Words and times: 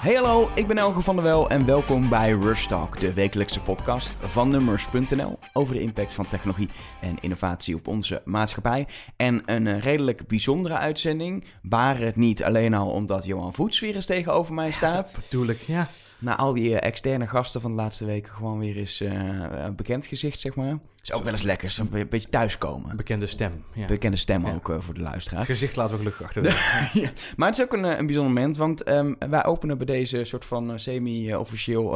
Hey 0.00 0.14
hallo, 0.14 0.48
ik 0.54 0.66
ben 0.66 0.78
Elge 0.78 1.00
van 1.00 1.14
der 1.14 1.24
Wel 1.24 1.50
en 1.50 1.66
welkom 1.66 2.08
bij 2.08 2.30
Rush 2.30 2.66
Talk, 2.66 3.00
de 3.00 3.12
wekelijkse 3.12 3.60
podcast 3.60 4.16
van 4.20 4.48
Numbers.nl 4.48 5.38
over 5.52 5.74
de 5.74 5.80
impact 5.80 6.14
van 6.14 6.28
technologie 6.28 6.68
en 7.00 7.16
innovatie 7.20 7.74
op 7.74 7.88
onze 7.88 8.22
maatschappij. 8.24 8.86
En 9.16 9.42
een 9.46 9.66
eh, 9.66 9.80
redelijk 9.80 10.26
bijzondere 10.26 10.74
uitzending, 10.74 11.44
waar 11.62 11.98
het 11.98 12.16
niet 12.16 12.44
alleen 12.44 12.74
al 12.74 12.90
omdat 12.90 13.24
Johan 13.24 13.54
Voets 13.54 13.80
weer 13.80 13.94
eens 13.94 14.06
tegenover 14.06 14.54
mij 14.54 14.70
staat. 14.70 15.14
Natuurlijk, 15.16 15.60
ja. 15.60 15.88
Na 16.20 16.36
al 16.36 16.52
die 16.52 16.78
eh, 16.78 16.88
externe 16.88 17.26
gasten 17.26 17.60
van 17.60 17.70
de 17.70 17.76
laatste 17.76 18.04
weken 18.04 18.32
gewoon 18.32 18.58
weer 18.58 18.76
eens 18.76 19.00
eh, 19.00 19.12
een 19.50 19.74
bekend 19.74 20.06
gezicht, 20.06 20.40
zeg 20.40 20.54
maar. 20.54 20.78
Is 21.02 21.12
ook 21.12 21.24
wel 21.24 21.32
eens 21.32 21.42
lekker, 21.42 21.70
zo 21.70 21.86
een 21.90 22.08
beetje 22.08 22.28
thuiskomen. 22.28 22.96
Bekende 22.96 23.26
stem. 23.26 23.64
Ja. 23.74 23.86
Bekende 23.86 24.16
stem 24.16 24.46
ook 24.46 24.70
eh, 24.70 24.80
voor 24.80 24.94
de 24.94 25.00
luisteraar. 25.00 25.38
Het 25.38 25.48
gezicht 25.48 25.76
laten 25.76 25.92
we 25.92 25.98
gelukkig 25.98 26.26
achter. 26.26 26.44
ja, 27.02 27.10
maar 27.36 27.48
het 27.48 27.58
is 27.58 27.64
ook 27.64 27.72
een, 27.72 27.84
een 27.84 28.06
bijzonder 28.06 28.32
moment, 28.32 28.56
want 28.56 28.82
ehm, 28.82 29.14
wij 29.30 29.44
openen 29.44 29.76
bij 29.76 29.86
deze 29.86 30.24
soort 30.24 30.44
van 30.44 30.80
semi-officieel 30.80 31.90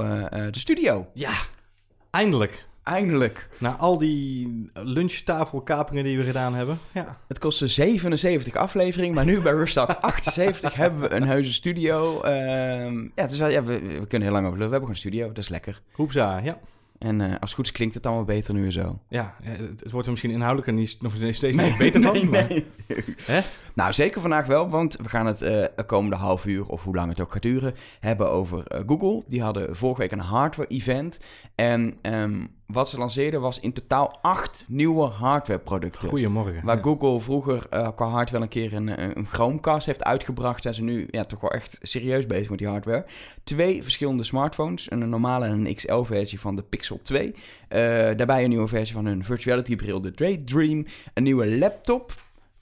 de 0.51 0.59
studio. 0.59 1.06
ja, 1.15 1.32
eindelijk. 2.10 2.68
Eindelijk. 2.84 3.48
Na 3.59 3.77
al 3.77 3.98
die 3.98 4.70
lunchtafelkapingen 4.74 6.05
die 6.05 6.19
we 6.19 6.24
gedaan 6.24 6.55
hebben. 6.55 6.79
Ja. 6.95 7.19
Het 7.29 7.38
kostte 7.38 7.66
77 7.66 8.55
afleveringen, 8.57 9.15
maar 9.15 9.24
nu 9.24 9.41
bij 9.41 9.52
Rustalk 9.52 9.91
78 10.01 10.74
hebben 10.74 11.01
we 11.01 11.12
een 11.12 11.23
heuse 11.27 11.52
studio. 11.52 12.20
Ehm, 12.23 12.98
ja, 13.02 13.09
het 13.15 13.33
is 13.33 13.38
wel, 13.38 13.48
ja 13.48 13.65
we, 13.65 13.80
we 13.80 14.07
kunnen 14.07 14.29
heel 14.29 14.37
lang 14.37 14.47
over. 14.47 14.57
We 14.57 14.62
hebben 14.62 14.73
gewoon 14.73 14.88
een 14.91 14.97
studio, 14.97 15.27
dat 15.29 15.38
is 15.38 15.48
lekker. 15.48 15.80
Hoepsa, 15.93 16.38
ja. 16.38 16.59
En 16.98 17.20
eh, 17.20 17.27
als 17.30 17.37
het 17.41 17.52
goed 17.52 17.65
is 17.66 17.73
klinkt 17.73 17.95
het 17.95 18.07
allemaal 18.07 18.24
beter 18.24 18.55
nu 18.55 18.65
en 18.65 18.73
zo. 18.73 18.98
Ja, 19.09 19.35
het, 19.43 19.91
wordt 19.91 20.07
er 20.07 20.12
misschien 20.12 20.30
inhoudelijker 20.32 20.73
niet, 20.74 21.02
nog 21.02 21.12
steeds 21.30 21.41
niet 21.57 21.79
beter 21.79 22.02
van. 22.02 22.12
nee, 22.12 22.24
maar- 22.24 22.46
nee. 22.48 22.66
Hè? 23.23 23.41
Nou, 23.74 23.92
zeker 23.92 24.20
vandaag 24.20 24.46
wel, 24.46 24.69
want 24.69 24.96
we 25.02 25.09
gaan 25.09 25.27
het 25.27 25.38
de 25.38 25.84
komende 25.87 26.16
half 26.16 26.46
uur, 26.46 26.66
of 26.66 26.84
hoe 26.84 26.95
lang 26.95 27.09
het 27.09 27.20
ook 27.20 27.32
gaat 27.32 27.42
duren, 27.42 27.74
hebben 28.01 28.30
over 28.30 28.66
eh, 28.66 28.80
Google. 28.87 29.23
Die 29.26 29.43
hadden 29.43 29.76
vorige 29.76 30.01
week 30.01 30.12
een 30.12 30.18
hardware-event. 30.18 31.21
En 31.54 31.95
ehm, 32.02 32.46
wat 32.66 32.88
ze 32.88 32.99
lanceerden 32.99 33.40
was 33.40 33.60
in 33.60 33.73
totaal 33.73 34.18
acht 34.21 34.65
nieuwe 34.68 35.07
hardware-producten. 35.07 36.09
Goedemorgen. 36.09 36.65
Waar 36.65 36.76
Ja. 36.76 36.82
Google 36.82 37.21
vroeger 37.21 37.66
eh, 37.71 37.88
qua 37.95 38.07
hardware 38.07 38.43
een 38.43 38.49
keer 38.49 38.74
een, 38.74 39.18
een 39.18 39.26
Chromecast 39.26 39.87
heeft 39.87 40.04
uitgebracht, 40.04 40.62
zijn 40.62 40.74
ze 40.74 40.82
nu 40.82 41.06
ja, 41.10 41.24
toch 41.24 41.40
wel 41.40 41.51
echt 41.51 41.79
serieus 41.82 42.27
bezig 42.27 42.49
met 42.49 42.59
die 42.59 42.68
hardware. 42.68 43.06
Twee 43.45 43.82
verschillende 43.82 44.24
smartphones, 44.24 44.90
een 44.90 45.09
normale 45.09 45.45
en 45.46 45.66
een 45.66 45.74
XL-versie 45.74 46.40
van 46.40 46.56
de 46.56 46.62
Pixel 46.62 46.99
2. 47.02 47.34
Eh, 47.68 47.79
daarbij 48.16 48.43
een 48.43 48.49
nieuwe 48.49 48.68
versie 48.68 48.95
van 48.95 49.06
hun 49.06 49.24
virtuality-bril, 49.24 50.01
de 50.01 50.10
Daydream. 50.10 50.87
Een 51.15 51.23
nieuwe 51.23 51.59
laptop, 51.59 52.12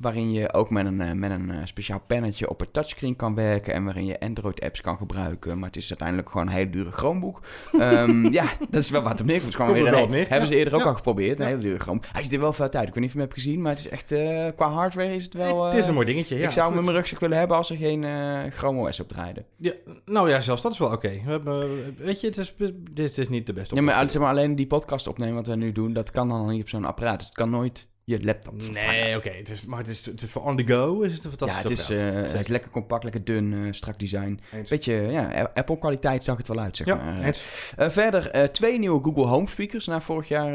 waarin 0.03 0.33
je 0.33 0.53
ook 0.53 0.71
met 0.71 0.87
een, 0.87 1.01
eh, 1.01 1.13
met 1.13 1.31
een 1.31 1.51
eh, 1.51 1.59
speciaal 1.65 2.01
pennetje 2.07 2.49
op 2.51 2.61
het 2.61 2.73
touchscreen 2.73 3.17
kan 3.17 3.35
werken 3.35 3.75
en 3.75 3.85
waarin 3.85 4.05
je 4.05 4.21
Android-apps 4.21 4.81
kan 4.81 4.97
gebruiken. 4.97 5.59
Maar 5.59 5.67
het 5.69 5.77
is 5.77 5.89
uiteindelijk 5.89 6.31
gewoon 6.31 6.47
een 6.47 6.53
hele 6.53 6.71
dure 6.71 6.91
Chromebook. 6.93 7.41
Ehm, 7.79 8.25
ja, 8.39 8.45
dat 8.71 8.81
is 8.81 8.91
wel 8.91 9.03
wat 9.03 9.21
op 9.21 9.27
neerkomt. 9.27 9.55
Gewoon 9.55 9.73
weer 9.73 9.87
er 9.87 10.09
neer, 10.09 10.29
Hebben 10.29 10.49
ze 10.49 10.57
eerder 10.57 10.75
ook 10.75 10.81
Ja. 10.81 10.87
al 10.87 10.95
geprobeerd, 10.95 11.39
een 11.39 11.45
Ja. 11.45 11.51
hele 11.51 11.63
dure 11.63 11.79
Chromebook. 11.79 12.07
Hij 12.13 12.23
ziet 12.23 12.33
er 12.33 12.41
wel 12.41 12.53
vet 12.53 12.77
uit. 12.77 12.89
Ik 12.89 12.95
weet 12.95 13.03
niet 13.03 13.07
of 13.07 13.13
je 13.13 13.19
hem 13.19 13.29
hebt 13.29 13.41
gezien, 13.43 13.61
maar 13.63 13.71
het 13.73 13.81
is 13.81 13.89
echt, 13.89 14.13
eh, 14.13 14.47
qua 14.57 14.69
hardware 14.71 15.15
is 15.15 15.25
het 15.25 15.35
wel... 15.35 15.65
het 15.65 15.77
is 15.79 15.87
een 15.87 15.95
mooi 15.95 16.07
dingetje. 16.07 16.37
Ja, 16.39 16.45
ik 16.45 16.51
zou 16.51 16.69
hem 16.69 16.79
in 16.79 16.85
mijn 16.85 16.97
rugzak 16.97 17.21
willen 17.21 17.39
hebben 17.39 17.57
als 17.57 17.71
er 17.71 17.77
geen 17.77 18.05
eh 18.05 18.39
Chrome 18.51 18.89
OS 18.89 19.01
op 19.01 19.09
draaide. 19.09 19.45
Ja, 19.57 19.73
nou 20.05 20.29
ja, 20.29 20.41
zelfs 20.41 20.63
dat 20.63 20.73
is 20.73 20.79
wel 20.79 20.93
oké. 20.93 21.11
We 21.11 21.31
hebben, 21.31 21.69
weet 21.99 22.21
je, 22.21 22.27
het 22.27 22.37
is, 22.39 22.55
dit 22.91 23.19
is 23.19 23.29
niet 23.29 23.47
de 23.47 23.53
beste 23.53 23.75
Ja, 23.75 23.81
maar, 23.81 23.91
oplossing. 23.95 24.11
zeg 24.11 24.21
maar 24.23 24.31
alleen 24.31 24.57
die 24.57 24.67
podcast 24.67 25.07
opnemen 25.07 25.35
wat 25.35 25.47
we 25.47 25.55
nu 25.57 25.73
doen, 25.73 25.93
dat 25.93 26.11
kan 26.11 26.29
dan 26.29 26.39
nog 26.39 26.51
niet 26.51 26.63
op 26.63 26.69
zo'n 26.69 26.85
apparaat. 26.85 27.17
Dus 27.19 27.27
het 27.27 27.37
kan 27.37 27.51
nooit 27.51 27.91
je 28.05 28.25
laptop. 28.25 28.71
Nee, 28.73 29.17
oké. 29.17 29.31
het 29.31 29.51
is, 29.51 29.67
maar 29.67 29.79
het 29.79 29.89
is, 29.89 30.07
het 30.07 30.23
is 30.23 30.31
voor 30.31 30.43
on 30.43 30.57
the 30.57 30.67
go. 30.67 31.01
Is 31.01 31.13
het 31.15 31.25
een 31.25 31.31
Ja, 31.31 31.37
fantastisch 31.37 31.89
het 31.89 31.99
is, 31.99 32.01
eh, 32.05 32.15
het 32.15 32.41
is 32.41 32.47
lekker 32.47 32.71
compact, 32.71 33.03
lekker 33.03 33.25
dun, 33.25 33.53
eh, 33.53 33.73
strak 33.73 33.99
design. 33.99 34.41
Eens. 34.53 34.69
Beetje, 34.69 34.93
ja, 34.95 35.51
Apple-kwaliteit 35.55 36.25
zag 36.25 36.37
het 36.37 36.49
wel 36.49 36.59
uit, 36.59 36.77
zeg 36.77 36.87
Ja, 36.87 36.95
maar. 36.95 37.37
Eh, 37.77 37.89
verder 37.91 38.53
twee 38.53 38.79
nieuwe 38.79 39.03
Google 39.03 39.25
Home 39.27 39.49
speakers. 39.49 39.87
Na 39.87 40.01
vorig 40.01 40.29
jaar 40.29 40.53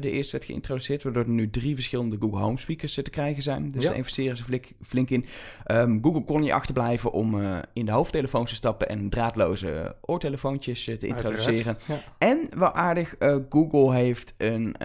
de 0.00 0.10
eerste 0.10 0.32
werd 0.32 0.44
geïntroduceerd, 0.44 1.02
waardoor 1.02 1.22
er 1.22 1.28
nu 1.28 1.50
drie 1.50 1.74
verschillende 1.74 2.16
Google 2.20 2.40
Home 2.40 2.58
speakers 2.58 2.94
te 2.94 3.02
krijgen 3.02 3.42
zijn. 3.42 3.70
Dus 3.70 3.82
Ja. 3.82 3.88
daar 3.88 3.98
investeren 3.98 4.36
ze 4.36 4.44
flink, 4.44 4.66
flink 4.86 5.10
in. 5.10 5.24
Ehm, 5.64 5.98
Google 6.02 6.24
kon 6.24 6.40
niet 6.40 6.50
achterblijven 6.50 7.12
om 7.12 7.40
in 7.72 7.86
de 7.86 7.92
hoofdtelefoons 7.92 8.50
te 8.50 8.56
stappen 8.56 8.88
en 8.88 9.10
draadloze 9.10 9.96
oortelefoontjes 10.00 10.84
te 10.84 11.06
introduceren. 11.06 11.76
Ja. 11.86 12.02
En 12.18 12.48
wel 12.56 12.72
aardig, 12.72 13.14
Google 13.48 13.94
heeft 13.94 14.34
een 14.38 14.76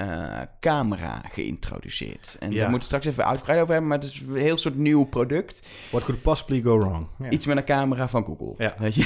camera 0.59 1.21
geïntroduceerd. 1.31 1.93
En 2.01 2.51
Ja. 2.51 2.59
daar 2.59 2.69
moeten 2.69 2.71
we 2.79 2.83
straks 2.83 3.05
even 3.05 3.25
uitgebreid 3.25 3.59
over 3.61 3.71
hebben, 3.71 3.89
maar 3.89 3.99
het 3.99 4.07
is 4.07 4.21
een 4.27 4.35
heel 4.35 4.57
soort 4.57 4.75
nieuw 4.77 5.03
product. 5.03 5.61
What 5.91 6.03
could 6.03 6.21
possibly 6.21 6.61
go 6.61 6.77
wrong? 6.79 7.07
Ja. 7.19 7.29
Iets 7.29 7.45
met 7.45 7.57
een 7.57 7.63
camera 7.65 8.07
van 8.07 8.25
Google. 8.25 8.53
Ja. 8.57 8.75
Weet 8.79 8.95
je? 8.95 9.03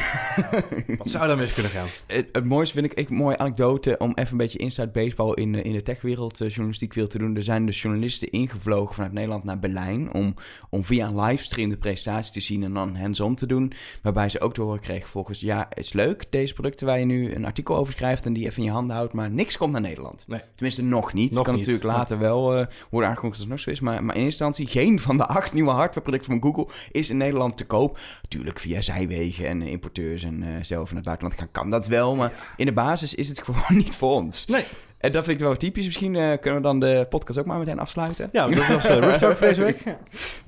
Wat 0.98 1.10
zou 1.10 1.28
daar 1.28 1.38
mis 1.38 1.54
kunnen 1.54 1.72
gaan? 1.72 1.88
Het, 2.08 2.28
het 2.32 2.46
mooiste 2.46 2.74
vind 2.74 2.86
ik, 2.92 2.94
ik 3.00 3.10
een 3.10 3.16
mooie 3.16 3.38
anekdote 3.38 3.96
om 3.98 4.12
even 4.16 4.32
een 4.32 4.38
beetje 4.38 4.60
inside 4.60 4.88
baseball 4.90 5.34
in, 5.34 5.52
de- 5.52 5.62
in 5.62 5.74
de 5.74 5.82
techwereld, 5.82 6.42
eh, 6.42 6.48
journalistiek 6.50 6.94
wereld 6.94 7.12
te 7.12 7.18
doen. 7.18 7.36
Er 7.36 7.44
zijn 7.44 7.66
dus 7.66 7.82
journalisten 7.82 8.30
ingevlogen 8.30 8.96
vanuit 8.96 9.14
Nederland 9.14 9.44
naar 9.44 9.60
Berlijn 9.60 10.14
om, 10.14 10.34
om 10.70 10.84
via 10.84 11.08
een 11.08 11.20
livestream 11.22 11.70
de 11.70 11.78
presentatie 11.78 12.34
te 12.34 12.40
zien 12.40 12.64
en 12.64 12.74
dan 12.74 12.96
hands-on 12.96 13.36
te 13.36 13.46
doen. 13.46 13.74
Waarbij 14.02 14.30
ze 14.30 14.40
ook 14.42 14.54
te 14.54 14.62
horen 14.62 14.80
kregen 14.80 15.10
volgens, 15.10 15.40
ja, 15.40 15.66
het 15.70 15.78
is 15.80 15.94
leuk, 15.94 16.26
deze 16.30 16.54
producten 16.54 16.88
waar 16.88 17.00
je 17.00 17.06
nu 17.06 17.34
een 17.36 17.46
artikel 17.46 17.76
over 17.78 17.94
schrijft 17.94 18.26
en 18.26 18.34
die 18.34 18.46
even 18.46 18.58
in 18.58 18.64
je 18.64 18.72
handen 18.72 18.96
houdt, 18.96 19.14
maar 19.14 19.32
niks 19.32 19.58
komt 19.58 19.72
naar 19.72 19.82
Nederland. 19.82 20.24
Nee. 20.28 20.42
Tenminste, 20.52 20.84
nog 20.84 21.14
niet. 21.14 21.32
Nog 21.32 21.44
kan 21.44 21.56
niet. 21.56 21.66
natuurlijk 21.66 21.96
later 21.98 22.20
wel 22.20 22.56
eh, 22.58 22.66
worden 22.90 23.10
aangekondigd 23.10 23.42
als 23.42 23.50
het 23.50 23.58
nog 23.58 23.60
zo 23.60 23.70
is, 23.70 23.80
maar, 23.80 24.04
maar 24.04 24.16
in 24.16 24.24
eerste 24.24 24.44
instantie 24.46 24.82
geen 24.82 25.00
van 25.00 25.18
de 25.18 25.26
acht 25.26 25.54
nieuwe 25.54 25.70
hardwareproducten 25.70 26.32
van 26.32 26.42
Google 26.42 26.74
is 26.92 27.10
in 27.10 27.18
Nederland 27.18 27.58
te 27.58 27.66
koop. 27.66 28.00
Natuurlijk 28.22 28.60
via 28.60 28.82
zijwegen 28.82 29.48
en 29.48 29.62
eh, 29.62 29.72
importeurs 29.72 30.24
en 30.24 30.44
eh, 30.44 30.50
zelf 30.62 30.86
naar 30.86 30.96
het 30.96 31.06
buitenland 31.06 31.40
gaan 31.40 31.52
kan 31.52 31.70
dat 31.70 31.88
wel, 31.88 32.16
maar 32.16 32.54
in 32.56 32.66
de 32.66 32.74
basis 32.74 33.16
is 33.16 33.30
het 33.30 33.44
gewoon 33.46 33.78
niet 33.78 33.96
voor 33.96 34.12
ons. 34.12 34.46
Nee. 34.46 34.66
En 35.00 35.12
dat 35.12 35.24
vind 35.24 35.40
ik 35.40 35.46
wel 35.46 35.56
typisch. 35.56 35.86
Misschien 35.86 36.16
eh, 36.16 36.40
kunnen 36.40 36.62
we 36.62 36.68
dan 36.68 36.80
de 36.80 37.06
podcast 37.10 37.40
ook 37.40 37.46
maar 37.46 37.58
meteen 37.58 37.80
afsluiten. 37.80 38.30
Ja, 38.32 38.48
dat 38.48 38.68
was 38.68 38.90
uh, 38.90 39.40
deze 39.40 39.62
week. 39.62 39.84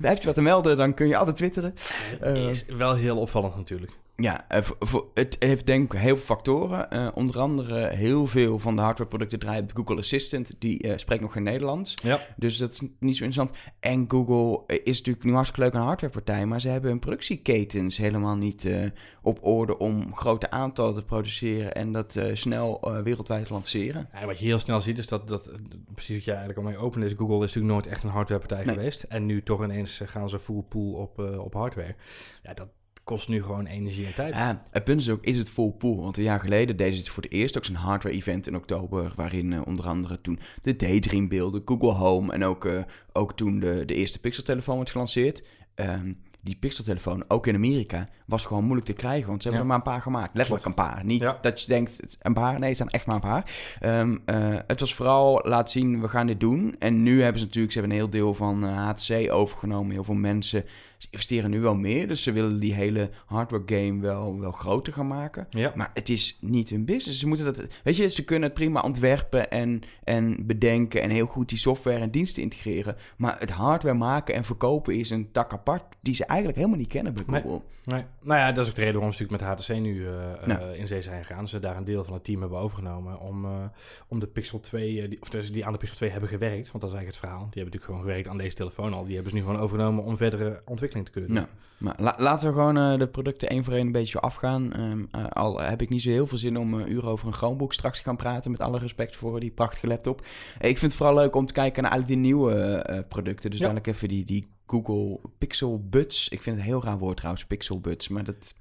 Heb 0.00 0.18
je 0.18 0.24
wat 0.24 0.34
te 0.34 0.42
melden, 0.42 0.76
dan 0.76 0.94
kun 0.94 1.08
je 1.08 1.16
altijd 1.16 1.36
twitteren. 1.36 1.74
Eh, 2.20 2.48
is 2.48 2.64
wel 2.64 2.94
heel 2.94 3.16
opvallend 3.16 3.56
natuurlijk. 3.56 3.92
Ja, 4.16 4.48
eh, 4.48 4.62
het 5.14 5.36
heeft 5.38 5.66
denk 5.66 5.92
ik 5.92 6.00
heel 6.00 6.16
veel 6.16 6.24
factoren. 6.24 6.90
Eh, 6.90 7.08
onder 7.14 7.38
andere 7.38 7.88
heel 7.88 8.26
veel 8.26 8.58
van 8.58 8.76
de 8.76 8.82
hardwareproducten 8.82 9.38
draaien 9.38 9.62
op 9.62 9.70
Google 9.74 9.96
Assistant. 9.96 10.54
Die 10.58 10.82
eh, 10.82 10.96
spreekt 10.96 11.22
nog 11.22 11.32
geen 11.32 11.42
Nederlands. 11.42 11.94
Ja. 12.02 12.20
Dus 12.36 12.56
dat 12.56 12.70
is 12.70 12.80
niet 12.80 13.16
zo 13.16 13.24
interessant. 13.24 13.52
En 13.80 14.04
Google 14.08 14.62
is 14.66 14.98
natuurlijk 14.98 15.24
nu 15.24 15.32
hartstikke 15.32 15.64
leuk 15.64 15.74
een 15.74 15.86
hardwarepartij. 15.86 16.46
Maar 16.46 16.60
ze 16.60 16.68
hebben 16.68 16.90
hun 16.90 16.98
productieketens 16.98 17.96
helemaal 17.96 18.36
niet 18.36 18.68
op 19.22 19.44
orde 19.44 19.78
om 19.78 20.14
grote 20.16 20.50
aantallen 20.50 20.94
te 20.94 21.04
produceren. 21.04 21.74
En 21.74 21.92
dat 21.92 22.20
snel 22.32 22.92
wereldwijd 23.02 23.50
lanceren. 23.50 24.08
Ja, 24.12 24.26
wat 24.26 24.38
je 24.38 24.44
heel 24.44 24.58
snel 24.58 24.80
ziet 24.80 24.98
is 24.98 25.06
dat, 25.06 25.28
dat 25.28 25.50
precies 25.94 26.16
wat 26.16 26.24
jij 26.24 26.34
eigenlijk 26.36 26.66
al 26.66 26.72
mee 26.72 26.82
opende 26.82 27.06
is, 27.06 27.12
Google 27.16 27.34
is 27.34 27.40
natuurlijk 27.40 27.72
nooit 27.72 27.86
echt 27.86 28.02
een 28.02 28.10
hardwarepartij 28.10 28.64
Nee. 28.64 28.74
geweest. 28.74 29.02
En 29.02 29.26
nu 29.26 29.42
toch 29.42 29.64
ineens 29.64 30.00
gaan 30.04 30.28
ze 30.28 30.38
full 30.38 30.62
pool 30.68 30.92
op, 30.92 31.18
op 31.18 31.54
hardware. 31.54 31.94
Ja, 32.42 32.54
dat 32.54 32.68
kost 33.04 33.28
nu 33.28 33.42
gewoon 33.42 33.66
energie 33.66 34.06
en 34.06 34.14
tijd. 34.14 34.34
Ja, 34.34 34.62
het 34.70 34.84
punt 34.84 35.00
is 35.00 35.10
ook, 35.10 35.24
is 35.24 35.38
het 35.38 35.50
full 35.50 35.70
pool? 35.70 36.02
Want 36.02 36.16
een 36.16 36.22
jaar 36.22 36.40
geleden 36.40 36.76
deden 36.76 36.94
ze 36.94 37.00
het 37.00 37.08
voor 37.10 37.22
het 37.22 37.32
eerst 37.32 37.56
ook 37.56 37.64
zo'n 37.64 37.74
hardware-event 37.74 38.46
in 38.46 38.56
oktober, 38.56 39.12
waarin 39.16 39.52
eh, 39.52 39.60
onder 39.66 39.86
andere 39.86 40.20
toen 40.20 40.38
de 40.62 40.76
Daydream 40.76 41.28
beelden, 41.28 41.62
Google 41.64 41.92
Home 41.92 42.32
en 42.32 42.44
ook, 42.44 42.64
eh, 42.64 42.82
ook 43.12 43.36
toen 43.36 43.60
de, 43.60 43.82
de 43.84 43.94
eerste 43.94 44.18
Pixel-telefoon 44.20 44.76
werd 44.76 44.90
gelanceerd. 44.90 45.42
Ehm, 45.74 46.12
die 46.40 46.56
Pixel-telefoon, 46.56 47.24
ook 47.28 47.46
in 47.46 47.54
Amerika, 47.54 48.08
was 48.26 48.44
gewoon 48.44 48.62
moeilijk 48.64 48.86
te 48.86 48.92
krijgen, 48.92 49.28
want 49.28 49.42
ze 49.42 49.48
hebben 49.48 49.66
Ja. 49.68 49.72
er 49.72 49.78
maar 49.78 49.86
een 49.86 49.92
paar 49.92 50.02
gemaakt. 50.02 50.36
Letterlijk 50.36 50.66
een 50.66 50.74
paar. 50.74 51.04
Niet 51.04 51.20
Ja. 51.22 51.38
dat 51.40 51.60
je 51.60 51.66
denkt, 51.66 52.16
een 52.20 52.34
paar, 52.34 52.58
nee, 52.58 52.68
het 52.68 52.76
zijn 52.76 52.88
echt 52.88 53.06
maar 53.06 53.14
een 53.14 53.20
paar. 53.20 53.50
Ehm, 53.80 54.16
eh, 54.24 54.58
het 54.66 54.80
was 54.80 54.94
vooral 54.94 55.40
laten 55.44 55.70
zien, 55.70 56.00
we 56.00 56.08
gaan 56.08 56.26
dit 56.26 56.40
doen. 56.40 56.76
En 56.78 57.02
nu 57.02 57.22
hebben 57.22 57.38
ze 57.40 57.44
natuurlijk, 57.46 57.72
ze 57.72 57.78
hebben 57.78 57.96
een 57.98 58.02
heel 58.02 58.12
deel 58.12 58.34
van 58.34 58.62
HTC 58.62 59.32
overgenomen. 59.32 59.92
Heel 59.92 60.04
veel 60.04 60.14
mensen 60.14 60.64
ze 61.02 61.08
investeren 61.10 61.50
nu 61.50 61.60
wel 61.60 61.74
meer, 61.74 62.08
dus 62.08 62.22
ze 62.22 62.32
willen 62.32 62.60
die 62.60 62.74
hele 62.74 63.10
hardware 63.26 63.62
game 63.66 64.00
wel, 64.00 64.40
wel 64.40 64.52
groter 64.52 64.92
gaan 64.92 65.06
maken. 65.06 65.46
Ja. 65.50 65.72
Maar 65.74 65.90
het 65.94 66.08
is 66.08 66.38
niet 66.40 66.68
hun 66.70 66.84
business. 66.84 67.20
Ze 67.20 67.26
moeten 67.28 67.44
dat, 67.46 67.66
weet 67.84 67.96
je, 67.96 68.08
ze 68.08 68.24
kunnen 68.24 68.48
het 68.48 68.54
prima 68.58 68.80
ontwerpen 68.80 69.50
en, 69.50 69.82
en 70.04 70.46
bedenken 70.46 71.02
en 71.02 71.10
heel 71.10 71.26
goed 71.26 71.48
die 71.48 71.58
software 71.58 71.98
en 71.98 72.10
diensten 72.10 72.42
integreren. 72.42 72.96
Maar 73.16 73.36
het 73.38 73.50
hardware 73.50 73.96
maken 73.96 74.34
en 74.34 74.44
verkopen 74.44 74.98
is 74.98 75.10
een 75.10 75.32
tak 75.32 75.52
apart 75.52 75.82
die 76.00 76.14
ze 76.14 76.24
eigenlijk 76.24 76.58
helemaal 76.58 76.78
niet 76.80 76.88
kennen 76.88 77.14
bij 77.14 77.24
Nee. 77.26 77.42
Google. 77.42 77.60
Nee. 77.84 78.02
Nou 78.20 78.40
ja, 78.40 78.52
dat 78.52 78.64
is 78.64 78.70
ook 78.70 78.76
de 78.76 78.80
reden 78.80 79.00
waarom 79.00 79.16
ze 79.16 79.22
natuurlijk 79.22 79.48
met 79.50 79.66
HTC 79.66 79.80
nu 79.80 80.06
eh, 80.06 80.32
eh, 80.32 80.46
Nou. 80.46 80.74
in 80.76 80.86
zee 80.86 81.02
zijn 81.02 81.24
gegaan. 81.24 81.48
Ze 81.48 81.58
daar 81.58 81.76
een 81.76 81.84
deel 81.84 82.04
van 82.04 82.14
het 82.14 82.24
team 82.24 82.40
hebben 82.40 82.58
overgenomen 82.58 83.20
om, 83.20 83.44
eh, 83.44 83.50
om 84.08 84.20
de 84.20 84.26
Pixel 84.26 84.60
2, 84.60 85.02
eh, 85.02 85.08
die, 85.08 85.20
of 85.22 85.28
dus 85.28 85.52
die 85.52 85.66
aan 85.66 85.72
de 85.72 85.78
Pixel 85.78 85.96
2 85.96 86.10
hebben 86.10 86.28
gewerkt. 86.28 86.70
Want 86.70 86.84
dat 86.84 86.90
is 86.90 86.96
eigenlijk 86.96 87.06
het 87.06 87.16
verhaal. 87.18 87.38
Die 87.50 87.62
hebben 87.62 87.64
natuurlijk 87.64 87.84
gewoon 87.84 88.00
gewerkt 88.00 88.28
aan 88.28 88.38
deze 88.38 88.56
telefoon 88.56 88.92
al. 88.94 89.04
Die 89.04 89.14
hebben 89.14 89.30
ze 89.32 89.36
nu 89.38 89.44
gewoon 89.44 89.60
overgenomen 89.60 90.04
om 90.04 90.16
verdere 90.16 90.62
ontwikkeling 90.64 90.90
te 91.04 91.10
kunnen 91.10 91.30
doen. 91.30 91.38
Nou, 91.38 91.48
maar 91.78 91.94
la- 91.98 92.14
laten 92.18 92.48
we 92.48 92.54
gewoon 92.54 92.76
eh, 92.78 92.98
de 92.98 93.08
producten 93.08 93.48
één 93.48 93.64
voor 93.64 93.72
één 93.72 93.86
een 93.86 93.92
beetje 93.92 94.20
afgaan. 94.20 94.72
Ehm, 94.72 95.04
eh, 95.10 95.30
al 95.30 95.60
heb 95.60 95.82
ik 95.82 95.88
niet 95.88 96.02
zo 96.02 96.10
heel 96.10 96.26
veel 96.26 96.38
zin 96.38 96.56
om 96.58 96.74
een 96.74 96.92
uur 96.92 97.06
over 97.06 97.26
een 97.26 97.32
Chromebook 97.34 97.72
straks 97.72 97.98
te 97.98 98.04
gaan 98.04 98.16
praten. 98.16 98.50
Met 98.50 98.60
alle 98.60 98.78
respect 98.78 99.16
voor 99.16 99.40
die 99.40 99.50
prachtige 99.50 99.86
laptop. 99.86 100.20
Eh, 100.58 100.70
ik 100.70 100.78
vind 100.78 100.92
het 100.92 100.94
vooral 100.94 101.14
leuk 101.16 101.34
om 101.36 101.46
te 101.46 101.52
kijken 101.52 101.82
naar 101.82 101.92
al 101.92 102.04
die 102.04 102.16
nieuwe 102.16 102.54
eh, 102.54 102.98
producten. 103.08 103.50
Dus 103.50 103.58
Ja. 103.58 103.64
dadelijk 103.66 103.94
even 103.94 104.08
die, 104.08 104.24
die 104.24 104.46
Google 104.66 105.20
Pixel 105.38 105.86
Buds. 105.90 106.28
Ik 106.28 106.42
vind 106.42 106.56
het 106.56 106.64
een 106.64 106.70
heel 106.70 106.82
raar 106.84 106.98
woord 106.98 107.16
trouwens, 107.16 107.44
Pixel 107.46 107.80
Buds. 107.80 108.08
Maar 108.08 108.24
dat, 108.24 108.54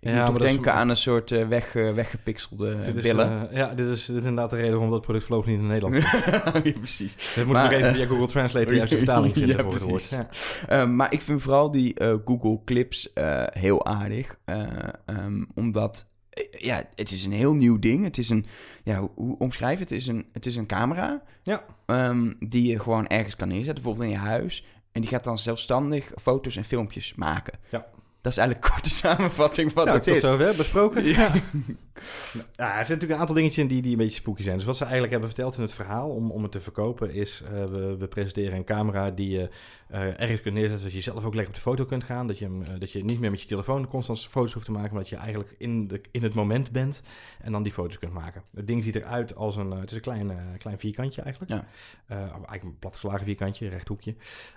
ik 0.00 0.10
Ja, 0.10 0.24
moet 0.30 0.32
dat 0.40 0.44
is- 0.48 0.52
denken 0.52 0.72
aan 0.74 0.88
een 0.88 0.96
soort 0.96 1.30
eh, 1.30 1.48
weg, 1.48 1.74
eh, 1.74 1.92
weggepixelde 1.94 2.80
Dit 2.84 2.96
is, 2.96 3.02
billen. 3.02 3.50
eh, 3.50 3.56
ja, 3.56 3.74
dit 3.74 3.86
is, 3.86 4.06
dit 4.06 4.16
is 4.16 4.24
inderdaad 4.24 4.50
de 4.50 4.56
reden 4.56 4.72
waarom 4.72 4.90
dat 4.90 5.00
product 5.02 5.24
voorlopig 5.24 5.50
niet 5.50 5.60
in 5.60 5.66
Nederland 5.66 5.94
komt. 5.94 6.24
Ja, 6.64 6.72
precies. 6.72 7.14
Dus 7.16 7.44
moet 7.44 7.56
nog 7.56 7.70
even 7.70 7.92
via 7.94 8.06
Google 8.06 8.26
Translate 8.26 8.66
de 8.66 8.74
juiste 8.74 8.96
vertaling 9.04 9.32
vinden 9.34 9.56
Ja, 9.56 9.62
voor 9.62 9.72
het 9.72 9.82
woord. 9.82 10.08
precies. 10.08 10.60
Ja. 10.68 10.86
Maar 10.86 11.12
ik 11.12 11.20
vind 11.20 11.42
vooral 11.42 11.70
die 11.70 11.94
Google 12.24 12.60
Clips 12.64 13.10
heel 13.50 13.86
aardig. 13.86 14.38
eh, 14.44 14.66
ehm, 15.06 15.44
omdat, 15.54 16.10
ja, 16.50 16.82
het 16.94 17.10
is 17.10 17.24
een 17.24 17.32
heel 17.32 17.54
nieuw 17.54 17.78
ding. 17.78 18.04
Het 18.04 18.18
is 18.18 18.28
een, 18.28 18.46
ja, 18.84 19.08
hoe, 19.14 19.38
omschrijf 19.38 19.74
je 19.78 19.80
het? 19.80 19.90
Het 19.90 19.98
is 20.00 20.06
een, 20.06 20.26
het 20.32 20.46
is 20.46 20.56
een 20.56 20.66
camera 20.66 21.22
Ja. 21.42 21.64
ehm, 21.86 22.32
die 22.38 22.70
je 22.70 22.78
gewoon 22.78 23.06
ergens 23.06 23.36
kan 23.36 23.48
neerzetten, 23.48 23.74
bijvoorbeeld 23.82 24.06
in 24.12 24.20
je 24.20 24.26
huis. 24.26 24.64
En 24.98 25.04
die 25.04 25.12
gaat 25.12 25.24
dan 25.24 25.38
zelfstandig 25.38 26.12
foto's 26.20 26.56
en 26.56 26.64
filmpjes 26.64 27.14
maken. 27.14 27.58
Ja. 27.68 27.86
Dat 28.20 28.32
is 28.32 28.38
eigenlijk 28.38 28.68
een 28.68 28.72
korte 28.72 28.90
samenvatting 29.06 29.72
van 29.72 29.84
wat 29.84 29.84
nou, 29.84 29.96
het 29.96 30.06
tot 30.06 30.16
is. 30.16 30.22
zover 30.22 30.56
besproken. 30.56 31.04
Ja. 31.04 31.34
Ja, 32.32 32.38
er 32.38 32.76
zitten 32.76 32.76
natuurlijk 32.76 33.12
een 33.12 33.18
aantal 33.18 33.34
dingetjes 33.34 33.62
in 33.62 33.68
die, 33.68 33.82
die 33.82 33.92
een 33.92 33.98
beetje 33.98 34.16
spooky 34.16 34.42
zijn. 34.42 34.56
Dus 34.56 34.64
wat 34.66 34.76
ze 34.76 34.82
eigenlijk 34.82 35.12
hebben 35.12 35.30
verteld 35.30 35.56
in 35.56 35.62
het 35.62 35.72
verhaal 35.72 36.10
om, 36.10 36.30
om 36.30 36.42
het 36.42 36.52
te 36.52 36.60
verkopen 36.60 37.12
is... 37.12 37.42
eh, 37.44 37.50
we, 37.64 37.96
we 37.96 38.06
presenteren 38.06 38.56
een 38.56 38.64
camera 38.64 39.10
die 39.10 39.30
je 39.30 39.48
eh, 39.88 40.20
ergens 40.20 40.40
kunt 40.40 40.54
neerzetten... 40.54 40.78
zodat 40.78 41.04
je 41.04 41.10
zelf 41.10 41.24
ook 41.24 41.34
lekker 41.34 41.48
op 41.48 41.54
de 41.54 41.60
foto 41.60 41.84
kunt 41.84 42.04
gaan. 42.04 42.26
Dat 42.26 42.38
je, 42.38 42.44
hem, 42.44 42.62
eh, 42.62 42.74
dat 42.78 42.90
je 42.92 43.04
niet 43.04 43.20
meer 43.20 43.30
met 43.30 43.40
je 43.40 43.46
telefoon 43.46 43.86
constant 43.86 44.26
foto's 44.26 44.52
hoeft 44.52 44.66
te 44.66 44.72
maken... 44.72 44.90
maar 44.90 45.00
dat 45.00 45.08
je 45.08 45.16
eigenlijk 45.16 45.54
in, 45.58 45.88
de, 45.88 46.00
in 46.10 46.22
het 46.22 46.34
moment 46.34 46.70
bent 46.70 47.02
en 47.40 47.52
dan 47.52 47.62
die 47.62 47.72
foto's 47.72 47.98
kunt 47.98 48.12
maken. 48.12 48.42
Het 48.54 48.66
ding 48.66 48.82
ziet 48.82 48.96
eruit 48.96 49.34
als 49.34 49.56
een... 49.56 49.72
eh, 49.72 49.80
het 49.80 49.90
is 49.90 49.96
een 49.96 50.02
klein, 50.02 50.56
klein 50.58 50.78
vierkantje 50.78 51.22
eigenlijk. 51.22 51.52
Ja. 51.52 51.66
Eigenlijk 52.08 52.62
een 52.62 52.78
platgeslagen 52.78 53.24
vierkantje, 53.24 53.68
rechthoekje. 53.68 54.14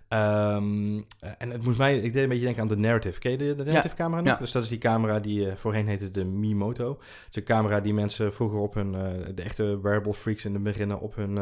Ehm, 0.08 1.02
eh, 1.20 1.30
en 1.38 1.50
het 1.50 1.64
moest 1.64 1.78
mij... 1.78 1.98
Ik 1.98 2.14
deed 2.14 2.24
een 2.24 2.30
beetje 2.30 2.44
denken 2.44 2.62
aan 2.62 2.68
de 2.68 2.78
Narrative. 2.78 3.20
Ken 3.20 3.32
je 3.32 3.38
de, 3.38 3.56
de 3.56 3.64
Narrative 3.64 3.96
camera 3.96 4.22
nog? 4.22 4.34
Ja. 4.34 4.40
Dus 4.40 4.52
dat 4.52 4.64
is 4.64 4.70
die 4.70 4.78
camera 4.78 5.20
die 5.20 5.56
voorheen 5.56 5.88
heette 5.88 6.12
de 6.12 6.26
Mimoto. 6.26 6.90
Het 6.90 7.30
is 7.30 7.36
een 7.36 7.44
camera 7.44 7.80
die 7.80 7.94
mensen 7.94 8.34
vroeger 8.34 8.60
op 8.60 8.74
hun, 8.74 8.92
de 9.36 9.42
echte 9.42 9.80
wearable 9.82 10.14
freaks 10.14 10.46
in 10.46 10.54
de 10.54 10.60
beginnen, 10.60 11.00
op 11.00 11.16
hun 11.16 11.40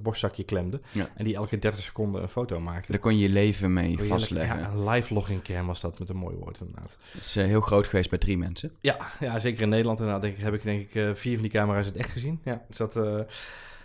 borstzakje 0.00 0.44
klemden. 0.44 0.82
En 1.14 1.24
die 1.24 1.34
elke 1.34 1.58
30 1.58 1.82
seconden 1.82 2.22
een 2.22 2.28
foto 2.28 2.60
maakten. 2.60 2.92
Daar 2.92 3.00
kon 3.00 3.17
je 3.17 3.17
je 3.18 3.28
leven 3.28 3.72
mee 3.72 3.98
vastleggen. 3.98 4.58
Ja, 4.58 4.68
een 4.68 4.88
live 4.88 5.14
logging 5.14 5.42
cam 5.42 5.66
was 5.66 5.80
dat 5.80 5.98
met 5.98 6.08
een 6.08 6.16
mooi 6.16 6.36
woord 6.36 6.60
inderdaad. 6.60 6.98
Het 7.12 7.22
is 7.22 7.36
eh, 7.36 7.44
heel 7.44 7.60
groot 7.60 7.86
geweest 7.86 8.10
bij 8.10 8.18
drie 8.18 8.38
mensen. 8.38 8.72
Ja, 8.80 8.96
ja 9.20 9.38
zeker 9.38 9.62
in 9.62 9.68
Nederland 9.68 9.98
inderdaad 9.98 10.22
denk 10.22 10.36
ik, 10.36 10.42
heb 10.42 10.54
ik 10.54 10.62
denk 10.62 10.80
ik 10.80 10.94
eh, 10.94 11.14
vier 11.14 11.32
van 11.32 11.42
die 11.42 11.50
camera's 11.50 11.86
in 11.86 11.92
het 11.92 12.00
echt 12.00 12.10
gezien. 12.10 12.40
Ja, 12.44 12.62
dus 12.68 12.76
dat, 12.76 12.96
eh, 12.96 13.20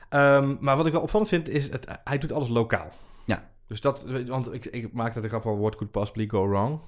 ehm, 0.10 0.56
maar 0.60 0.78
wat 0.78 0.86
ik 0.86 0.92
wel 0.92 1.02
opvallend 1.02 1.30
vind 1.30 1.50
is, 1.50 1.72
het, 1.72 1.86
hij 2.04 2.18
doet 2.18 2.32
alles 2.32 2.50
lokaal. 2.50 2.92
Ja. 3.26 3.50
Dus 3.68 3.82
dat, 3.82 4.06
want 4.28 4.54
ik, 4.54 4.66
ik 4.66 4.94
maakte 4.94 5.20
de 5.20 5.28
grap 5.28 5.46
al, 5.46 5.60
what 5.60 5.76
could 5.76 5.92
possibly 5.92 6.28
go 6.28 6.48
wrong? 6.48 6.80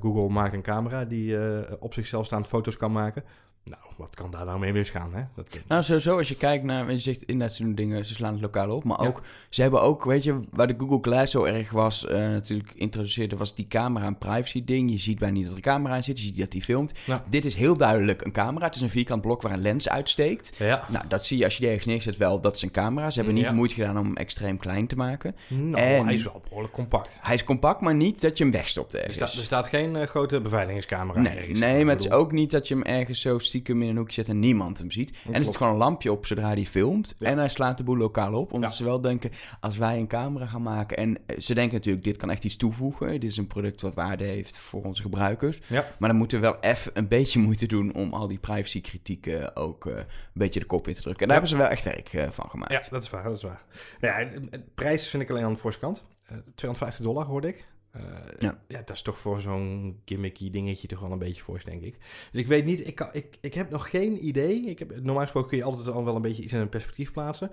Google 0.00 0.28
maakt 0.28 0.54
een 0.54 0.62
camera 0.62 1.04
die 1.04 1.36
op 1.78 1.94
zichzelf 1.94 2.26
staand 2.26 2.46
foto's 2.46 2.76
kan 2.76 2.92
maken. 2.92 3.24
Nou, 3.64 3.82
wat 3.96 4.14
kan 4.16 4.30
daar 4.30 4.44
nou 4.44 4.58
mee 4.58 4.72
misgaan, 4.72 5.14
hè? 5.14 5.22
Dat, 5.36 5.58
Nou, 5.68 5.82
sowieso, 5.82 6.18
als 6.18 6.28
je 6.28 6.36
kijkt 6.36 6.64
naar, 6.64 6.90
je 6.92 6.98
zegt 6.98 7.22
inderdaad, 7.22 7.56
ze 7.56 7.62
doen 7.62 7.74
dingen, 7.74 8.04
ze 8.06 8.14
slaan 8.14 8.32
het 8.32 8.42
lokaal 8.42 8.70
op. 8.70 8.84
Maar 8.84 9.02
Ja. 9.02 9.08
ook, 9.08 9.22
ze 9.48 9.62
hebben 9.62 9.82
ook, 9.82 10.04
weet 10.04 10.22
je, 10.22 10.40
waar 10.50 10.66
de 10.66 10.74
Google 10.78 10.98
Glass 11.02 11.32
zo 11.32 11.44
erg 11.44 11.70
was, 11.70 12.06
eh, 12.06 12.18
natuurlijk 12.18 12.72
introduceerde, 12.74 13.36
was 13.36 13.54
die 13.54 13.66
camera 13.68 14.06
een 14.06 14.18
privacy 14.18 14.64
ding. 14.64 14.90
Je 14.90 14.98
ziet 14.98 15.18
bijna 15.18 15.34
niet 15.34 15.42
dat 15.42 15.50
er 15.52 15.56
een 15.58 15.64
camera 15.64 15.96
in 15.96 16.04
zit, 16.04 16.18
je 16.20 16.24
ziet 16.26 16.38
dat 16.38 16.50
die 16.50 16.62
filmt. 16.62 16.92
Ja. 17.06 17.24
Dit 17.28 17.44
is 17.44 17.54
heel 17.54 17.76
duidelijk 17.76 18.24
een 18.24 18.32
camera. 18.32 18.66
Het 18.66 18.74
is 18.74 18.80
een 18.80 18.90
vierkant 18.90 19.22
blok 19.22 19.42
waar 19.42 19.52
een 19.52 19.62
lens 19.62 19.88
uitsteekt. 19.88 20.56
Ja. 20.58 20.82
Nou, 20.88 21.04
dat 21.08 21.26
zie 21.26 21.38
je 21.38 21.44
als 21.44 21.54
je 21.54 21.60
die 21.60 21.68
ergens 21.68 21.86
neerzet 21.86 22.16
wel, 22.16 22.40
dat 22.40 22.54
is 22.56 22.62
een 22.62 22.70
camera. 22.70 23.10
Ze 23.10 23.16
hebben 23.18 23.34
niet 23.34 23.52
moeite 23.52 23.74
gedaan 23.74 23.98
om 23.98 24.04
hem 24.06 24.16
extreem 24.16 24.56
klein 24.58 24.86
te 24.86 24.96
maken. 24.96 25.36
Nou, 25.48 25.76
En- 25.84 26.04
hij 26.04 26.14
is 26.14 26.22
wel 26.24 26.40
behoorlijk 26.48 26.72
compact. 26.74 27.18
Hij 27.22 27.34
is 27.34 27.44
compact, 27.44 27.80
maar 27.80 27.94
niet 27.94 28.20
dat 28.20 28.38
je 28.38 28.44
hem 28.44 28.52
wegstopt 28.52 28.92
Er, 28.92 28.98
ergens. 28.98 29.16
staat 29.16 29.32
er 29.32 29.42
staat 29.42 29.66
geen 29.66 29.96
eh, 29.96 30.06
grote 30.06 30.40
beveiligingscamera 30.40 31.20
Nee, 31.20 31.36
ergens. 31.38 31.58
nee, 31.58 31.84
maar 31.84 31.94
het 31.94 32.04
is 32.04 32.10
ook 32.10 32.32
niet 32.32 32.50
dat 32.50 32.68
je 32.68 32.74
hem 32.74 32.82
ergens 32.84 33.20
zo 33.20 33.38
stiekem 33.50 33.82
in 33.82 33.88
een 33.88 33.96
hoekje 33.96 34.14
zet 34.14 34.28
en 34.28 34.38
niemand 34.38 34.78
hem 34.78 34.90
ziet. 34.90 35.16
En 35.26 35.34
er 35.34 35.44
zit 35.44 35.56
gewoon 35.56 35.72
een 35.72 35.78
lampje 35.78 36.12
op 36.12 36.26
zodra 36.26 36.48
hij 36.48 36.64
filmt. 36.66 37.16
Ja. 37.18 37.26
En 37.26 37.38
hij 37.38 37.48
slaat 37.48 37.76
de 37.76 37.82
boel 37.84 37.96
lokaal 37.96 38.34
op. 38.34 38.52
Omdat 38.52 38.70
Ja. 38.70 38.76
ze 38.76 38.84
wel 38.84 39.00
denken, 39.00 39.30
als 39.60 39.76
wij 39.76 39.98
een 39.98 40.06
camera 40.06 40.46
gaan 40.46 40.62
maken... 40.62 40.96
En 40.96 41.16
eh, 41.26 41.38
ze 41.38 41.54
denken 41.54 41.74
natuurlijk, 41.74 42.04
dit 42.04 42.16
kan 42.16 42.30
echt 42.30 42.44
iets 42.44 42.56
toevoegen. 42.56 43.10
Dit 43.10 43.30
is 43.30 43.36
een 43.36 43.46
product 43.46 43.80
wat 43.80 43.94
waarde 43.94 44.24
heeft 44.24 44.58
voor 44.58 44.82
onze 44.82 45.02
gebruikers. 45.02 45.58
Ja. 45.66 45.86
Maar 45.98 46.08
dan 46.08 46.18
moeten 46.18 46.40
we 46.40 46.46
wel 46.46 46.60
even 46.60 46.90
een 46.94 47.08
beetje 47.08 47.38
moeite 47.40 47.66
doen... 47.66 47.94
om 47.94 48.12
al 48.12 48.28
die 48.28 48.38
privacykritieken 48.38 49.56
ook 49.56 49.86
eh, 49.86 49.96
een 49.96 50.04
beetje 50.32 50.60
de 50.60 50.66
kop 50.66 50.88
in 50.88 50.94
te 50.94 51.00
drukken. 51.00 51.22
En 51.22 51.28
daar 51.28 51.40
hebben 51.40 51.56
ze 51.58 51.62
wel 51.62 51.72
echt 51.72 51.84
werk 51.84 52.12
eh, 52.12 52.30
van 52.30 52.50
gemaakt. 52.50 52.72
Ja, 52.72 52.82
dat 52.90 53.02
is 53.02 53.10
waar, 53.10 53.22
dat 53.24 53.36
is 53.36 53.42
waar. 53.42 53.62
Nou 54.00 54.20
ja, 54.24 54.58
prijs 54.74 55.08
vind 55.08 55.22
ik 55.22 55.30
alleen 55.30 55.44
aan 55.44 55.52
de 55.52 55.58
voorste 55.58 55.80
kant. 55.80 56.04
Eh, 56.26 56.36
250 56.54 57.04
dollar 57.04 57.24
hoorde 57.26 57.48
ik. 57.48 57.64
Eh, 57.90 58.02
Ja. 58.38 58.58
ja. 58.68 58.78
dat 58.84 58.96
is 58.96 59.02
toch 59.02 59.18
voor 59.18 59.40
zo'n 59.40 60.00
gimmicky 60.04 60.50
dingetje 60.50 60.86
toch 60.88 61.00
wel 61.00 61.12
een 61.12 61.18
beetje 61.18 61.42
fors, 61.42 61.64
denk 61.64 61.82
ik. 61.82 61.96
Dus 62.32 62.40
ik 62.40 62.46
weet 62.46 62.64
niet, 62.64 62.86
ik, 62.86 62.94
kan, 62.94 63.08
ik, 63.12 63.38
ik 63.40 63.54
heb 63.54 63.70
nog 63.70 63.90
geen 63.90 64.26
idee. 64.26 64.60
Ik 64.66 64.78
heb, 64.78 65.00
normaal 65.02 65.22
gesproken 65.22 65.48
kun 65.48 65.58
je 65.58 65.64
altijd 65.64 65.88
al 65.88 66.04
wel 66.04 66.16
een 66.16 66.22
beetje 66.22 66.42
iets 66.42 66.52
in 66.52 66.60
een 66.60 66.68
perspectief 66.68 67.12
plaatsen. 67.12 67.50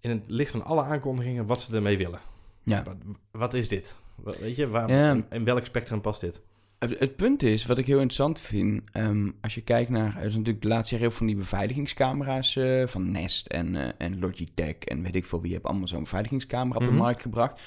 In 0.00 0.10
het 0.10 0.22
licht 0.26 0.50
van 0.50 0.64
alle 0.64 0.82
aankondigingen 0.82 1.46
wat 1.46 1.60
ze 1.60 1.74
ermee 1.74 1.98
willen. 1.98 2.20
Ja. 2.62 2.82
Wat, 2.82 2.96
wat 3.30 3.54
is 3.54 3.68
dit? 3.68 3.96
Wat, 4.14 4.38
weet 4.38 4.56
je, 4.56 4.68
waar, 4.68 4.90
Ja. 4.90 5.10
in, 5.10 5.24
in 5.30 5.44
welk 5.44 5.64
spectrum 5.64 6.00
past 6.00 6.20
dit? 6.20 6.42
Het, 6.78 6.98
het 6.98 7.16
punt 7.16 7.42
is, 7.42 7.66
wat 7.66 7.78
ik 7.78 7.86
heel 7.86 7.94
interessant 8.00 8.38
vind, 8.38 8.82
ehm, 8.92 9.30
als 9.40 9.54
je 9.54 9.60
kijkt 9.60 9.90
naar, 9.90 10.16
er 10.16 10.24
is 10.24 10.32
natuurlijk 10.36 10.62
de 10.62 10.68
laatste 10.68 10.90
jaar 10.94 11.00
heel 11.02 11.10
veel 11.10 11.18
van 11.18 11.26
die 11.26 11.36
beveiligingscamera's 11.36 12.56
eh, 12.56 12.86
van 12.86 13.10
Nest 13.10 13.46
en, 13.46 13.76
eh, 13.76 13.88
en 13.98 14.18
Logitech 14.18 14.76
en 14.78 15.02
weet 15.02 15.14
ik 15.14 15.24
veel 15.24 15.40
wie, 15.40 15.52
heeft 15.52 15.64
allemaal 15.64 15.86
zo'n 15.88 16.02
beveiligingscamera 16.02 16.76
op 16.76 16.82
Mhm. 16.82 16.90
de 16.92 16.98
markt 16.98 17.22
gebracht. 17.22 17.60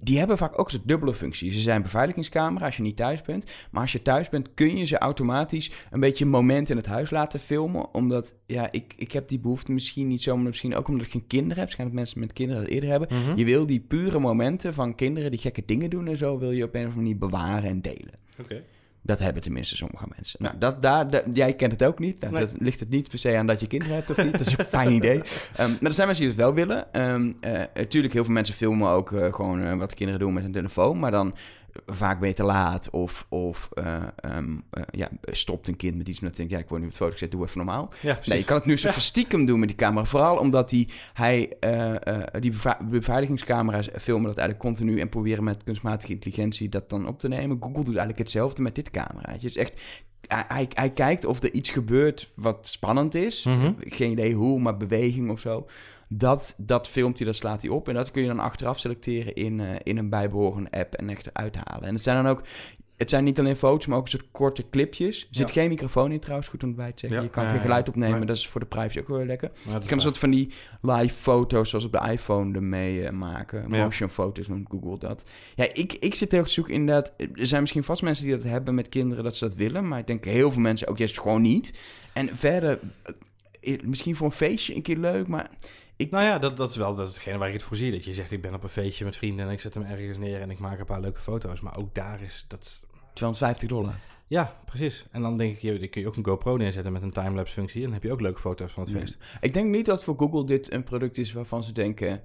Die 0.00 0.18
hebben 0.18 0.38
vaak 0.38 0.58
ook 0.58 0.70
zo'n 0.70 0.82
dubbele 0.84 1.14
functie. 1.14 1.52
Ze 1.52 1.60
zijn 1.60 1.82
beveiligingscamera 1.82 2.64
als 2.64 2.76
je 2.76 2.82
niet 2.82 2.96
thuis 2.96 3.22
bent. 3.22 3.44
Maar 3.70 3.82
als 3.82 3.92
je 3.92 4.02
thuis 4.02 4.28
bent, 4.28 4.54
kun 4.54 4.76
je 4.76 4.84
ze 4.84 4.98
automatisch 4.98 5.70
een 5.90 6.00
beetje 6.00 6.24
een 6.24 6.30
moment 6.30 6.70
in 6.70 6.76
het 6.76 6.86
huis 6.86 7.10
laten 7.10 7.40
filmen. 7.40 7.94
Omdat, 7.94 8.34
ja, 8.46 8.68
ik, 8.72 8.94
ik 8.96 9.12
heb 9.12 9.28
die 9.28 9.40
behoefte 9.40 9.72
misschien 9.72 10.08
niet 10.08 10.22
zo, 10.22 10.36
maar 10.36 10.46
misschien 10.46 10.74
ook 10.74 10.88
omdat 10.88 11.06
ik 11.06 11.12
geen 11.12 11.26
kinderen 11.26 11.54
heb. 11.54 11.64
Waarschijnlijk 11.64 11.98
mensen 11.98 12.20
met 12.20 12.32
kinderen 12.32 12.62
dat 12.62 12.70
eerder 12.70 12.90
hebben. 12.90 13.08
Mhm. 13.10 13.38
Je 13.38 13.44
wil 13.44 13.66
die 13.66 13.80
pure 13.80 14.18
momenten 14.18 14.74
van 14.74 14.94
kinderen 14.94 15.30
die 15.30 15.40
gekke 15.40 15.62
dingen 15.64 15.90
doen 15.90 16.08
en 16.08 16.16
zo, 16.16 16.38
wil 16.38 16.50
je 16.50 16.64
op 16.64 16.74
een 16.74 16.80
of 16.80 16.86
andere 16.86 17.02
manier 17.02 17.18
bewaren 17.18 17.70
en 17.70 17.80
delen. 17.80 18.18
Oké. 18.38 18.62
Dat 19.02 19.18
hebben 19.18 19.42
tenminste 19.42 19.76
sommige 19.76 20.04
mensen. 20.16 20.42
Nou, 20.42 20.58
dat, 20.58 20.82
daar, 20.82 21.10
da- 21.10 21.22
jij 21.32 21.54
kent 21.54 21.72
het 21.72 21.84
ook 21.84 21.98
niet. 21.98 22.20
Nou, 22.20 22.32
Nee. 22.32 22.46
Dat 22.46 22.54
ligt 22.58 22.80
het 22.80 22.90
niet 22.90 23.08
per 23.08 23.18
se 23.18 23.36
aan 23.36 23.46
dat 23.46 23.60
je 23.60 23.66
kinderen 23.66 23.94
hebt 23.94 24.10
of 24.10 24.16
niet. 24.16 24.32
Dat 24.32 24.40
is 24.40 24.58
een 24.58 24.64
fijn 24.78 24.92
idee. 24.92 25.22
Ehm, 25.56 25.70
maar 25.70 25.78
er 25.82 25.92
zijn 25.92 26.06
mensen 26.06 26.26
die 26.26 26.34
het 26.34 26.42
wel 26.44 26.54
willen. 26.54 26.92
Ehm 26.92 27.32
eh, 27.40 27.62
natuurlijk, 27.74 28.12
heel 28.12 28.24
veel 28.24 28.32
mensen 28.32 28.54
filmen 28.54 28.88
ook 28.88 29.12
eh, 29.12 29.32
gewoon 29.32 29.62
eh, 29.62 29.76
wat 29.76 29.94
kinderen 29.94 30.20
doen 30.20 30.32
met 30.32 30.44
een 30.44 30.52
telefoon. 30.52 30.98
Maar 30.98 31.10
dan 31.10 31.34
vaak 31.86 32.20
ben 32.20 32.28
je 32.28 32.34
te 32.34 32.44
laat. 32.44 32.90
Of, 32.90 33.26
of 33.28 33.68
eh, 33.72 34.02
ehm, 34.16 34.56
eh, 34.70 34.82
ja, 34.90 35.08
stopt 35.22 35.68
een 35.68 35.76
kind 35.76 35.96
met 35.96 36.08
iets. 36.08 36.18
Omdat 36.18 36.36
je 36.36 36.42
denkt, 36.42 36.52
ja, 36.52 36.58
ik 36.58 36.68
word 36.68 36.80
nu 36.80 36.86
op 36.86 36.92
het 36.92 37.02
foto 37.02 37.12
gezet, 37.12 37.30
doe 37.30 37.44
even 37.44 37.56
normaal. 37.56 37.92
Ja. 38.00 38.18
Nee, 38.24 38.38
je 38.38 38.44
kan 38.44 38.56
het 38.56 38.64
nu 38.64 38.76
zo 38.76 38.90
stiekem 38.90 39.44
doen 39.44 39.58
met 39.58 39.68
die 39.68 39.76
camera. 39.76 40.04
Vooral 40.04 40.36
omdat 40.36 40.68
die, 40.68 40.88
hij, 41.12 41.52
eh, 41.60 42.06
eh, 42.06 42.22
die 42.40 42.52
beveiligingscamera's 42.90 43.88
filmen 44.00 44.26
dat 44.26 44.38
eigenlijk 44.38 44.68
continu... 44.68 45.00
en 45.00 45.08
proberen 45.08 45.44
met 45.44 45.64
kunstmatige 45.64 46.12
intelligentie 46.12 46.68
dat 46.68 46.90
dan 46.90 47.08
op 47.08 47.18
te 47.18 47.28
nemen. 47.28 47.56
Google 47.60 47.84
doet 47.84 47.86
eigenlijk 47.86 48.18
hetzelfde 48.18 48.62
met 48.62 48.74
dit 48.74 48.90
cameraatje. 48.90 49.46
Het 49.46 49.56
is 49.56 49.56
echt... 49.56 49.80
Hij, 50.26 50.44
hij, 50.48 50.68
hij 50.74 50.90
kijkt 50.90 51.24
of 51.24 51.42
er 51.42 51.52
iets 51.52 51.70
gebeurt 51.70 52.30
wat 52.34 52.66
spannend 52.66 53.14
is. 53.14 53.44
Mhm. 53.44 53.72
Geen 53.78 54.10
idee 54.10 54.34
hoe, 54.34 54.60
maar 54.60 54.76
beweging 54.76 55.30
of 55.30 55.40
zo. 55.40 55.66
Dat, 56.12 56.54
dat 56.56 56.88
filmt 56.88 57.16
hij, 57.18 57.26
dat 57.26 57.36
slaat 57.36 57.62
hij 57.62 57.70
op. 57.70 57.88
En 57.88 57.94
dat 57.94 58.10
kun 58.10 58.22
je 58.22 58.28
dan 58.28 58.38
achteraf 58.40 58.78
selecteren 58.78 59.34
in, 59.34 59.60
eh, 59.60 59.66
in 59.82 59.96
een 59.96 60.08
bijbehorende 60.08 60.70
app 60.70 60.94
en 60.94 61.08
echt 61.08 61.26
eruit 61.26 61.56
halen. 61.64 61.88
En 61.88 61.94
het 61.94 62.02
zijn 62.02 62.22
dan 62.22 62.32
ook... 62.32 62.42
Het 62.96 63.10
zijn 63.10 63.24
niet 63.24 63.38
alleen 63.38 63.56
foto's, 63.56 63.86
maar 63.86 63.98
ook 63.98 64.04
een 64.04 64.10
soort 64.10 64.28
korte 64.30 64.64
clipjes. 64.70 65.20
Er 65.20 65.26
zit 65.30 65.46
Ja. 65.48 65.52
geen 65.54 65.68
microfoon 65.68 66.12
in 66.12 66.20
trouwens, 66.20 66.48
goed 66.48 66.62
om 66.64 66.74
bij 66.74 66.92
te 66.92 66.98
zeggen. 66.98 67.18
Ja. 67.18 67.24
Je 67.24 67.30
kan 67.30 67.44
Ja, 67.44 67.50
geen 67.50 67.60
geluid 67.60 67.88
opnemen, 67.88 68.26
dat 68.26 68.36
is 68.36 68.48
voor 68.48 68.60
de 68.60 68.66
privacy 68.66 68.98
ook 68.98 69.08
wel 69.08 69.24
lekker. 69.24 69.50
Dat 69.72 69.82
Je 69.82 69.88
kan 69.88 69.96
een 69.96 70.00
soort 70.02 70.18
van 70.18 70.30
die 70.30 70.52
live 70.82 71.14
foto's 71.14 71.70
zoals 71.70 71.84
op 71.84 71.92
de 71.92 72.08
iPhone 72.10 72.54
ermee 72.54 73.04
eh, 73.04 73.12
maken. 73.12 73.70
Motion 73.70 74.08
foto's 74.10 74.48
noemt 74.48 74.68
Google 74.70 74.98
dat. 74.98 75.24
Ja, 75.54 75.64
ik, 75.72 75.92
ik 75.92 76.14
zit 76.14 76.32
heel 76.32 76.44
te 76.44 76.50
zoeken 76.50 76.74
inderdaad. 76.74 77.12
Er 77.16 77.46
zijn 77.46 77.60
misschien 77.60 77.84
vast 77.84 78.02
mensen 78.02 78.24
die 78.26 78.36
dat 78.36 78.44
hebben 78.44 78.74
met 78.74 78.88
kinderen 78.88 79.24
dat 79.24 79.36
ze 79.36 79.44
dat 79.44 79.54
willen. 79.56 79.88
Maar 79.88 79.98
ik 79.98 80.06
denk 80.06 80.24
heel 80.24 80.52
veel 80.52 80.62
mensen 80.62 80.88
ook 80.88 80.98
juist 80.98 81.20
gewoon 81.20 81.42
niet. 81.42 81.78
En 82.12 82.30
verder, 82.36 82.78
eh, 83.60 83.82
misschien 83.82 84.16
voor 84.16 84.26
een 84.26 84.32
feestje 84.32 84.74
een 84.74 84.82
keer 84.82 84.96
leuk, 84.98 85.26
maar... 85.26 85.50
Ik, 86.00 86.10
Nou 86.10 86.24
ja, 86.24 86.38
dat, 86.38 86.56
dat 86.56 86.70
is 86.70 86.76
wel 86.76 86.94
dat 86.94 87.08
is 87.08 87.14
hetgene 87.14 87.38
waar 87.38 87.46
ik 87.48 87.52
het 87.54 87.62
voor 87.62 87.76
zie. 87.76 87.90
Dat 87.90 88.04
je 88.04 88.14
zegt, 88.14 88.30
ik 88.32 88.42
ben 88.42 88.54
op 88.54 88.62
een 88.62 88.68
feestje 88.68 89.04
met 89.04 89.16
vrienden 89.16 89.46
en 89.46 89.52
ik 89.52 89.60
zet 89.60 89.74
hem 89.74 89.82
ergens 89.82 90.18
neer 90.18 90.40
en 90.40 90.50
ik 90.50 90.58
maak 90.58 90.78
een 90.78 90.84
paar 90.86 91.00
leuke 91.00 91.20
foto's. 91.20 91.60
Maar 91.60 91.76
ook 91.78 91.94
daar 91.94 92.20
is 92.22 92.44
dat... 92.48 92.84
250 93.12 93.68
dollar. 93.68 93.94
Ja, 94.26 94.56
precies. 94.64 95.06
En 95.10 95.22
dan 95.22 95.36
denk 95.36 95.52
ik, 95.54 95.60
je- 95.60 95.88
kun 95.88 96.00
je 96.00 96.06
ook 96.06 96.16
een 96.16 96.24
GoPro 96.24 96.56
neerzetten 96.56 96.92
met 96.92 97.02
een 97.02 97.10
timelapse 97.12 97.54
functie. 97.54 97.78
En 97.78 97.84
dan 97.84 97.92
heb 97.92 98.02
je 98.02 98.12
ook 98.12 98.20
leuke 98.20 98.40
foto's 98.40 98.72
van 98.72 98.82
het 98.82 98.92
Nee. 98.92 99.02
feest. 99.02 99.18
Ik 99.40 99.54
denk 99.54 99.68
niet 99.70 99.86
dat 99.86 100.04
voor 100.04 100.14
Google 100.18 100.44
dit 100.44 100.72
een 100.72 100.84
product 100.84 101.18
is 101.18 101.32
waarvan 101.32 101.64
ze 101.64 101.72
denken... 101.72 102.22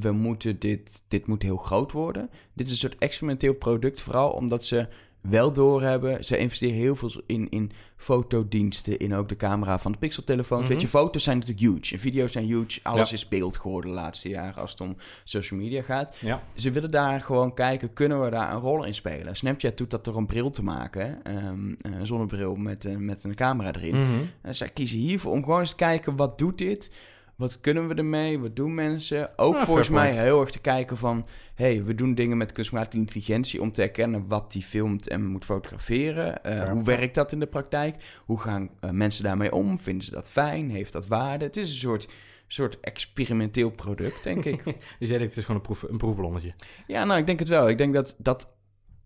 we 0.00 0.12
moeten 0.12 0.58
dit, 0.58 1.02
dit 1.08 1.26
moet 1.26 1.42
heel 1.42 1.56
groot 1.56 1.92
worden. 1.92 2.30
Dit 2.52 2.66
is 2.66 2.72
een 2.72 2.78
soort 2.78 2.98
experimenteel 2.98 3.54
product, 3.54 4.00
vooral 4.00 4.30
omdat 4.30 4.64
ze 4.64 4.88
wel 5.28 5.52
doorhebben. 5.52 6.24
Ze 6.24 6.36
investeren 6.38 6.74
heel 6.74 6.96
veel 6.96 7.10
in, 7.26 7.48
in 7.50 7.70
fotodiensten, 7.96 8.96
in 8.98 9.14
ook 9.14 9.28
de 9.28 9.36
camera 9.36 9.78
van 9.78 9.92
de 9.92 9.98
pixeltelefoon. 9.98 10.60
Mhm. 10.60 10.68
Weet 10.68 10.80
je, 10.80 10.88
foto's 10.88 11.22
zijn 11.22 11.38
natuurlijk 11.38 11.66
huge. 11.66 11.94
En 11.94 12.00
video's 12.00 12.32
zijn 12.32 12.44
huge. 12.44 12.80
Alles 12.82 13.08
Ja. 13.10 13.14
is 13.16 13.28
beeld 13.28 13.56
geworden 13.56 13.90
de 13.90 13.96
laatste 13.96 14.28
jaren 14.28 14.54
als 14.62 14.70
het 14.70 14.80
om 14.80 14.96
social 15.24 15.60
media 15.60 15.82
gaat. 15.82 16.16
Ja. 16.20 16.42
Ze 16.54 16.70
willen 16.70 16.90
daar 16.90 17.20
gewoon 17.20 17.54
kijken, 17.54 17.92
kunnen 17.92 18.22
we 18.22 18.30
daar 18.30 18.52
een 18.54 18.60
rol 18.60 18.84
in 18.84 18.94
spelen? 18.94 19.36
Snapchat 19.36 19.76
doet 19.76 19.90
dat 19.90 20.04
door 20.04 20.16
een 20.16 20.26
bril 20.26 20.50
te 20.50 20.62
maken. 20.62 21.20
hè? 21.22 21.36
Ehm, 21.36 21.74
een 21.80 22.06
zonnebril 22.06 22.54
met, 22.56 22.84
een- 22.84 23.04
met 23.04 23.24
een 23.24 23.34
camera 23.34 23.72
erin. 23.74 24.02
Mhm. 24.02 24.20
En 24.42 24.54
zij 24.54 24.68
kiezen 24.68 24.98
hiervoor 24.98 25.32
om 25.32 25.44
gewoon 25.44 25.60
eens 25.60 25.70
te 25.70 25.76
kijken, 25.76 26.16
wat 26.16 26.38
doet 26.38 26.58
dit? 26.58 26.90
Wat 27.36 27.60
kunnen 27.60 27.88
we 27.88 27.94
ermee? 27.94 28.38
Wat 28.38 28.56
doen 28.56 28.74
mensen? 28.74 29.38
Ook 29.38 29.54
Ja, 29.54 29.64
volgens 29.64 29.88
mij 29.88 30.04
point. 30.08 30.20
heel 30.20 30.40
erg 30.40 30.50
te 30.50 30.58
kijken 30.58 30.96
van... 30.96 31.26
hey, 31.54 31.84
we 31.84 31.94
doen 31.94 32.14
dingen 32.14 32.36
met 32.36 32.52
kunstmatige 32.52 32.96
intelligentie... 32.96 33.60
om 33.60 33.72
te 33.72 33.80
herkennen 33.80 34.28
wat 34.28 34.52
die 34.52 34.62
filmt 34.62 35.08
en 35.08 35.26
moet 35.26 35.44
fotograferen. 35.44 36.44
Eh. 36.44 36.70
Hoe 36.70 36.82
werkt 36.82 37.14
dat 37.14 37.32
in 37.32 37.40
de 37.40 37.46
praktijk? 37.46 37.96
Hoe 38.24 38.40
gaan 38.40 38.70
eh, 38.80 38.90
mensen 38.90 39.24
daarmee 39.24 39.52
om? 39.52 39.78
Vinden 39.78 40.04
ze 40.04 40.10
dat 40.10 40.30
fijn? 40.30 40.70
Heeft 40.70 40.92
dat 40.92 41.06
waarde? 41.06 41.44
Het 41.44 41.56
is 41.56 41.68
een 41.68 41.76
soort, 41.76 42.08
soort 42.46 42.80
experimenteel 42.80 43.70
product, 43.70 44.22
denk 44.22 44.44
ik. 44.44 44.64
Dus 44.98 45.08
jij 45.08 45.18
denkt 45.18 45.34
het 45.34 45.36
is 45.36 45.44
gewoon 45.44 45.60
een, 45.60 45.66
proef, 45.66 45.82
een 45.82 45.98
proefballonnetje. 45.98 46.54
Ja, 46.86 47.04
nou, 47.04 47.20
ik 47.20 47.26
denk 47.26 47.38
het 47.38 47.48
wel. 47.48 47.68
Ik 47.68 47.78
denk 47.78 47.94
dat, 47.94 48.14
dat 48.18 48.48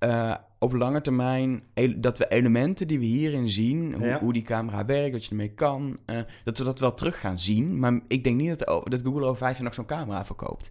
eh, 0.01 0.35
op 0.59 0.73
lange 0.73 1.01
termijn... 1.01 1.63
dat 1.97 2.19
we 2.19 2.29
elementen 2.29 2.89
die 2.89 2.99
we 2.99 3.05
hierin 3.05 3.49
zien... 3.49 3.95
hoe, 3.95 4.07
Ja. 4.07 4.19
hoe 4.21 4.33
die 4.33 4.43
camera 4.43 4.85
werkt, 4.85 5.13
wat 5.13 5.25
je 5.25 5.31
ermee 5.31 5.55
kan... 5.55 5.99
eh, 6.07 6.21
dat 6.45 6.59
we 6.59 6.65
dat 6.65 6.79
wel 6.79 6.95
terug 6.95 7.21
gaan 7.21 7.39
zien. 7.39 7.79
Maar 7.79 8.01
ik 8.09 8.25
denk 8.25 8.37
niet 8.37 8.59
dat, 8.59 8.67
o- 8.69 8.83
dat 8.85 9.01
Google 9.05 9.25
over 9.25 9.37
vijf 9.37 9.55
jaar 9.55 9.65
nog 9.65 9.75
zo'n 9.75 9.85
camera 9.87 10.25
verkoopt. 10.25 10.71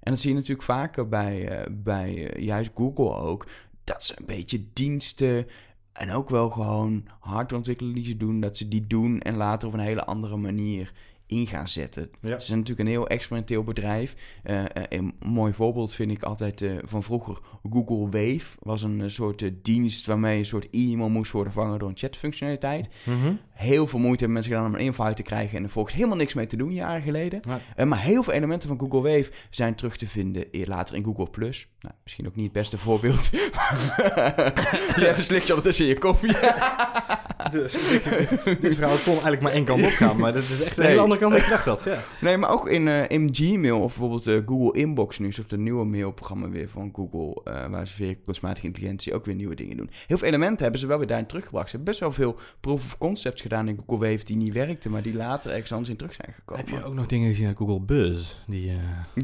En 0.00 0.10
dat 0.12 0.20
zie 0.20 0.30
je 0.30 0.36
natuurlijk 0.36 0.62
vaker 0.66 1.08
bij, 1.08 1.48
eh, 1.48 1.66
bij 1.72 2.34
juist 2.36 2.70
Google 2.74 3.14
ook... 3.14 3.46
dat 3.84 4.04
ze 4.04 4.14
een 4.18 4.26
beetje 4.26 4.64
diensten... 4.72 5.46
en 5.92 6.10
ook 6.10 6.28
wel 6.30 6.50
gewoon 6.50 7.04
hardwareontwikkeling 7.20 7.94
die 7.94 8.04
ze 8.04 8.16
doen... 8.16 8.40
dat 8.40 8.56
ze 8.56 8.68
die 8.68 8.86
doen 8.86 9.20
en 9.20 9.36
later 9.36 9.68
op 9.68 9.74
een 9.74 9.80
hele 9.80 10.04
andere 10.04 10.36
manier 10.36 10.92
in 11.34 11.46
gaan 11.46 11.68
zetten. 11.68 12.10
Ja. 12.20 12.38
Ze 12.38 12.46
zijn 12.46 12.58
natuurlijk 12.58 12.88
een 12.88 12.94
heel 12.94 13.08
experimenteel 13.08 13.62
bedrijf. 13.62 14.14
Eh, 14.42 14.60
eh, 14.60 14.66
een 14.88 15.14
mooi 15.26 15.52
voorbeeld 15.52 15.94
vind 15.94 16.10
ik 16.10 16.22
altijd 16.22 16.62
eh, 16.62 16.72
van 16.82 17.02
vroeger. 17.02 17.38
Google 17.70 18.04
Wave 18.04 18.56
was 18.58 18.82
een 18.82 19.10
soort 19.10 19.50
dienst 19.62 20.06
waarmee 20.06 20.38
een 20.38 20.46
soort 20.46 20.68
e-mail 20.70 21.08
moest 21.08 21.32
worden 21.32 21.52
vervangen 21.52 21.78
door 21.78 21.88
een 21.88 21.96
chatfunctionaliteit. 21.96 22.88
Mhm. 23.04 23.34
Heel 23.52 23.86
veel 23.86 23.98
moeite 23.98 24.24
hebben 24.24 24.32
mensen 24.32 24.52
gedaan 24.52 24.66
om 24.66 24.74
een 24.74 24.84
invite 24.86 25.14
te 25.14 25.22
krijgen 25.22 25.56
en 25.56 25.64
er 25.64 25.70
volgens 25.70 25.94
helemaal 25.94 26.16
niks 26.16 26.34
mee 26.34 26.46
te 26.46 26.56
doen 26.56 26.72
jaren 26.72 27.02
geleden. 27.02 27.40
Ja. 27.76 27.84
Maar 27.84 28.02
heel 28.02 28.22
veel 28.22 28.32
elementen 28.32 28.68
van 28.68 28.78
Google 28.78 29.00
Wave 29.00 29.30
zijn 29.50 29.74
terug 29.74 29.96
te 29.96 30.08
vinden 30.08 30.44
later 30.64 30.96
in 30.96 31.04
Google 31.04 31.30
Plus. 31.30 31.68
Nou, 31.80 31.94
misschien 32.02 32.26
ook 32.26 32.36
niet 32.36 32.44
het 32.44 32.52
beste 32.52 32.78
voorbeeld. 32.78 33.30
je 33.30 35.06
even 35.10 35.24
slikt 35.24 35.46
je 35.46 35.52
ondertussen 35.52 35.84
in 35.84 35.90
je 35.90 35.98
koffie. 35.98 36.36
Dus 37.52 37.72
dit, 37.72 38.04
dit 38.62 38.74
verhaal 38.74 38.96
kon 38.96 39.12
eigenlijk 39.12 39.40
maar 39.40 39.52
één 39.52 39.64
kant 39.64 39.84
op 39.84 39.90
gaan, 39.90 40.16
maar 40.16 40.32
dat 40.32 40.42
is 40.42 40.62
echt 40.62 40.76
een 40.76 40.82
Nee. 40.82 40.88
hele 40.88 41.02
andere 41.02 41.20
kant 41.20 41.32
dan 41.32 41.42
ik 41.42 41.48
dacht 41.48 41.64
dat. 41.64 41.84
Ja. 41.84 41.98
Nee, 42.20 42.36
maar 42.36 42.50
ook 42.50 42.68
in, 42.68 42.88
eh, 42.88 43.08
in 43.08 43.28
Gmail 43.32 43.80
of 43.80 43.86
bijvoorbeeld 43.98 44.26
eh, 44.26 44.40
Google 44.46 44.80
Inbox 44.80 45.18
nu, 45.18 45.28
of 45.28 45.34
de 45.46 45.58
nieuwe 45.58 45.84
mailprogramma 45.84 46.48
weer 46.48 46.68
van 46.68 46.92
Google, 46.94 47.52
eh, 47.52 47.66
waar 47.70 47.86
ze 47.86 47.92
via 47.94 48.14
kunstmatige 48.24 48.66
intelligentie 48.66 49.14
ook 49.14 49.24
weer 49.24 49.34
nieuwe 49.34 49.54
dingen 49.54 49.76
doen. 49.76 49.90
Heel 50.06 50.18
veel 50.18 50.28
elementen 50.28 50.62
hebben 50.62 50.80
ze 50.80 50.86
wel 50.86 50.98
weer 50.98 51.06
daarin 51.06 51.26
teruggebracht. 51.26 51.70
Ze 51.70 51.76
hebben 51.76 51.88
best 51.94 52.00
wel 52.00 52.12
veel 52.12 52.38
proof 52.60 52.84
of 52.84 52.98
concepts 52.98 53.42
gedaan 53.42 53.68
in 53.68 53.82
Google 53.86 54.08
Wave 54.10 54.24
die 54.24 54.36
niet 54.36 54.52
werkten, 54.52 54.90
maar 54.90 55.02
die 55.02 55.14
later 55.14 55.50
ergens 55.50 55.72
anders 55.72 55.90
in 55.90 55.96
terug 55.96 56.14
zijn 56.14 56.34
gekomen. 56.34 56.64
Heb 56.64 56.74
je 56.74 56.84
ook 56.84 56.94
nog 56.94 57.06
dingen 57.06 57.28
gezien 57.30 57.46
uit 57.46 57.56
Google 57.56 57.80
Buzz? 57.80 58.34
Die, 58.46 58.72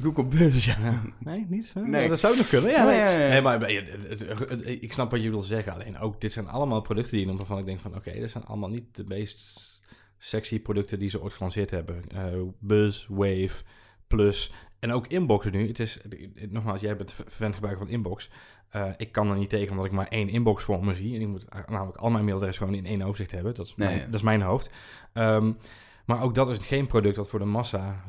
Google 0.02 0.24
Buzz, 0.24 0.64
ja. 0.66 0.76
Nee, 1.18 1.46
niet? 1.48 1.72
Nee. 1.74 2.08
Dat 2.08 2.20
zou 2.20 2.36
nog 2.36 2.48
kunnen. 2.48 2.70
Ja, 2.70 2.84
nee. 2.84 3.40
maar 3.40 3.70
ik 4.64 4.92
snap 4.92 5.10
wat 5.10 5.22
je 5.22 5.30
wil 5.30 5.40
zeggen. 5.40 5.72
Alleen 5.72 5.98
ook, 5.98 6.20
dit 6.20 6.32
zijn 6.32 6.48
allemaal 6.48 6.80
producten 6.80 7.12
die 7.12 7.20
je 7.20 7.26
noemt 7.26 7.38
waarvan 7.38 7.58
ik 7.58 7.64
denk 7.66 7.80
van... 7.80 7.94
Oké, 8.00 8.12
dit 8.20 8.30
zijn 8.30 8.44
allemaal 8.44 8.68
niet 8.68 8.96
de 8.96 9.04
meest 9.04 9.68
sexy 10.18 10.60
producten 10.60 10.98
die 10.98 11.10
ze 11.10 11.20
ooit 11.22 11.32
gelanceerd 11.32 11.70
hebben. 11.70 12.02
Eh, 12.08 12.40
Buzz, 12.58 13.06
Wave, 13.08 13.62
Plus 14.06 14.52
en 14.78 14.92
ook 14.92 15.06
Inbox 15.06 15.50
nu. 15.50 15.66
Het 15.68 15.78
is, 15.78 15.98
nogmaals, 16.48 16.80
jij 16.80 16.96
bent 16.96 17.12
verwend 17.26 17.54
gebruiker 17.54 17.84
van 17.86 17.94
Inbox. 17.94 18.30
Eh, 18.68 18.86
ik 18.96 19.12
kan 19.12 19.30
er 19.30 19.36
niet 19.36 19.50
tegen 19.50 19.70
omdat 19.70 19.84
ik 19.86 19.92
maar 19.92 20.08
één 20.08 20.28
inbox 20.28 20.64
voor 20.64 20.84
me 20.84 20.94
zie. 20.94 21.14
En 21.14 21.20
ik 21.20 21.26
moet 21.28 21.46
namelijk 21.68 21.96
al 21.98 22.10
mijn 22.10 22.24
mailadressen 22.24 22.66
gewoon 22.66 22.78
in 22.84 22.86
één 22.86 23.02
overzicht 23.02 23.30
hebben. 23.30 23.54
Dat 23.54 23.66
is, 23.66 23.74
Nee, 23.76 23.86
mijn, 23.88 24.00
ja. 24.00 24.06
dat 24.06 24.14
is 24.14 24.22
mijn 24.22 24.40
hoofd. 24.42 24.70
Ehm, 25.12 25.52
maar 26.04 26.22
ook 26.22 26.34
dat 26.34 26.48
is 26.48 26.58
geen 26.58 26.86
product 26.86 27.16
dat 27.16 27.28
voor 27.28 27.38
de 27.38 27.44
massa 27.44 28.04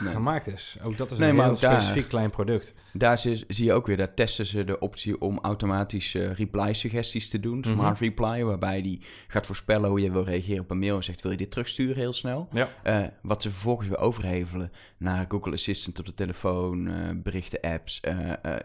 Nee. 0.00 0.12
gemaakt 0.12 0.46
is. 0.46 0.76
Ook 0.82 0.96
dat 0.96 1.10
is 1.10 1.18
Nee, 1.18 1.28
een 1.30 1.34
maar 1.36 1.44
heel 1.44 1.54
ook 1.54 1.60
daar- 1.60 1.80
specifiek 1.80 2.08
klein 2.08 2.30
product. 2.30 2.74
Daar 2.92 3.18
zie, 3.18 3.44
zie 3.48 3.64
je 3.64 3.72
ook 3.72 3.86
weer, 3.86 3.96
daar 3.96 4.14
testen 4.14 4.46
ze 4.46 4.64
de 4.64 4.78
optie 4.78 5.20
om 5.20 5.38
automatisch 5.42 6.14
eh, 6.14 6.32
reply-suggesties 6.32 7.28
te 7.28 7.40
doen. 7.40 7.58
Mhm. 7.58 7.72
Smart 7.72 7.98
reply, 7.98 8.42
waarbij 8.42 8.82
die 8.82 9.00
gaat 9.28 9.46
voorspellen 9.46 9.88
hoe 9.88 10.00
je 10.00 10.12
wil 10.12 10.24
reageren 10.24 10.62
op 10.62 10.70
een 10.70 10.78
mail 10.78 10.96
en 10.96 11.04
zegt, 11.04 11.22
wil 11.22 11.30
je 11.30 11.36
dit 11.36 11.50
terugsturen 11.50 11.96
heel 11.96 12.12
snel? 12.12 12.48
Ja. 12.52 12.68
Eh, 12.82 13.04
wat 13.22 13.42
ze 13.42 13.50
vervolgens 13.50 13.88
weer 13.88 13.98
overhevelen 13.98 14.72
naar 14.96 15.26
Google 15.28 15.52
Assistant 15.52 15.98
op 15.98 16.06
de 16.06 16.14
telefoon, 16.14 16.88
eh, 16.88 16.94
berichten, 17.14 17.60
apps, 17.60 18.00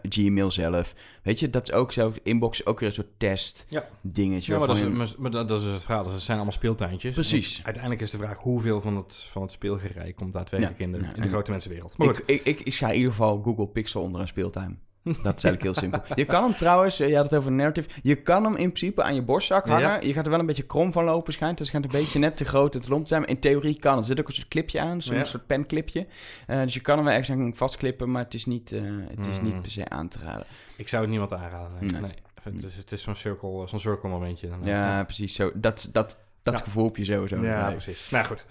Gmail 0.02 0.50
zelf. 0.50 0.94
Weet 1.22 1.40
je, 1.40 1.50
dat 1.50 1.68
is 1.68 1.74
ook 1.74 1.92
zo. 1.92 2.12
Inbox 2.22 2.60
is 2.60 2.66
ook 2.66 2.80
weer 2.80 2.88
een 2.88 2.94
soort 2.94 3.18
test 3.18 3.66
Ja. 3.68 3.88
dingetje. 4.00 4.52
Ja, 4.52 4.58
maar 4.58 4.66
dat, 4.68 4.76
is, 4.76 4.82
maar, 4.84 5.14
maar 5.18 5.30
dat 5.30 5.50
is 5.50 5.64
het 5.64 5.84
verhaal. 5.84 6.04
Dat 6.04 6.20
zijn 6.20 6.36
allemaal 6.36 6.54
speeltuintjes. 6.56 7.14
Precies. 7.14 7.52
Want 7.52 7.64
Uiteindelijk 7.64 8.02
is 8.04 8.10
de 8.10 8.16
vraag 8.16 8.38
hoeveel 8.38 8.80
van 8.80 8.96
het, 8.96 9.14
van 9.30 9.42
het 9.42 9.50
speelgerij 9.50 10.12
komt 10.12 10.32
daadwerkelijk 10.32 10.78
in, 10.78 10.92
de, 10.92 10.98
in 11.14 11.22
de 11.22 11.28
grote 11.28 11.50
mensenwereld. 11.50 11.96
Maar 11.96 12.08
ik, 12.08 12.22
ik, 12.26 12.44
ik, 12.44 12.60
ik 12.60 12.72
scha 12.72 12.88
in 12.88 12.94
ieder 12.96 13.10
geval 13.10 13.42
Google 13.42 13.66
Pixel 13.66 14.02
onder 14.02 14.17
een 14.20 14.28
speeltuin. 14.28 14.78
Dat 15.04 15.16
is 15.36 15.44
eigenlijk 15.44 15.62
heel 15.62 15.74
simpel. 15.74 16.00
Je 16.14 16.24
kan 16.24 16.42
hem 16.42 16.52
trouwens, 16.52 17.00
eh, 17.00 17.08
je 17.08 17.14
had 17.16 17.24
het 17.30 17.34
over 17.34 17.52
narrative, 17.52 17.88
je 18.02 18.14
kan 18.22 18.44
hem 18.44 18.52
in 18.56 18.72
principe 18.72 19.02
aan 19.02 19.14
je 19.14 19.22
borstzak 19.22 19.66
Ja. 19.66 19.72
hangen. 19.72 20.06
Je 20.06 20.12
gaat 20.12 20.24
er 20.24 20.30
wel 20.30 20.40
een 20.40 20.46
beetje 20.46 20.62
krom 20.66 20.92
van 20.92 21.04
lopen 21.04 21.32
schijnt. 21.32 21.58
Dus 21.58 21.66
het 21.70 21.76
schijnt 21.76 21.94
een 21.94 22.00
beetje 22.00 22.18
net 22.18 22.36
te 22.36 22.44
groot 22.44 22.74
en 22.74 22.80
te 22.80 22.88
lomp 22.88 23.02
te 23.02 23.08
zijn. 23.08 23.20
Maar 23.20 23.30
in 23.30 23.38
theorie 23.38 23.78
kan 23.78 23.92
het. 23.92 24.00
Er 24.00 24.06
zit 24.08 24.20
ook 24.20 24.28
een 24.28 24.34
soort 24.34 24.48
clipje 24.48 24.80
aan, 24.80 25.02
zo'n 25.02 25.16
Ja. 25.16 25.24
soort 25.24 25.46
penclipje. 25.46 26.06
Eh, 26.46 26.62
dus 26.62 26.74
je 26.74 26.80
kan 26.80 26.96
hem 26.96 27.04
wel 27.04 27.14
ergens 27.14 27.38
aan 27.38 27.52
vastklippen, 27.56 28.10
maar 28.10 28.24
het 28.24 28.34
is 28.34 28.44
niet, 28.46 28.72
eh, 28.72 28.80
het 29.16 29.26
is 29.26 29.38
Mm. 29.38 29.44
niet 29.44 29.62
per 29.62 29.70
se 29.70 29.88
aan 29.88 30.08
te 30.08 30.18
raden. 30.24 30.46
Ik 30.76 30.88
zou 30.88 31.02
het 31.02 31.10
niemand 31.10 31.32
aanraden. 31.32 31.76
Nee. 31.80 31.90
Nee. 31.90 32.00
Nee. 32.00 32.14
Het 32.42 32.64
is, 32.64 32.76
het 32.76 32.92
is 32.92 33.02
zo'n 33.02 33.14
circle, 33.14 33.66
zo'n 33.66 33.80
circle 33.80 34.08
momentje. 34.08 34.48
Dan 34.48 34.58
Ja, 34.64 35.04
precies 35.04 35.34
zo. 35.34 35.50
Dat, 35.54 35.88
dat, 35.92 36.18
dat 36.42 36.58
Ja. 36.58 36.64
gevoel 36.64 36.84
heb 36.84 36.96
je 36.96 37.04
sowieso. 37.04 37.42
ja, 37.44 37.70
precies. 37.70 38.10
Nou 38.10 38.24
goed. 38.24 38.46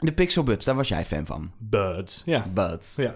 De 0.00 0.12
Pixel 0.12 0.42
Buds, 0.42 0.64
daar 0.64 0.74
was 0.74 0.88
jij 0.88 1.04
fan 1.04 1.26
van. 1.26 1.50
Buds. 1.58 2.22
Ja. 2.24 2.46
Buds. 2.54 2.96
Ja. 2.96 3.14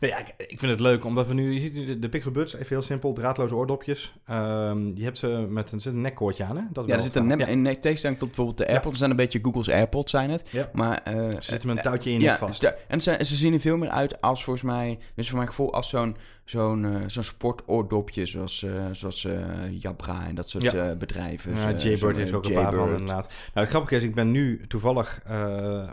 Nee, 0.00 0.10
ja, 0.10 0.18
ik, 0.18 0.34
ik 0.36 0.58
vind 0.58 0.70
het 0.72 0.80
leuk, 0.80 1.04
omdat 1.04 1.26
we 1.26 1.34
nu... 1.34 1.52
Je 1.54 1.60
ziet 1.60 1.74
nu 1.74 1.84
de, 1.86 1.98
de 1.98 2.08
Pixel 2.08 2.30
Buds, 2.30 2.54
even 2.54 2.66
heel 2.68 2.82
simpel, 2.82 3.12
draadloze 3.12 3.54
oordopjes. 3.54 4.14
Ehm, 4.26 4.90
je 4.96 5.04
hebt 5.04 5.18
ze 5.18 5.46
met 5.48 5.72
een, 5.72 5.80
zit 5.80 5.92
een 5.92 6.00
nekkoordje 6.00 6.44
aan, 6.44 6.56
hè? 6.56 6.62
Dat 6.72 6.86
Ja, 6.86 6.96
er 6.96 7.02
zit 7.02 7.16
een 7.16 7.26
nep, 7.26 7.40
in 7.40 7.80
tegenstelling 7.80 8.18
tot 8.18 8.28
bijvoorbeeld 8.28 8.58
de 8.58 8.66
AirPods. 8.68 8.92
Ze 8.92 8.98
zijn 8.98 9.10
een 9.10 9.16
beetje 9.16 9.38
Google's 9.42 9.68
AirPods, 9.68 10.10
zijn 10.10 10.30
het. 10.30 10.48
Ja. 10.50 10.70
Maar, 10.72 11.00
eh, 11.04 11.14
Ze 11.14 11.36
zitten 11.40 11.68
met 11.68 11.76
een 11.76 11.82
touwtje 11.82 12.10
in 12.10 12.20
je 12.20 12.26
nek 12.26 12.36
vast. 12.38 12.54
sta- 12.54 12.74
En 12.88 13.00
ze, 13.00 13.16
ze 13.24 13.36
zien 13.36 13.52
er 13.52 13.60
veel 13.60 13.76
meer 13.76 13.90
uit 13.90 14.20
als 14.20 14.44
volgens 14.44 14.64
mij, 14.64 14.98
dus 15.14 15.26
voor 15.28 15.36
mijn 15.36 15.48
gevoel, 15.48 15.72
als 15.72 15.88
zo'n 15.88 16.16
zo'n 16.44 16.84
eh, 16.84 17.00
zo'n 17.06 17.22
sportoordopje 17.22 18.26
zoals, 18.26 18.62
eh 18.62 18.70
zoals 18.92 19.24
eh, 19.24 19.36
Jabra 19.80 20.26
en 20.26 20.34
dat 20.34 20.48
soort 20.48 20.62
Ja. 20.72 20.94
bedrijven. 20.94 21.56
Ja, 21.56 21.70
Jaybird 21.72 22.16
heeft 22.16 22.32
ook 22.32 22.44
een 22.46 22.52
paar 22.52 22.72
van 22.74 22.88
inderdaad. 22.88 23.26
Nou, 23.28 23.66
het 23.66 23.68
grappige 23.68 23.96
is, 23.96 24.02
ik 24.02 24.14
ben 24.14 24.30
nu 24.30 24.60
toevallig 24.68 25.20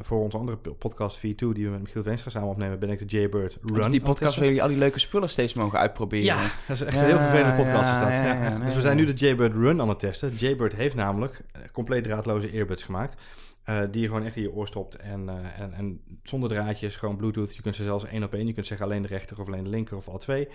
voor 0.01 0.19
onze 0.23 0.37
andere 0.37 0.57
podcast 0.57 1.17
V2, 1.17 1.21
die 1.53 1.65
we 1.65 1.69
met 1.71 1.81
Michiel 1.81 2.03
Veenstra 2.03 2.29
samen 2.29 2.49
opnemen, 2.49 2.79
ben 2.79 2.89
ik 2.89 2.99
de 2.99 3.05
Jaybird 3.17 3.57
Run. 3.63 3.73
Dus 3.75 3.89
die 3.89 4.01
podcast 4.01 4.35
waar 4.35 4.45
jullie 4.45 4.61
al 4.61 4.67
die 4.67 4.77
leuke 4.77 4.99
spullen 4.99 5.29
steeds 5.29 5.53
mogen 5.53 5.79
uitproberen. 5.79 6.25
Ja, 6.25 6.41
dat 6.67 6.75
is 6.75 6.81
echt 6.81 6.95
Ja, 6.95 7.01
een 7.01 7.07
heel 7.07 7.17
vervelende 7.19 7.55
podcast 7.63 7.91
is 7.91 7.99
dat. 7.99 8.65
dus 8.65 8.75
we 8.75 8.81
zijn 8.81 8.97
nu 8.97 9.05
de 9.05 9.13
Jaybird 9.13 9.53
Run 9.53 9.81
aan 9.81 9.89
het 9.89 9.99
testen. 9.99 10.33
Jaybird 10.35 10.73
heeft 10.73 10.95
namelijk 10.95 11.41
compleet 11.71 12.03
draadloze 12.03 12.49
earbuds 12.51 12.83
gemaakt. 12.83 13.15
Eh, 13.63 13.79
die 13.91 14.01
je 14.01 14.07
gewoon 14.07 14.23
echt 14.23 14.35
in 14.35 14.41
je 14.41 14.53
oor 14.53 14.67
stopt 14.67 14.95
en, 14.95 15.29
eh, 15.29 15.59
en, 15.59 15.73
en 15.73 16.01
zonder 16.23 16.49
draadjes, 16.49 16.95
gewoon 16.95 17.15
bluetooth. 17.17 17.55
Je 17.55 17.61
kunt 17.61 17.75
ze 17.75 17.83
zelfs 17.83 18.05
één 18.05 18.23
op 18.23 18.33
één. 18.33 18.47
Je 18.47 18.53
kunt 18.53 18.67
zeggen 18.67 18.85
alleen 18.85 19.01
de 19.01 19.07
rechter 19.07 19.39
of 19.39 19.47
alleen 19.47 19.63
de 19.63 19.69
linker 19.69 19.97
of 19.97 20.07
alle 20.09 20.19
twee. 20.19 20.47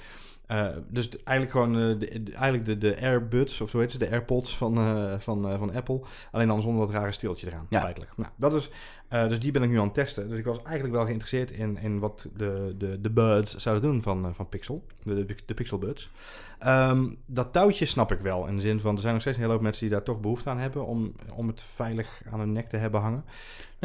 Eh, 0.46 0.68
dus 0.88 1.08
eigenlijk 1.22 1.50
gewoon 1.50 1.98
de, 1.98 2.22
de- 2.22 2.32
eigenlijk 2.32 2.64
de, 2.64 2.78
de 2.78 3.00
AirBuds, 3.00 3.60
of 3.60 3.70
zo 3.70 3.78
heet 3.78 3.92
ze, 3.92 3.98
de 3.98 4.10
AirPods 4.10 4.56
van, 4.56 4.74
van, 5.20 5.58
van 5.58 5.74
Apple. 5.74 6.00
Alleen 6.30 6.48
dan 6.48 6.62
zonder 6.62 6.86
dat 6.86 6.94
rare 6.94 7.12
stiltje 7.12 7.46
eraan, 7.46 7.66
Ja. 7.70 7.80
feitelijk. 7.80 8.12
Nou, 8.16 8.30
dat 8.36 8.54
is, 8.54 8.70
eh, 9.08 9.28
dus 9.28 9.40
die 9.40 9.50
ben 9.50 9.62
ik 9.62 9.70
nu 9.70 9.78
aan 9.78 9.84
het 9.84 9.94
testen. 9.94 10.28
Dus 10.28 10.38
ik 10.38 10.44
was 10.44 10.62
eigenlijk 10.62 10.94
wel 10.94 11.04
geïnteresseerd 11.04 11.50
in, 11.50 11.78
in 11.78 11.98
wat 11.98 12.28
de, 12.36 12.74
de, 12.78 13.00
de 13.00 13.10
buds 13.10 13.56
zouden 13.56 13.90
doen 13.90 14.02
van, 14.02 14.26
eh, 14.26 14.32
van 14.32 14.48
Pixel. 14.48 14.84
De, 15.02 15.26
de, 15.46 15.54
Pixel 15.54 15.78
Buds. 15.78 16.10
Ehm, 16.58 17.08
dat 17.26 17.52
touwtje 17.52 17.84
snap 17.84 18.12
ik 18.12 18.20
wel. 18.20 18.46
In 18.46 18.54
de 18.54 18.60
zin 18.60 18.80
van, 18.80 18.94
er 18.94 19.00
zijn 19.00 19.12
nog 19.12 19.22
steeds 19.22 19.36
een 19.36 19.42
hele 19.42 19.54
hoop 19.54 19.64
mensen 19.64 19.86
die 19.86 19.96
daar 19.96 20.04
toch 20.04 20.20
behoefte 20.20 20.50
aan 20.50 20.58
hebben... 20.58 20.86
om, 20.86 21.12
om 21.34 21.46
het 21.46 21.62
veilig 21.62 22.22
aan 22.30 22.38
hun 22.38 22.52
nek 22.52 22.68
te 22.68 22.76
hebben 22.76 23.00
hangen. 23.00 23.24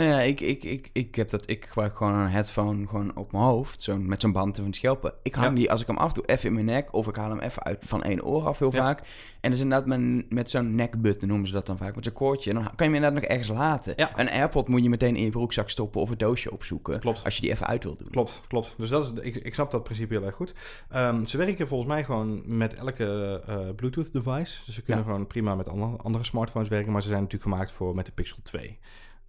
Nou 0.02 0.14
ja, 0.14 0.20
ik, 0.22 0.40
ik, 0.40 0.64
ik, 0.64 0.90
ik 0.94 1.16
heb 1.16 1.30
dat. 1.30 1.50
Ik 1.50 1.66
gebruik 1.66 1.96
gewoon 1.96 2.14
een 2.14 2.30
headphone 2.30 2.88
gewoon 2.88 3.16
op 3.16 3.32
mijn 3.32 3.44
hoofd. 3.44 3.82
Zo 3.82 3.98
met 3.98 4.22
zo'n 4.22 4.32
band 4.32 4.58
van 4.58 4.74
schelpen. 4.74 5.14
Ik 5.24 5.36
hang 5.36 5.48
Ja. 5.48 5.54
die, 5.56 5.72
als 5.72 5.82
ik 5.82 5.88
hem 5.88 5.98
afdoe, 5.98 6.26
even 6.26 6.48
in 6.48 6.54
mijn 6.54 6.66
nek. 6.66 6.94
Of 6.94 7.08
ik 7.08 7.16
haal 7.16 7.30
hem 7.30 7.40
even 7.40 7.64
uit 7.64 7.84
van 7.86 8.04
één 8.04 8.24
oor 8.24 8.46
af 8.46 8.60
heel 8.60 8.74
Ja. 8.74 8.84
vaak. 8.84 9.00
En 9.00 9.06
dat 9.42 9.52
is 9.52 9.60
inderdaad 9.60 9.88
met, 9.88 10.32
met 10.32 10.50
zo'n 10.50 10.76
nekbutton 10.76 11.28
noemen 11.28 11.48
ze 11.48 11.54
dat 11.54 11.66
dan 11.66 11.78
vaak. 11.78 11.96
Met 11.96 12.04
zo'n 12.04 12.14
koordje. 12.14 12.50
En 12.50 12.56
dan 12.56 12.64
kan 12.64 12.74
je 12.78 12.84
hem 12.84 12.94
inderdaad 12.94 13.22
nog 13.22 13.30
ergens 13.30 13.48
laten. 13.48 13.94
Ja. 13.96 14.12
Een 14.20 14.30
AirPod 14.30 14.68
moet 14.68 14.84
je 14.84 14.90
meteen 14.90 15.16
in 15.16 15.24
je 15.24 15.30
broekzak 15.30 15.70
stoppen 15.70 16.02
of 16.02 16.10
een 16.10 16.18
doosje 16.18 16.52
opzoeken. 16.52 17.00
Klopt. 17.00 17.24
Als 17.24 17.36
je 17.36 17.42
die 17.42 17.52
even 17.52 17.68
uit 17.68 17.84
wil 17.84 17.96
doen. 17.98 18.10
Klopt, 18.10 18.42
klopt. 18.48 18.74
Dus 18.78 18.90
dat 18.90 19.04
is, 19.04 19.22
ik, 19.24 19.36
ik 19.36 19.54
snap 19.54 19.72
dat 19.72 19.84
principe 19.84 20.14
heel 20.14 20.24
erg 20.26 20.36
goed. 20.36 20.54
Ehm, 20.90 21.26
ze 21.26 21.38
werken 21.38 21.68
volgens 21.68 21.90
mij 21.90 22.04
gewoon 22.04 22.42
met 22.58 22.74
elke 22.76 23.42
eh, 23.48 23.58
Bluetooth 23.76 24.12
device. 24.14 24.62
Dus 24.66 24.76
ze 24.76 24.82
kunnen 24.82 25.04
gewoon 25.06 25.28
prima 25.28 25.56
met 25.56 25.70
andere, 25.70 26.02
andere 26.04 26.24
smartphones 26.24 26.70
werken. 26.70 26.92
Maar 26.92 27.02
ze 27.02 27.08
zijn 27.08 27.22
natuurlijk 27.22 27.52
gemaakt 27.52 27.72
voor 27.72 27.96
met 27.96 28.06
de 28.06 28.12
Pixel 28.12 28.38
2. 28.44 28.80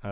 Eh, 0.02 0.10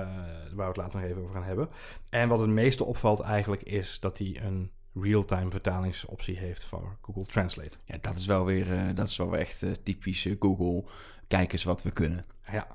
waar 0.54 0.54
we 0.54 0.62
het 0.62 0.76
later 0.76 1.00
nog 1.00 1.10
even 1.10 1.22
over 1.22 1.34
gaan 1.34 1.44
hebben. 1.44 1.68
En 2.10 2.28
wat 2.28 2.40
het 2.40 2.48
meeste 2.48 2.84
opvalt 2.84 3.20
eigenlijk 3.20 3.62
is 3.62 4.00
dat 4.00 4.18
hij 4.18 4.40
een 4.42 4.70
real-time 4.94 5.50
vertalingsoptie 5.50 6.38
heeft 6.38 6.64
voor 6.64 6.96
Google 7.02 7.26
Translate. 7.26 7.76
Ja, 7.84 7.96
dat 8.00 8.18
is 8.18 8.26
wel 8.26 8.44
weer, 8.44 8.72
eh, 8.72 8.94
dat 8.94 9.08
is 9.08 9.16
wel 9.16 9.36
echt 9.36 9.62
eh, 9.62 9.70
typisch 9.70 10.26
eh, 10.26 10.36
Google. 10.38 10.84
Kijk 11.28 11.52
eens 11.52 11.64
wat 11.64 11.82
we 11.82 11.90
kunnen. 11.90 12.24
Ja, 12.52 12.66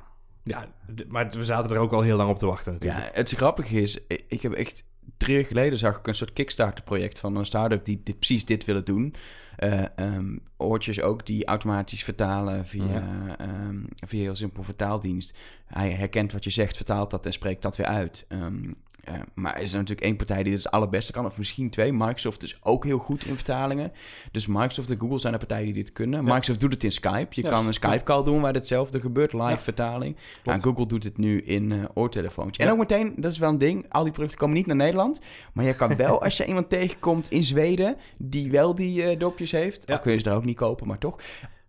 ja 0.43 0.67
maar 1.07 1.29
we 1.29 1.43
zaten 1.43 1.71
er 1.71 1.81
ook 1.81 1.91
al 1.91 2.01
heel 2.01 2.17
lang 2.17 2.29
op 2.29 2.37
te 2.37 2.45
wachten 2.45 2.73
natuurlijk. 2.73 3.03
Ja, 3.03 3.11
het 3.13 3.31
grappige 3.31 3.81
is, 3.81 4.07
ik 4.07 4.41
heb 4.41 4.53
echt 4.53 4.83
drie 5.17 5.35
jaar 5.35 5.45
geleden 5.45 5.77
zag 5.77 5.97
ik 5.97 6.07
een 6.07 6.15
soort 6.15 6.33
Kickstarter-project 6.33 7.19
van 7.19 7.35
een 7.35 7.45
start-up 7.45 7.85
die 7.85 8.01
dit, 8.03 8.15
precies 8.17 8.45
dit 8.45 8.65
willen 8.65 8.85
doen. 8.85 9.15
Eh, 9.55 9.83
ehm, 9.95 10.37
oortjes 10.57 11.01
ook 11.01 11.25
die 11.25 11.45
automatisch 11.45 12.03
vertalen 12.03 12.65
via, 12.65 12.85
Ja. 12.85 13.37
ehm, 13.37 13.83
via 14.07 14.21
heel 14.21 14.35
simpel 14.35 14.63
vertaaldienst. 14.63 15.37
Hij 15.65 15.91
herkent 15.91 16.31
wat 16.31 16.43
je 16.43 16.49
zegt, 16.49 16.75
vertaalt 16.75 17.11
dat 17.11 17.25
en 17.25 17.33
spreekt 17.33 17.61
dat 17.61 17.77
weer 17.77 17.85
uit. 17.87 18.25
Ehm, 18.27 18.71
eh, 19.05 19.13
maar 19.33 19.55
er 19.55 19.61
is 19.61 19.71
er 19.71 19.77
natuurlijk 19.77 20.07
één 20.07 20.15
partij 20.15 20.43
die 20.43 20.53
het 20.53 20.71
allerbeste 20.71 21.11
kan, 21.11 21.25
of 21.25 21.37
misschien 21.37 21.69
twee. 21.69 21.93
Microsoft 21.93 22.43
is 22.43 22.57
ook 22.63 22.83
heel 22.83 22.97
goed 22.97 23.25
in 23.25 23.35
vertalingen. 23.35 23.91
Dus 24.31 24.47
Microsoft 24.47 24.89
en 24.89 24.99
Google 24.99 25.19
zijn 25.19 25.33
de 25.33 25.39
partijen 25.39 25.65
die 25.65 25.73
dit 25.73 25.91
kunnen. 25.91 26.19
Ja. 26.19 26.25
Microsoft 26.27 26.59
doet 26.59 26.73
het 26.73 26.83
in 26.83 26.91
Skype. 26.91 27.27
Je 27.29 27.41
Ja, 27.43 27.49
kan 27.49 27.67
een. 27.67 27.73
Skype-call 27.73 28.23
doen 28.23 28.41
waar 28.41 28.53
hetzelfde 28.53 28.99
gebeurt, 29.01 29.33
live 29.33 29.45
Ja. 29.49 29.57
vertaling. 29.59 30.15
En 30.43 30.61
Google 30.63 30.85
doet 30.87 31.03
het 31.03 31.17
nu 31.17 31.41
in 31.41 31.71
eh 31.71 31.77
oortelefoontjes. 31.93 32.65
En 32.65 32.71
ook 32.71 32.77
meteen, 32.79 33.13
dat 33.17 33.31
is 33.31 33.37
wel 33.37 33.49
een 33.49 33.57
ding, 33.57 33.85
al 33.89 34.03
die 34.03 34.11
producten 34.11 34.39
komen 34.39 34.55
niet 34.55 34.65
naar 34.65 34.75
Nederland. 34.75 35.19
Maar 35.53 35.65
je 35.65 35.75
kan 35.75 35.95
wel, 36.05 36.23
als 36.23 36.37
je 36.37 36.45
iemand 36.45 36.69
tegenkomt 36.69 37.29
in 37.29 37.43
Zweden 37.43 37.95
die 38.17 38.51
wel 38.51 38.75
die 38.75 39.03
eh, 39.03 39.19
dopjes 39.19 39.51
heeft, 39.51 39.87
al 39.91 39.99
kun 39.99 40.11
je 40.11 40.17
ze 40.17 40.23
daar 40.23 40.35
ook 40.35 40.45
niet 40.45 40.55
kopen, 40.55 40.87
maar 40.87 40.97
toch. 40.97 41.19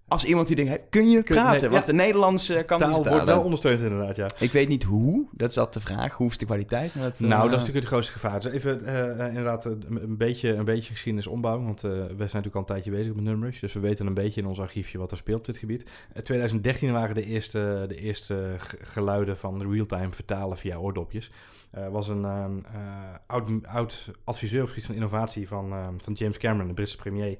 Als 0.09 0.25
iemand 0.25 0.47
die 0.47 0.57
denkt, 0.57 0.71
hey, 0.71 0.85
kun 0.91 1.11
je 1.11 1.23
Kun- 1.23 1.35
praten? 1.37 1.61
nee, 1.61 1.71
Want 1.71 1.87
ja. 1.87 1.93
de 1.93 1.99
Nederlands 1.99 2.49
eh, 2.49 2.65
kan 2.65 2.79
Taal 2.79 2.91
wordt 2.91 3.03
vertalen. 3.07 3.27
wel 3.35 3.43
ondersteund 3.45 3.81
inderdaad, 3.81 4.17
ja. 4.17 4.29
Ik 4.39 4.53
weet 4.53 4.69
niet 4.69 4.83
hoe, 4.85 5.27
dat 5.33 5.51
is 5.51 5.59
altijd 5.59 5.87
de 5.87 5.93
vraag. 5.93 6.13
Hoe 6.15 6.31
is 6.31 6.39
de 6.39 6.45
kwaliteit? 6.45 6.95
Nou, 6.95 7.13
eh, 7.13 7.19
dat 7.31 7.31
is 7.45 7.51
natuurlijk 7.51 7.75
het 7.75 7.85
grootste 7.87 8.13
gevaar. 8.13 8.41
Dus 8.41 8.53
even 8.53 8.85
eh, 8.85 9.21
eh, 9.21 9.29
inderdaad 9.29 9.65
een, 9.65 9.85
een 9.89 10.17
beetje, 10.17 10.53
een 10.55 10.65
beetje 10.65 10.93
geschiedenis 10.93 11.27
ombouwen. 11.27 11.65
Want 11.65 11.85
eh, 11.85 11.91
we 11.91 11.97
zijn 11.99 12.09
natuurlijk 12.19 12.55
al 12.55 12.61
een 12.61 12.67
tijdje 12.67 12.91
bezig 12.91 13.15
met 13.15 13.25
Numrush. 13.25 13.61
Dus 13.61 13.73
we 13.73 13.81
weten 13.81 14.07
een 14.07 14.15
beetje 14.15 14.41
in 14.41 14.47
ons 14.47 14.61
archiefje 14.61 14.99
wat 14.99 15.11
er 15.11 15.17
speelt 15.17 15.39
op 15.39 15.45
dit 15.47 15.57
gebied. 15.59 15.91
Eh, 16.13 16.23
2013 16.23 16.93
waren 16.93 17.15
de 17.15 17.25
eerste, 17.25 17.85
de 17.89 17.97
eerste 17.97 18.55
ge- 18.59 18.79
geluiden 18.83 19.37
van 19.37 19.71
real-time 19.73 20.11
vertalen 20.13 20.59
via 20.59 20.77
oordopjes. 20.79 21.31
Er 21.71 21.91
was 21.91 22.09
een 22.09 22.25
ehm, 22.25 22.57
eh, 22.59 22.81
oud, 23.27 23.51
oud 23.67 24.11
adviseur 24.25 24.61
op 24.61 24.67
het 24.67 24.75
gebied 24.75 24.87
van 24.87 24.95
innovatie 24.95 25.49
van, 25.49 25.73
ehm, 25.73 25.95
van 25.99 26.13
James 26.13 26.39
Cameron, 26.39 26.69
de 26.69 26.75
Britse 26.75 26.97
premier, 26.97 27.39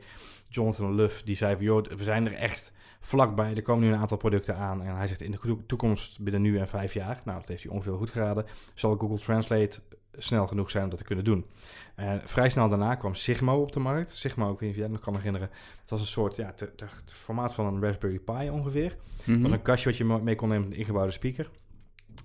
Jonathan 0.57 0.95
Luff. 0.95 1.23
Die 1.23 1.37
zei 1.37 1.57
van, 1.57 1.65
joh, 1.65 1.85
we 1.85 2.05
zijn 2.05 2.27
er 2.27 2.33
echt 2.35 2.73
vlakbij. 3.01 3.55
Er 3.55 3.63
komen 3.63 3.85
nu 3.87 3.93
een 3.93 3.99
aantal 3.99 4.17
producten 4.17 4.57
aan. 4.57 4.83
En 4.83 4.97
hij 4.97 5.07
zegt 5.07 5.23
in 5.23 5.31
de 5.31 5.39
toe- 5.39 5.67
toekomst, 5.67 6.21
binnen 6.21 6.43
nu 6.43 6.59
en 6.59 6.69
vijf 6.69 6.95
jaar, 6.95 7.21
nou 7.25 7.39
dat 7.39 7.49
heeft 7.49 7.63
hij 7.63 7.73
ongeveer 7.73 7.97
goed 7.97 8.11
geraden, 8.11 8.47
zal 8.75 8.97
Google 8.97 9.19
Translate 9.19 9.81
snel 10.19 10.47
genoeg 10.47 10.71
zijn 10.71 10.85
om 10.85 10.91
dat 10.91 10.99
te 10.99 11.05
kunnen 11.05 11.25
doen. 11.25 11.47
En 11.95 12.21
vrij 12.25 12.51
snel 12.51 12.69
daarna 12.69 12.95
kwam 12.95 13.15
Sigmo 13.15 13.61
op 13.61 13.73
de 13.73 13.81
markt. 13.81 14.11
Sigmo, 14.15 14.53
ik 14.53 14.59
weet 14.59 14.61
niet 14.61 14.71
of 14.71 14.77
jij 14.77 14.89
nog 14.89 15.01
kan 15.01 15.17
herinneren. 15.17 15.49
Het 15.81 15.91
was 15.91 16.01
een 16.01 16.07
soort, 16.07 16.37
ja, 16.37 16.55
het 16.57 17.13
formaat 17.13 17.55
van 17.55 17.67
een 17.67 17.83
Raspberry 17.83 18.19
Pi 18.19 18.51
ongeveer. 18.51 18.97
Het 19.25 19.43
was 19.43 19.51
een 19.51 19.63
kastje 19.63 19.89
wat 19.89 19.99
je 19.99 20.05
mee 20.05 20.35
kon 20.35 20.49
nemen 20.49 20.65
met 20.65 20.73
een 20.73 20.81
ingebouwde 20.81 21.13
speaker. 21.13 21.51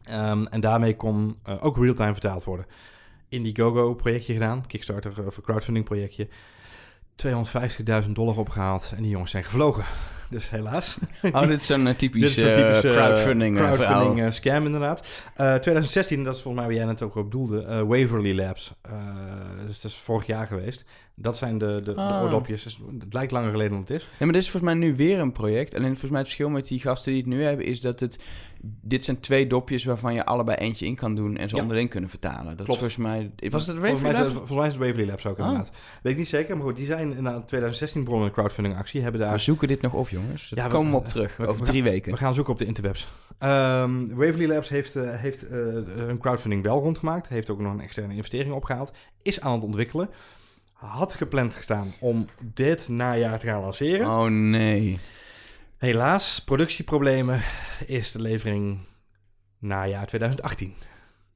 Ehm, 0.03 0.45
en 0.45 0.59
daarmee 0.59 0.95
kon 0.95 1.37
eh, 1.43 1.65
ook 1.65 1.77
real-time 1.77 2.11
vertaald 2.11 2.43
worden. 2.43 2.65
Indiegogo 3.29 3.93
projectje 3.93 4.33
gedaan, 4.33 4.67
Kickstarter 4.67 5.19
eh, 5.19 5.25
of 5.25 5.37
een 5.37 5.43
crowdfunding 5.43 5.85
projectje. 5.85 6.27
250.000 8.05 8.11
dollar 8.11 8.37
opgehaald 8.37 8.93
en 8.95 9.01
die 9.01 9.11
jongens 9.11 9.31
zijn 9.31 9.43
gevlogen. 9.43 9.83
Dus 10.29 10.49
helaas. 10.49 10.97
Oh, 11.21 11.41
dit 11.47 11.59
is 11.59 11.65
zo'n 11.65 11.87
eh, 11.87 11.95
typisch, 12.03 12.21
Dit 12.21 12.29
is 12.29 12.35
zo'n 12.35 12.63
eh, 12.63 12.79
typisch 12.79 12.83
eh, 12.83 12.91
crowdfunding, 12.91 13.57
crowdfunding 13.57 14.33
scam 14.33 14.65
inderdaad. 14.65 15.07
Eh 15.35 15.53
2016, 15.55 16.23
dat 16.23 16.35
is 16.35 16.41
volgens 16.41 16.63
mij 16.63 16.73
waar 16.73 16.83
jij 16.83 16.91
net 16.93 17.01
ook 17.01 17.15
op 17.15 17.31
doelde, 17.31 17.85
Waverly 17.85 18.35
Labs. 18.35 18.73
Dus 19.67 19.81
dat 19.81 19.91
is 19.91 19.97
vorig 19.97 20.25
jaar 20.25 20.47
geweest. 20.47 20.85
Dat 21.15 21.37
zijn 21.37 21.57
de, 21.57 21.81
de, 21.83 21.93
de 21.93 22.01
Ah. 22.01 22.21
oordopjes. 22.21 22.63
Dus 22.63 22.79
het 22.99 23.13
lijkt 23.13 23.31
langer 23.31 23.51
geleden 23.51 23.71
dan 23.71 23.79
het 23.81 23.89
is. 23.89 24.01
Nee, 24.03 24.11
maar 24.19 24.31
dit 24.31 24.41
is 24.41 24.49
volgens 24.49 24.73
mij 24.73 24.81
nu 24.81 24.95
weer 24.95 25.19
een 25.19 25.31
project. 25.31 25.75
Alleen 25.75 25.89
volgens 25.89 26.11
mij 26.11 26.19
het 26.19 26.27
verschil 26.29 26.49
met 26.49 26.67
die 26.67 26.79
gasten 26.79 27.11
die 27.11 27.21
het 27.21 27.29
nu 27.29 27.43
hebben... 27.43 27.65
is 27.65 27.81
dat 27.81 27.99
het... 27.99 28.23
Dit 28.63 29.03
zijn 29.03 29.19
twee 29.19 29.47
dopjes 29.47 29.83
waarvan 29.83 30.13
je 30.13 30.25
allebei 30.25 30.57
eentje 30.57 30.85
in 30.85 30.95
kan 30.95 31.15
doen... 31.15 31.37
en 31.37 31.49
ze 31.49 31.55
Ja. 31.55 31.61
onderling 31.61 31.89
kunnen 31.89 32.09
vertalen. 32.09 32.57
Dat 32.57 32.65
Klopt. 32.65 32.69
is 32.69 32.75
volgens 32.77 32.97
mij... 32.97 33.31
Was 33.49 33.67
het 33.67 33.77
volgens 33.77 34.01
mij, 34.01 34.11
is 34.11 34.17
Raven 34.17 34.23
het- 34.23 34.33
volgens 34.47 34.57
mij 34.57 34.67
is 34.67 34.73
het 34.73 34.83
Waverly 34.83 35.07
Labs 35.09 35.25
ook 35.25 35.39
Ah. 35.39 35.45
inderdaad. 35.47 35.71
Weet 36.03 36.11
ik 36.13 36.19
niet 36.19 36.27
zeker, 36.27 36.57
maar 36.57 36.65
goed, 36.65 36.75
die 36.75 36.85
zijn 36.85 37.15
in 37.17 37.43
2016 37.45 38.03
begonnen 38.03 38.27
met 38.27 38.35
een 38.37 38.41
crowdfunding 38.43 38.77
actie. 38.77 39.01
Hebben 39.01 39.21
We 39.21 39.27
daar 39.27 39.39
zoeken 39.39 39.67
dit 39.67 39.81
nog 39.81 39.93
op, 39.93 40.09
jongens. 40.09 40.49
Daar 40.49 40.63
Ja, 40.65 40.71
we- 40.71 40.75
komen 40.77 40.91
we 40.91 40.97
op 40.97 41.05
terug. 41.05 41.37
we- 41.37 41.47
over 41.47 41.59
we- 41.63 41.67
drie 41.69 41.83
weken. 41.83 42.11
We 42.11 42.17
gaan 42.17 42.33
zoeken 42.33 42.53
op 42.53 42.59
de 42.59 42.65
interwebs. 42.65 43.07
Ehm 43.37 44.07
Waverly 44.15 44.45
Labs 44.47 44.69
heeft, 44.69 44.95
eh, 44.95 45.19
heeft 45.19 45.47
eh, 45.47 45.57
hun 45.95 46.17
crowdfunding 46.17 46.63
wel 46.63 46.79
rondgemaakt. 46.81 47.27
Heeft 47.27 47.49
ook 47.49 47.59
nog 47.59 47.73
een 47.73 47.81
externe 47.81 48.13
investering 48.15 48.53
opgehaald. 48.53 48.91
Is 49.21 49.41
aan 49.41 49.53
het 49.53 49.63
ontwikkelen. 49.63 50.09
Had 50.73 51.13
gepland 51.13 51.55
gestaan 51.55 51.93
om 51.99 52.27
dit 52.53 52.87
najaar 52.89 53.39
te 53.39 53.45
gaan 53.45 53.61
lanceren. 53.61 54.07
Oh 54.07 54.25
nee. 54.25 54.99
Helaas, 55.81 56.43
productieproblemen. 56.43 57.41
Eerste 57.87 58.21
levering 58.21 58.79
najaar 59.59 60.07
2018. 60.07 60.73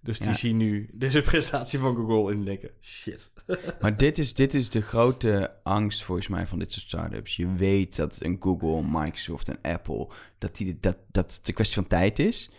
Dus 0.02 0.20
die 0.20 0.28
Ja. 0.28 0.34
zien 0.34 0.58
nu 0.58 0.90
deze 0.98 1.22
presentatie 1.22 1.80
van 1.80 1.96
Google 1.96 2.32
en 2.34 2.44
denken, 2.44 2.70
shit. 2.82 3.32
Maar 3.82 3.98
dit 3.98 4.18
is, 4.18 4.34
dit 4.34 4.54
is 4.54 4.70
de 4.70 4.82
grote 4.82 5.56
angst 5.64 6.04
volgens 6.04 6.28
mij 6.28 6.48
van 6.48 6.60
dit 6.60 6.72
soort 6.74 6.86
startups. 6.86 7.36
Je 7.36 7.54
weet 7.54 7.96
dat 7.96 8.18
een 8.22 8.38
Google, 8.40 8.84
Microsoft 9.02 9.50
en 9.50 9.72
Apple... 9.72 10.08
dat, 10.38 10.56
die, 10.56 10.78
dat, 10.80 10.98
dat 11.12 11.36
het 11.36 11.48
een 11.48 11.54
kwestie 11.54 11.76
van 11.76 11.88
tijd 11.88 12.20
is. 12.20 12.50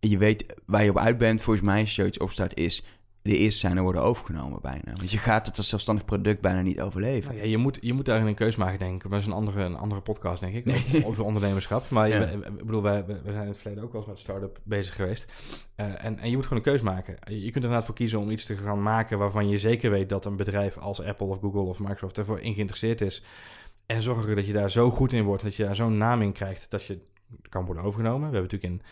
En 0.00 0.08
je 0.08 0.18
weet 0.18 0.44
waar 0.66 0.84
je 0.84 0.90
op 0.90 0.98
uit 0.98 1.18
bent. 1.18 1.42
Volgens 1.42 1.66
mij 1.66 1.80
als 1.80 1.88
je 1.88 1.94
zoiets 1.94 2.18
opstart 2.18 2.56
is... 2.56 2.82
de 3.28 3.36
eerste 3.36 3.60
zijn 3.60 3.76
er 3.76 3.82
worden 3.82 4.02
overgenomen 4.02 4.58
bijna. 4.62 4.92
Want 4.96 5.10
je 5.10 5.18
gaat 5.18 5.46
het 5.46 5.56
als 5.56 5.68
zelfstandig 5.68 6.04
product 6.04 6.40
bijna 6.40 6.60
niet 6.60 6.80
overleven. 6.80 7.30
Nou 7.30 7.42
ja, 7.44 7.50
je, 7.50 7.56
moet, 7.56 7.78
je 7.80 7.92
moet 7.92 8.04
daarin 8.04 8.26
een 8.26 8.34
keus 8.34 8.56
maken, 8.56 8.78
denk 8.78 8.94
ik. 8.94 9.02
Maar 9.02 9.10
dat 9.12 9.20
is 9.20 9.26
een 9.26 9.32
andere, 9.32 9.62
een 9.62 9.76
andere 9.76 10.00
podcast, 10.00 10.40
denk 10.40 10.54
ik. 10.54 10.68
over- 10.68 11.06
Over 11.08 11.24
ondernemerschap. 11.24 11.90
Maar 11.90 12.08
Ja. 12.08 12.18
je- 12.20 12.36
ik 12.58 12.64
bedoel, 12.66 12.82
wij, 12.82 13.06
wij 13.06 13.16
zijn 13.24 13.42
in 13.42 13.48
het 13.48 13.58
verleden 13.58 13.84
ook 13.84 13.92
wel 13.92 14.00
eens 14.00 14.10
met 14.10 14.18
start-up 14.18 14.58
bezig 14.64 14.94
geweest. 14.94 15.32
Eh, 15.74 16.04
en, 16.04 16.18
en 16.18 16.30
je 16.30 16.34
moet 16.36 16.46
gewoon 16.46 16.58
een 16.64 16.72
keus 16.72 16.80
maken. 16.82 17.16
Je 17.24 17.34
je 17.34 17.40
kunt 17.42 17.54
er 17.56 17.62
inderdaad 17.62 17.84
voor 17.84 17.94
kiezen 17.94 18.18
om 18.18 18.30
iets 18.30 18.44
te 18.44 18.56
gaan 18.56 18.82
maken... 18.82 19.18
waarvan 19.18 19.48
je 19.48 19.58
zeker 19.58 19.90
weet 19.90 20.08
dat 20.08 20.24
een 20.24 20.36
bedrijf 20.36 20.78
als 20.78 21.02
Apple 21.02 21.26
of 21.26 21.38
Google 21.40 21.60
of 21.60 21.78
Microsoft... 21.78 22.18
ervoor 22.18 22.40
in 22.40 22.54
geïnteresseerd 22.54 23.00
is. 23.00 23.22
En 23.86 24.02
zorgen 24.02 24.36
dat 24.36 24.46
je 24.46 24.52
daar 24.52 24.70
zo 24.70 24.90
goed 24.90 25.12
in 25.12 25.24
wordt... 25.24 25.42
dat 25.42 25.54
je 25.54 25.64
daar 25.64 25.76
zo'n 25.76 25.96
naam 25.96 26.22
in 26.22 26.32
krijgt 26.32 26.66
dat 26.70 26.84
je 26.84 26.98
kan 27.48 27.64
worden 27.64 27.84
overgenomen. 27.84 28.30
We 28.30 28.36
hebben 28.36 28.50
natuurlijk 28.50 28.82
in 28.82 28.88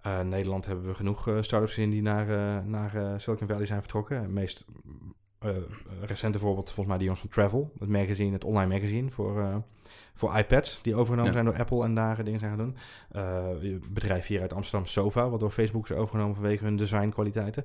eh, 0.00 0.20
Nederland 0.20 0.66
hebben 0.66 0.86
we 0.86 0.94
genoeg 0.94 1.28
eh, 1.28 1.42
start-ups 1.42 1.74
gezien... 1.74 1.90
die 1.90 2.02
naar, 2.02 2.28
eh, 2.28 2.64
naar 2.64 3.20
Silicon 3.20 3.48
Valley 3.48 3.66
zijn 3.66 3.80
vertrokken. 3.80 4.20
Het 4.20 4.30
meest 4.30 4.64
recente 6.00 6.38
voorbeeld 6.38 6.66
volgens 6.66 6.86
mij 6.86 6.96
die 6.96 7.04
jongens 7.04 7.20
van 7.20 7.30
Travel. 7.30 7.72
Het 7.78 7.88
magazine, 7.88 8.32
het 8.32 8.44
online 8.44 8.74
magazine 8.74 9.10
voor, 9.10 9.62
voor 10.20 10.36
iPads. 10.38 10.78
Die 10.82 10.94
overgenomen 10.94 11.26
Ja. 11.26 11.32
zijn 11.32 11.44
door 11.44 11.58
Apple 11.58 11.84
en 11.84 11.94
daar 11.94 12.24
dingen 12.24 12.40
zijn 12.40 12.56
gaan 12.56 12.64
doen. 12.64 12.76
Eh, 13.12 13.78
bedrijf 13.88 14.26
hier 14.26 14.40
uit 14.40 14.52
Amsterdam, 14.54 14.86
Sova, 14.86 15.28
wat 15.28 15.40
door 15.40 15.50
Facebook 15.50 15.84
is 15.90 15.96
overgenomen 15.96 16.34
vanwege 16.34 16.64
hun 16.64 16.76
designkwaliteiten. 16.76 17.64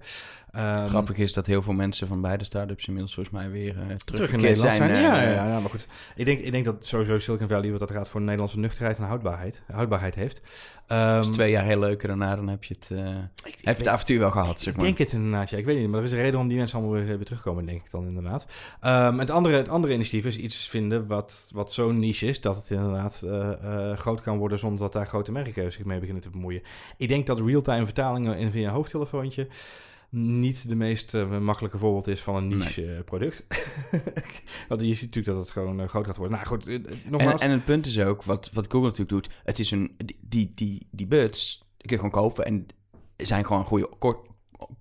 Ehm, 0.52 0.88
Grappig 0.88 1.18
is 1.18 1.34
dat 1.34 1.46
heel 1.48 1.62
veel 1.62 1.74
mensen 1.74 2.08
van 2.08 2.22
beide 2.22 2.44
startups 2.44 2.86
inmiddels 2.88 3.14
volgens 3.14 3.36
mij 3.36 3.50
weer 3.50 3.70
eh 3.76 3.82
terug, 3.86 3.98
terug 4.04 4.32
in 4.32 4.40
Nederland 4.42 4.76
zijn. 4.76 4.92
eh, 4.92 5.02
ja, 5.02 5.22
ja, 5.22 5.30
ja, 5.32 5.48
ja, 5.48 5.60
maar 5.60 5.70
goed. 5.70 5.88
Ik 6.16 6.26
denk, 6.26 6.40
ik 6.40 6.52
denk 6.52 6.66
dat 6.66 6.86
sowieso 6.86 7.20
Silicon 7.20 7.48
Valley, 7.48 7.72
wat 7.72 7.80
dat 7.80 7.92
gaat 7.92 8.10
voor 8.10 8.22
Nederlandse 8.22 8.60
nuchterheid 8.60 8.98
en 8.98 9.04
houdbaarheid, 9.04 9.62
houdbaarheid 9.72 10.16
heeft. 10.16 10.42
Als 10.88 11.28
twee 11.28 11.52
jaar 11.52 11.64
heel 11.64 11.80
leuk 11.80 12.02
en 12.02 12.08
daarna 12.08 12.36
dan 12.36 12.48
heb 12.48 12.64
je 12.64 12.76
het, 12.80 12.92
eh, 13.00 13.08
ik- 13.46 13.56
ik 13.58 13.66
heb 13.66 13.78
je 13.78 13.84
het 13.84 13.92
avontuur 13.92 14.20
wel 14.20 14.32
gehad, 14.32 14.60
zeg 14.60 14.68
Ik 14.74 14.76
maar. 14.76 14.86
denk 14.86 14.98
het 14.98 15.12
inderdaad, 15.14 15.50
ja. 15.50 15.58
Ik 15.58 15.66
weet 15.66 15.78
niet, 15.80 15.90
maar 15.90 16.00
er 16.00 16.06
is 16.06 16.12
een 16.12 16.18
reden 16.18 16.32
waarom 16.32 16.50
die 16.50 16.58
mensen 16.58 16.78
allemaal 16.80 16.96
weer, 16.96 17.06
weer 17.16 17.26
terugkomen, 17.26 17.66
denk 17.66 17.82
ik 17.86 17.92
dan 17.92 18.06
inderdaad. 18.08 18.46
Ehm, 18.82 19.18
het, 19.20 19.30
andere, 19.30 19.56
het 19.58 19.70
andere 19.70 19.94
initiatief 19.94 20.26
is 20.26 20.38
iets 20.38 20.68
vinden 20.68 21.08
wat, 21.08 21.50
wat 21.54 21.74
zo 21.74 21.92
niche 21.92 22.28
is 22.28 22.42
dat 22.46 22.56
het 22.56 22.72
inderdaad 22.72 23.22
eh, 23.22 23.52
eh, 23.92 23.98
groot 23.98 24.22
kan 24.22 24.38
worden 24.38 24.60
zonder 24.60 24.80
dat 24.80 24.94
daar 24.94 25.08
grote 25.08 25.32
merken 25.32 25.72
zich 25.72 25.86
mee 25.86 26.00
beginnen 26.00 26.24
te 26.24 26.30
bemoeien. 26.30 26.62
Ik 26.98 27.08
denk 27.08 27.28
dat 27.28 27.40
real-time 27.40 27.86
vertalingen 27.86 28.38
in 28.38 28.52
via 28.52 28.68
een 28.68 28.74
hoofdtelefoontje 28.74 29.48
niet 30.16 30.70
de 30.70 30.76
meest 30.76 31.14
eh, 31.14 31.38
makkelijke 31.38 31.78
voorbeeld 31.78 32.08
is 32.08 32.22
van 32.22 32.36
een 32.36 32.48
niche 32.48 33.02
product. 33.06 33.46
Want 34.70 34.82
je 34.82 34.94
ziet 34.94 35.06
natuurlijk 35.16 35.26
dat 35.26 35.38
het 35.38 35.50
gewoon 35.50 35.90
groot 35.90 36.06
gaat 36.06 36.18
worden. 36.18 36.36
Nou 36.36 36.48
goed, 36.48 36.68
eh, 36.68 36.74
En, 36.74 37.00
nogmaals. 37.06 37.42
en 37.42 37.52
het 37.52 37.66
punt 37.66 37.86
is 37.86 38.00
ook, 38.00 38.24
wat, 38.24 38.50
wat 38.54 38.66
Google 38.66 38.88
natuurlijk 38.88 39.10
doet, 39.10 39.30
het 39.44 39.60
is 39.60 39.72
een, 39.72 39.96
die, 40.22 40.52
die, 40.56 40.88
die, 40.92 41.08
buds, 41.08 41.58
die 41.78 41.88
kun 41.88 41.98
je 41.98 42.04
gewoon 42.04 42.24
kopen 42.24 42.46
en 42.46 42.68
zijn 43.18 43.46
gewoon 43.46 43.66
goede, 43.66 43.90
kort, 44.00 44.28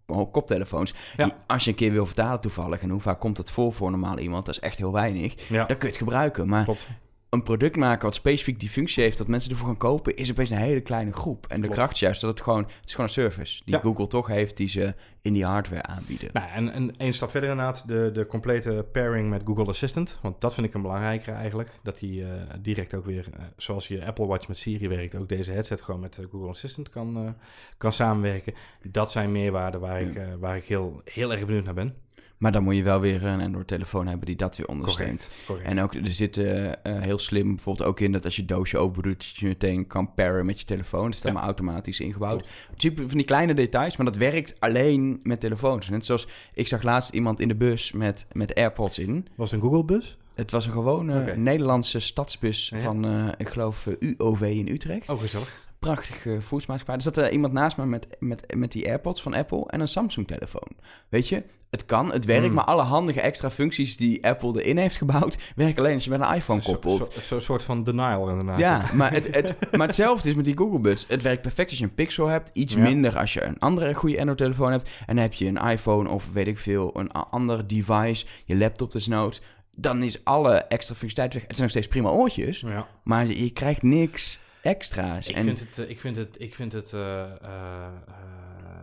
koptelefoons. 0.06 0.94
Ja. 1.16 1.24
Die, 1.24 1.34
als 1.46 1.64
je 1.64 1.70
een 1.70 1.76
keer 1.76 1.92
wil 1.92 2.06
vertalen 2.06 2.40
toevallig, 2.40 2.80
en 2.80 2.90
hoe 2.90 3.00
vaak 3.00 3.20
komt 3.20 3.36
dat 3.36 3.50
voor 3.50 3.72
voor 3.72 3.90
normaal 3.90 4.18
iemand? 4.18 4.46
Dat 4.46 4.54
is 4.54 4.60
echt 4.60 4.78
heel 4.78 4.92
weinig. 4.92 5.48
Ja, 5.48 5.64
Dan 5.64 5.76
kun 5.76 5.78
je 5.78 5.86
het 5.86 5.96
gebruiken. 5.96 6.48
Maar 6.48 6.64
klopt. 6.64 6.88
Een 7.34 7.42
product 7.42 7.76
maken 7.76 8.04
wat 8.04 8.14
specifiek 8.14 8.60
die 8.60 8.68
functie 8.68 9.02
heeft, 9.02 9.18
dat 9.18 9.26
mensen 9.26 9.50
ervoor 9.50 9.66
gaan 9.66 9.76
kopen, 9.76 10.16
is 10.16 10.30
opeens 10.30 10.50
een 10.50 10.56
hele 10.56 10.80
kleine 10.80 11.12
groep. 11.12 11.46
En 11.46 11.54
de 11.56 11.60
Klopt. 11.60 11.74
kracht 11.74 11.92
is 11.92 12.00
juist 12.00 12.20
dat 12.20 12.30
het 12.30 12.40
gewoon, 12.40 12.62
het 12.64 12.84
is 12.84 12.90
gewoon 12.90 13.06
een 13.06 13.12
service 13.12 13.62
die 13.64 13.74
Ja. 13.74 13.80
Google 13.80 14.06
toch 14.06 14.26
heeft, 14.26 14.56
die 14.56 14.68
ze 14.68 14.94
in 15.22 15.32
die 15.32 15.44
hardware 15.44 15.82
aanbieden. 15.82 16.30
Nou, 16.32 16.48
en, 16.50 16.72
en 16.72 16.96
één 16.96 17.12
stap 17.12 17.30
verder 17.30 17.50
inderdaad, 17.50 17.88
de, 17.88 18.10
de 18.12 18.26
complete 18.26 18.86
pairing 18.92 19.30
met 19.30 19.42
Google 19.44 19.64
Assistant. 19.66 20.18
Want 20.22 20.40
dat 20.40 20.54
vind 20.54 20.66
ik 20.66 20.74
een 20.74 20.82
belangrijker 20.82 21.34
eigenlijk. 21.34 21.70
Dat 21.82 21.98
die 21.98 22.24
eh, 22.24 22.30
direct 22.60 22.94
ook 22.94 23.04
weer, 23.04 23.26
eh, 23.36 23.44
zoals 23.56 23.88
je 23.88 24.06
Apple 24.06 24.26
Watch 24.26 24.48
met 24.48 24.58
Siri 24.58 24.88
werkt, 24.88 25.14
ook 25.14 25.28
deze 25.28 25.50
headset 25.52 25.80
gewoon 25.80 26.00
met 26.00 26.18
eh, 26.18 26.24
Google 26.30 26.48
Assistant 26.48 26.88
kan, 26.90 27.36
kan 27.78 27.92
samenwerken. 27.92 28.54
Dat 28.82 29.10
zijn 29.10 29.32
meerwaarden 29.32 29.80
waar 29.80 30.00
ik, 30.00 30.14
Ja. 30.14 30.38
waar 30.38 30.56
ik 30.56 30.64
heel, 30.64 31.00
heel 31.04 31.32
erg 31.32 31.46
benieuwd 31.46 31.64
naar 31.64 31.74
ben. 31.74 31.94
Maar 32.38 32.52
dan 32.52 32.62
moet 32.62 32.76
je 32.76 32.82
wel 32.82 33.00
weer 33.00 33.24
een 33.24 33.40
Android-telefoon 33.40 34.06
hebben 34.06 34.26
die 34.26 34.36
dat 34.36 34.56
weer 34.56 34.66
ondersteunt. 34.66 35.30
correct. 35.46 35.68
En 35.68 35.80
ook, 35.82 35.94
er 35.94 36.10
zit 36.10 36.36
eh, 36.36 36.70
heel 36.82 37.18
slim 37.18 37.48
bijvoorbeeld 37.54 37.88
ook 37.88 38.00
in 38.00 38.12
dat 38.12 38.24
als 38.24 38.36
je 38.36 38.44
doosje 38.44 38.78
open 38.78 39.02
doet, 39.02 39.18
dat 39.18 39.36
je 39.36 39.46
meteen 39.46 39.86
kan 39.86 40.14
pairen 40.14 40.46
met 40.46 40.58
je 40.58 40.64
telefoon. 40.66 41.04
Dat 41.04 41.10
is 41.14 41.16
Ja. 41.18 41.22
helemaal 41.24 41.46
automatisch 41.46 42.00
ingebouwd. 42.00 42.48
Type 42.76 43.08
van 43.08 43.16
die 43.16 43.26
kleine 43.26 43.54
details, 43.54 43.96
maar 43.96 44.06
dat 44.06 44.16
werkt 44.16 44.54
alleen 44.58 45.20
met 45.22 45.40
telefoons. 45.40 45.88
Net 45.88 46.06
zoals, 46.06 46.26
ik 46.54 46.68
zag 46.68 46.82
laatst 46.82 47.12
iemand 47.12 47.40
in 47.40 47.48
de 47.48 47.54
bus 47.56 47.92
met, 47.92 48.26
met 48.32 48.54
AirPods 48.54 48.98
in. 48.98 49.26
Was 49.34 49.50
het 49.50 49.60
een 49.60 49.66
Google 49.68 49.84
bus? 49.84 50.16
Het 50.34 50.50
was 50.50 50.66
een 50.66 50.72
gewone. 50.72 51.36
Nederlandse 51.36 52.00
stadsbus 52.00 52.68
Ja. 52.68 52.80
van, 52.80 53.04
eh, 53.04 53.28
ik 53.36 53.48
geloof, 53.48 53.86
eh, 53.86 54.12
UOV 54.18 54.40
in 54.40 54.68
Utrecht. 54.68 55.10
Oh, 55.10 55.20
gezellig. 55.20 55.62
Prachtige 55.84 56.40
voetsmaatschappij. 56.40 56.94
Er 56.96 57.02
zat 57.02 57.16
er 57.16 57.30
iemand 57.32 57.52
naast 57.52 57.76
me 57.76 57.86
met, 57.86 58.06
met, 58.18 58.54
met 58.56 58.72
die 58.72 58.88
AirPods 58.88 59.22
van 59.22 59.34
Apple 59.34 59.64
en 59.66 59.80
een 59.80 59.88
Samsung-telefoon. 59.88 60.68
Weet 61.08 61.28
je, 61.28 61.42
het 61.70 61.84
kan, 61.84 62.12
het 62.12 62.24
werkt, 62.24 62.44
Hmm. 62.44 62.54
maar 62.54 62.64
alle 62.64 62.82
handige 62.82 63.20
extra 63.20 63.50
functies 63.50 63.96
die 63.96 64.26
Apple 64.26 64.62
erin 64.62 64.76
heeft 64.76 64.96
gebouwd, 64.96 65.38
werken 65.56 65.78
alleen 65.78 65.94
als 65.94 66.04
je 66.04 66.10
met 66.10 66.20
een 66.20 66.34
iPhone 66.34 66.60
Zo'n 66.60 66.72
koppelt. 66.72 67.12
zo, 67.12 67.20
zo, 67.20 67.40
soort 67.40 67.62
van 67.62 67.84
denial 67.84 68.28
inderdaad. 68.28 68.58
Ja, 68.58 68.84
maar, 68.92 69.12
het, 69.12 69.34
het, 69.36 69.54
maar 69.76 69.86
hetzelfde 69.86 70.28
is 70.28 70.34
met 70.34 70.44
die 70.44 70.56
Google 70.56 70.78
Buds. 70.78 71.04
Het 71.08 71.22
werkt 71.22 71.42
perfect 71.42 71.70
als 71.70 71.78
je 71.78 71.84
een 71.84 71.94
Pixel 71.94 72.26
hebt. 72.26 72.50
Iets 72.52 72.74
Ja. 72.74 72.80
minder 72.80 73.18
als 73.18 73.32
je 73.32 73.42
een 73.44 73.58
andere 73.58 73.94
goede 73.94 74.18
Android-telefoon 74.18 74.70
hebt. 74.70 74.88
En 75.06 75.14
dan 75.14 75.24
heb 75.24 75.32
je 75.32 75.46
een 75.46 75.70
iPhone 75.70 76.08
of 76.08 76.24
weet 76.32 76.46
ik 76.46 76.58
veel, 76.58 76.98
een 76.98 77.12
ander 77.12 77.66
device. 77.66 78.26
Je 78.44 78.56
laptop 78.56 78.92
desnoods. 78.92 79.40
Dan 79.76 80.02
is 80.02 80.24
alle 80.24 80.54
extra 80.54 80.94
functionaliteit 80.94 81.32
weg. 81.32 81.42
Het 81.42 81.56
zijn 81.56 81.62
nog 81.62 81.70
steeds 81.70 81.88
prima 81.88 82.08
oortjes. 82.08 82.60
ja. 82.60 82.86
Maar 83.04 83.26
je 83.26 83.50
krijgt 83.50 83.82
niks 83.82 84.40
extra's. 84.64 85.28
Ik, 85.28 85.36
en 85.36 85.44
vind 85.44 85.60
het, 85.60 85.78
eh, 85.78 85.90
ik 85.90 86.00
vind 86.00 86.16
het, 86.16 86.40
ik 86.40 86.54
vind 86.54 86.72
het 86.72 86.92
eh, 86.92 87.22
eh, 87.22 87.86
eh, 88.06 88.22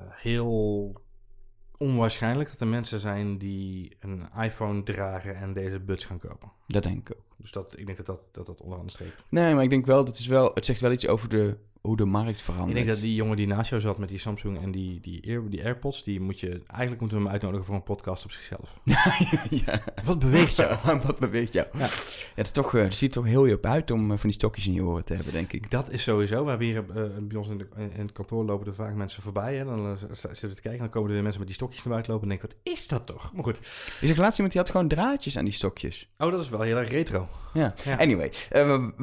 heel 0.09 0.93
onwaarschijnlijk 1.77 2.49
dat 2.49 2.59
er 2.59 2.67
mensen 2.67 2.99
zijn 2.99 3.37
die 3.37 3.97
een 3.99 4.27
iPhone 4.41 4.83
dragen 4.83 5.35
en 5.35 5.53
deze 5.53 5.79
buds 5.79 6.05
gaan 6.05 6.19
kopen. 6.19 6.51
dat 6.67 6.83
denk 6.83 7.09
ik 7.09 7.15
ook. 7.17 7.25
Dus 7.37 7.51
dat, 7.51 7.77
ik 7.77 7.85
denk 7.85 7.97
dat 7.97 8.05
dat, 8.05 8.21
dat, 8.31 8.45
dat 8.45 8.61
onderaan 8.61 8.89
streep. 8.89 9.23
Nee, 9.29 9.53
maar 9.53 9.63
ik 9.63 9.69
denk 9.69 9.85
wel, 9.85 10.05
dat 10.05 10.17
is 10.17 10.27
wel, 10.27 10.51
het 10.53 10.65
zegt 10.65 10.81
wel 10.81 10.91
iets 10.91 11.07
over 11.07 11.29
de, 11.29 11.57
hoe 11.81 11.97
de 11.97 12.05
markt 12.05 12.41
verandert. 12.41 12.69
Ik 12.69 12.75
denk 12.75 12.87
dat 12.87 12.99
die 12.99 13.15
jongen 13.15 13.37
die 13.37 13.47
naast 13.47 13.69
jou 13.69 13.81
zat 13.81 13.97
met 13.97 14.09
die 14.09 14.19
Samsung 14.19 14.61
en 14.61 14.71
die, 14.71 14.99
die, 14.99 15.27
Air, 15.27 15.49
die 15.49 15.63
AirPods, 15.63 16.03
die 16.03 16.19
moet 16.21 16.39
je, 16.39 16.61
eigenlijk 16.67 16.99
moeten 17.01 17.17
we 17.17 17.23
hem 17.23 17.31
uitnodigen 17.33 17.65
voor 17.65 17.75
een 17.75 17.83
podcast 17.83 18.23
op 18.23 18.31
zichzelf. 18.31 18.79
ja. 19.65 19.81
Wat 20.03 20.19
beweegt 20.19 20.55
jou? 20.55 20.77
Wat 21.05 21.19
beweegt 21.19 21.53
jou? 21.53 21.67
Ja. 21.73 21.87
Het, 22.35 22.45
is 22.45 22.51
toch, 22.51 22.75
eh, 22.75 22.83
het 22.83 22.95
ziet 22.95 23.15
er 23.15 23.21
toch 23.21 23.29
heel 23.31 23.45
je 23.45 23.53
op 23.55 23.65
uit 23.65 23.91
om 23.91 24.01
eh, 24.11 24.17
van 24.17 24.29
die 24.29 24.31
stokjes 24.31 24.67
in 24.67 24.73
je 24.73 24.83
oren 24.83 25.03
te 25.03 25.13
hebben, 25.13 25.33
denk 25.33 25.53
ik. 25.53 25.71
Dat 25.71 25.89
is 25.91 26.03
sowieso. 26.03 26.43
We 26.43 26.49
hebben 26.49 26.67
hier 26.67 26.77
eh, 26.95 27.03
bij 27.21 27.37
ons 27.37 27.47
in, 27.47 27.57
de, 27.57 27.67
in 27.75 27.91
het 28.01 28.11
kantoor 28.11 28.43
lopen 28.45 28.67
er 28.67 28.75
vaak 28.75 28.95
mensen 28.95 29.23
voorbij. 29.23 29.59
En 29.59 29.65
dan 29.65 29.97
zitten 30.11 30.49
we 30.49 30.55
te 30.55 30.61
kijken 30.61 30.71
en 30.71 30.77
dan 30.77 30.89
komen 30.89 31.07
er 31.07 31.13
weer 31.13 31.23
mensen 31.23 31.39
met 31.39 31.47
die 31.49 31.57
stokjes 31.57 31.83
naar 31.83 31.93
buiten 31.93 32.13
lopen. 32.13 32.29
En 32.31 32.37
denken, 32.37 32.57
wat 32.63 32.73
is 32.73 32.87
dat 32.87 33.05
toch? 33.05 33.33
Maar 33.33 33.43
goed. 33.43 33.57
Ik 34.01 34.07
zag 34.07 34.17
laatst 34.17 34.35
iemand 34.35 34.51
die 34.51 34.61
had 34.61 34.69
gewoon 34.71 34.87
draadjes 34.87 35.37
aan 35.37 35.45
die 35.45 35.53
stokjes. 35.53 36.09
Oh, 36.17 36.31
dat 36.31 36.39
is 36.39 36.49
wel 36.49 36.61
heel 36.61 36.77
erg 36.77 36.89
retro. 36.89 37.27
Ja. 37.53 37.73
Ja. 37.83 37.97
Anyway, 37.97 38.31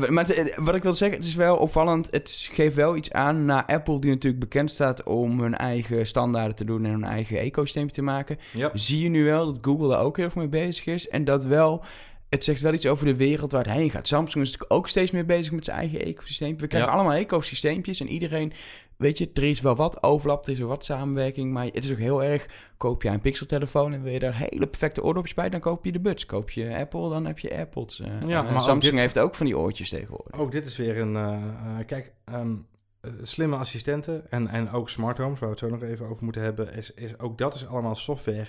maar 0.09 0.27
het- 0.27 0.53
wat 0.57 0.75
ik 0.75 0.83
wil 0.83 0.95
zeggen, 0.95 1.19
het 1.19 1.27
is 1.27 1.35
wel 1.35 1.57
opvallend. 1.57 2.11
Het 2.11 2.49
geeft 2.53 2.68
wel 2.75 2.97
iets 2.97 3.13
aan 3.13 3.45
naar 3.45 3.65
Apple, 3.67 4.01
die 4.01 4.11
natuurlijk 4.11 4.43
bekend 4.43 4.71
staat 4.71 5.03
om 5.03 5.41
hun 5.41 5.55
eigen 5.57 6.07
standaarden 6.07 6.57
te 6.57 6.65
doen 6.65 6.85
en 6.85 6.91
hun 6.91 7.05
eigen 7.05 7.39
ecosysteem 7.39 7.91
te 7.91 8.03
maken. 8.03 8.39
Ja. 8.53 8.71
Zie 8.75 9.03
je 9.03 9.09
nu 9.09 9.25
wel 9.25 9.47
dat 9.47 9.59
Google 9.63 9.89
daar 9.89 10.01
ook 10.01 10.17
heel 10.17 10.31
veel 10.31 10.43
mee 10.43 10.51
bezig 10.51 10.87
is 10.87 11.09
en 11.09 11.25
dat 11.25 11.45
wel. 11.45 11.85
Het 12.29 12.45
zegt 12.45 12.61
wel 12.61 12.73
iets 12.73 12.87
over 12.87 13.07
de 13.07 13.17
wereld 13.17 13.53
waar 13.53 13.65
het 13.65 13.73
heen 13.75 13.91
gaat. 13.91 14.09
Samsung 14.09 14.45
is 14.45 14.51
natuurlijk 14.51 14.81
ook 14.81 14.89
steeds 14.89 15.11
meer 15.11 15.27
bezig 15.27 15.53
met 15.53 15.65
zijn 15.65 15.79
eigen 15.79 16.01
ecosysteem. 16.01 16.59
We 16.59 16.67
krijgen 16.67 16.91
Ja. 16.91 16.97
allemaal 16.97 17.17
ecosysteempjes 17.19 18.01
en 18.01 18.09
iedereen, 18.09 18.53
weet 18.99 19.19
je, 19.19 19.31
er 19.35 19.43
is 19.45 19.61
wel 19.61 19.77
wat 19.77 20.03
overlap, 20.03 20.45
er 20.47 20.53
is 20.53 20.59
wel 20.59 20.69
wat 20.69 20.85
samenwerking. 20.85 21.53
Maar 21.53 21.65
het 21.65 21.85
is 21.85 21.91
ook 21.93 21.99
heel 21.99 22.23
erg, 22.25 22.47
koop 22.77 23.03
je 23.03 23.09
een 23.09 23.21
Pixel-telefoon 23.21 23.93
en 23.93 24.03
wil 24.03 24.13
je 24.13 24.19
daar 24.19 24.37
hele 24.37 24.67
perfecte 24.67 25.03
oordopjes 25.03 25.35
bij, 25.35 25.49
dan 25.49 25.61
koop 25.61 25.85
je 25.85 25.93
de 25.93 26.01
Buds. 26.01 26.27
Koop 26.27 26.51
je 26.51 26.77
Apple, 26.77 27.09
dan 27.09 27.27
heb 27.27 27.39
je 27.39 27.53
AirPods. 27.55 28.01
Eh, 28.01 28.07
Ja, 28.27 28.47
en 28.47 28.53
maar 28.53 28.63
Samsung 28.63 28.93
dit- 28.95 29.01
heeft 29.01 29.19
ook 29.19 29.35
van 29.35 29.47
die 29.47 29.59
oortjes 29.59 29.89
tegenwoordig. 29.89 30.41
Ook 30.41 30.53
dit 30.53 30.67
is 30.67 30.77
weer 30.77 30.99
een... 30.99 31.17
eh, 31.17 31.33
eh, 31.33 31.87
kijk, 31.87 32.13
ehm, 32.25 32.55
eh, 33.01 33.11
slimme 33.23 33.57
assistenten 33.57 34.31
en, 34.31 34.49
en 34.49 34.71
ook 34.71 34.89
smart 34.89 35.19
homes, 35.19 35.39
waar 35.39 35.49
we 35.49 35.55
het 35.55 35.65
zo 35.65 35.71
nog 35.71 35.83
even 35.83 36.07
over 36.09 36.25
moeten 36.25 36.43
hebben. 36.43 36.73
Is, 36.75 36.95
is, 36.95 37.19
ook 37.19 37.39
dat 37.39 37.55
is 37.55 37.67
allemaal 37.67 37.95
software 37.95 38.47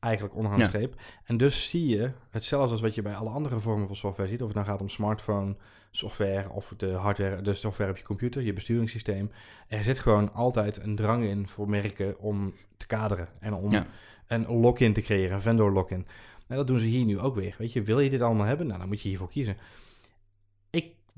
eigenlijk 0.00 0.34
onderaan 0.34 0.58
de 0.58 0.64
Ja. 0.64 0.70
streep. 0.70 0.94
En 1.24 1.36
dus 1.36 1.68
zie 1.68 1.86
je 1.86 2.10
hetzelfde 2.30 2.72
als 2.72 2.80
wat 2.80 2.94
je 2.94 3.02
bij 3.02 3.14
alle 3.14 3.30
andere 3.30 3.60
vormen 3.60 3.86
van 3.86 3.96
software 3.96 4.28
ziet. 4.28 4.40
Of 4.40 4.46
het 4.46 4.56
nou 4.56 4.66
gaat 4.68 4.80
om 4.80 4.88
smartphone, 4.88 5.56
software 5.90 6.50
of 6.50 6.74
de 6.76 6.90
hardware, 6.92 7.42
de 7.42 7.54
software 7.54 7.90
op 7.90 7.96
je 7.96 8.04
computer, 8.04 8.42
je 8.42 8.52
besturingssysteem. 8.52 9.30
Er 9.68 9.84
zit 9.84 9.98
gewoon 9.98 10.32
altijd 10.32 10.82
een 10.82 10.96
drang 10.96 11.24
in 11.24 11.48
voor 11.48 11.68
merken 11.68 12.18
om 12.18 12.54
te 12.76 12.86
kaderen 12.86 13.28
en 13.40 13.54
om 13.54 13.70
Ja. 13.70 13.86
een 14.26 14.46
lock-in 14.46 14.92
te 14.92 15.00
creëren, 15.00 15.34
een 15.34 15.42
vendor 15.42 15.72
lock-in. 15.72 16.06
Nou, 16.46 16.60
dat 16.60 16.66
doen 16.66 16.78
ze 16.78 16.86
hier 16.86 17.04
nu 17.04 17.18
ook 17.18 17.34
weer. 17.34 17.54
Weet 17.58 17.72
je, 17.72 17.82
wil 17.82 18.00
je 18.00 18.10
dit 18.10 18.20
allemaal 18.20 18.46
hebben? 18.46 18.66
Nou, 18.66 18.78
dan 18.78 18.88
moet 18.88 19.00
je 19.02 19.08
hiervoor 19.08 19.28
kiezen. 19.28 19.56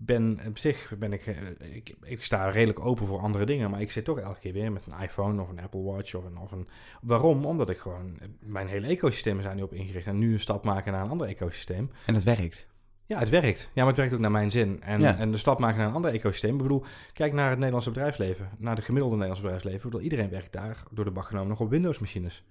Ben 0.02 0.40
op 0.46 0.58
zich 0.58 0.92
ben 0.98 1.12
ik, 1.12 1.26
eh, 1.26 1.74
ik, 1.76 1.94
ik 2.02 2.22
sta 2.22 2.48
redelijk 2.48 2.80
open 2.80 3.06
voor 3.06 3.18
andere 3.18 3.46
dingen, 3.46 3.70
maar 3.70 3.80
ik 3.80 3.90
zit 3.90 4.04
toch 4.04 4.18
elke 4.18 4.40
keer 4.40 4.52
weer 4.52 4.72
met 4.72 4.86
een 4.86 5.02
iPhone 5.02 5.42
of 5.42 5.48
een 5.48 5.60
Apple 5.60 5.82
Watch 5.82 6.14
of 6.14 6.24
een, 6.24 6.38
of 6.38 6.52
een 6.52 6.68
waarom? 7.02 7.46
Omdat 7.46 7.70
ik 7.70 7.78
gewoon 7.78 8.18
mijn 8.40 8.66
hele 8.66 8.86
ecosysteem 8.86 9.42
zijn 9.42 9.56
nu 9.56 9.62
op 9.62 9.72
ingericht 9.72 10.06
en 10.06 10.18
nu 10.18 10.32
een 10.32 10.40
stap 10.40 10.64
maken 10.64 10.92
naar 10.92 11.04
een 11.04 11.10
ander 11.10 11.26
ecosysteem. 11.26 11.90
En 12.06 12.14
dat 12.14 12.22
werkt. 12.22 12.68
Ja, 13.06 13.18
het 13.18 13.28
werkt. 13.28 13.60
Ja, 13.60 13.70
maar 13.74 13.86
het 13.86 13.96
werkt 13.96 14.12
ook 14.12 14.20
naar 14.20 14.30
mijn 14.30 14.50
zin. 14.50 14.82
En, 14.82 15.00
Ja. 15.00 15.16
en 15.16 15.30
de 15.30 15.36
stap 15.36 15.58
maken 15.58 15.78
naar 15.78 15.88
een 15.88 15.94
ander 15.94 16.12
ecosysteem. 16.12 16.54
Ik 16.56 16.62
bedoel, 16.62 16.84
kijk 17.12 17.32
naar 17.32 17.48
het 17.48 17.56
Nederlandse 17.58 17.90
bedrijfsleven. 17.90 18.48
Naar 18.58 18.74
de 18.74 18.82
gemiddelde 18.82 19.16
Nederlandse 19.16 19.42
bedrijfsleven. 19.46 19.84
Ik 19.86 19.90
bedoel, 19.90 20.10
iedereen 20.10 20.30
werkt 20.30 20.52
daar 20.52 20.82
door 20.90 21.04
de 21.04 21.10
bak 21.10 21.26
genomen 21.26 21.48
nog 21.48 21.60
op 21.60 21.70
Windows-machines. 21.70 22.44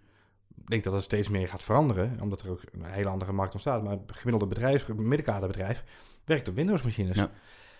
Ik 0.61 0.69
denk 0.69 0.83
dat 0.83 0.93
het 0.93 1.03
steeds 1.03 1.29
meer 1.29 1.47
gaat 1.47 1.63
veranderen, 1.63 2.17
omdat 2.21 2.41
er 2.41 2.49
ook 2.49 2.61
een 2.71 2.83
hele 2.85 3.09
andere 3.09 3.31
markt 3.31 3.53
ontstaat. 3.53 3.83
Maar 3.83 3.91
het 3.91 4.01
gemiddelde 4.17 4.47
bedrijf, 4.53 4.87
middenkaderbedrijf, 4.93 5.83
werkt 6.29 6.47
op 6.47 6.55
Windows-machines. 6.55 7.17
Ja. 7.17 7.31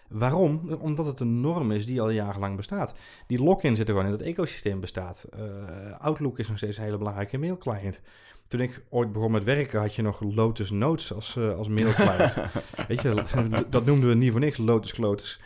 Waarom? 0.09 0.71
Omdat 0.79 1.05
het 1.05 1.19
een 1.19 1.41
norm 1.41 1.71
is 1.71 1.85
die 1.85 2.01
al 2.01 2.09
jarenlang 2.09 2.55
bestaat. 2.55 2.93
Die 3.27 3.43
lock-in 3.43 3.75
zit 3.75 3.87
er 3.87 3.93
gewoon 3.93 4.11
in 4.11 4.17
dat 4.17 4.27
ecosysteem 4.27 4.79
bestaat. 4.79 5.27
Eh, 5.31 5.99
Outlook 5.99 6.39
is 6.39 6.47
nog 6.47 6.57
steeds 6.57 6.77
een 6.77 6.83
hele 6.83 6.97
belangrijke 6.97 7.37
mailclient. 7.37 8.01
Toen 8.47 8.59
ik 8.61 8.83
ooit 8.89 9.11
begon 9.11 9.31
met 9.31 9.43
werken, 9.43 9.79
had 9.79 9.95
je 9.95 10.01
nog 10.01 10.21
Lotus 10.21 10.71
Notes 10.71 11.13
als, 11.13 11.35
eh, 11.35 11.57
als 11.57 11.67
mailclient. 11.67 12.35
Weet 12.87 13.01
je, 13.01 13.23
dat 13.69 13.85
noemden 13.85 14.09
we 14.09 14.15
niet 14.15 14.31
voor 14.31 14.39
niks 14.39 14.57
Lotus 14.57 14.93
Clotus. 14.93 15.41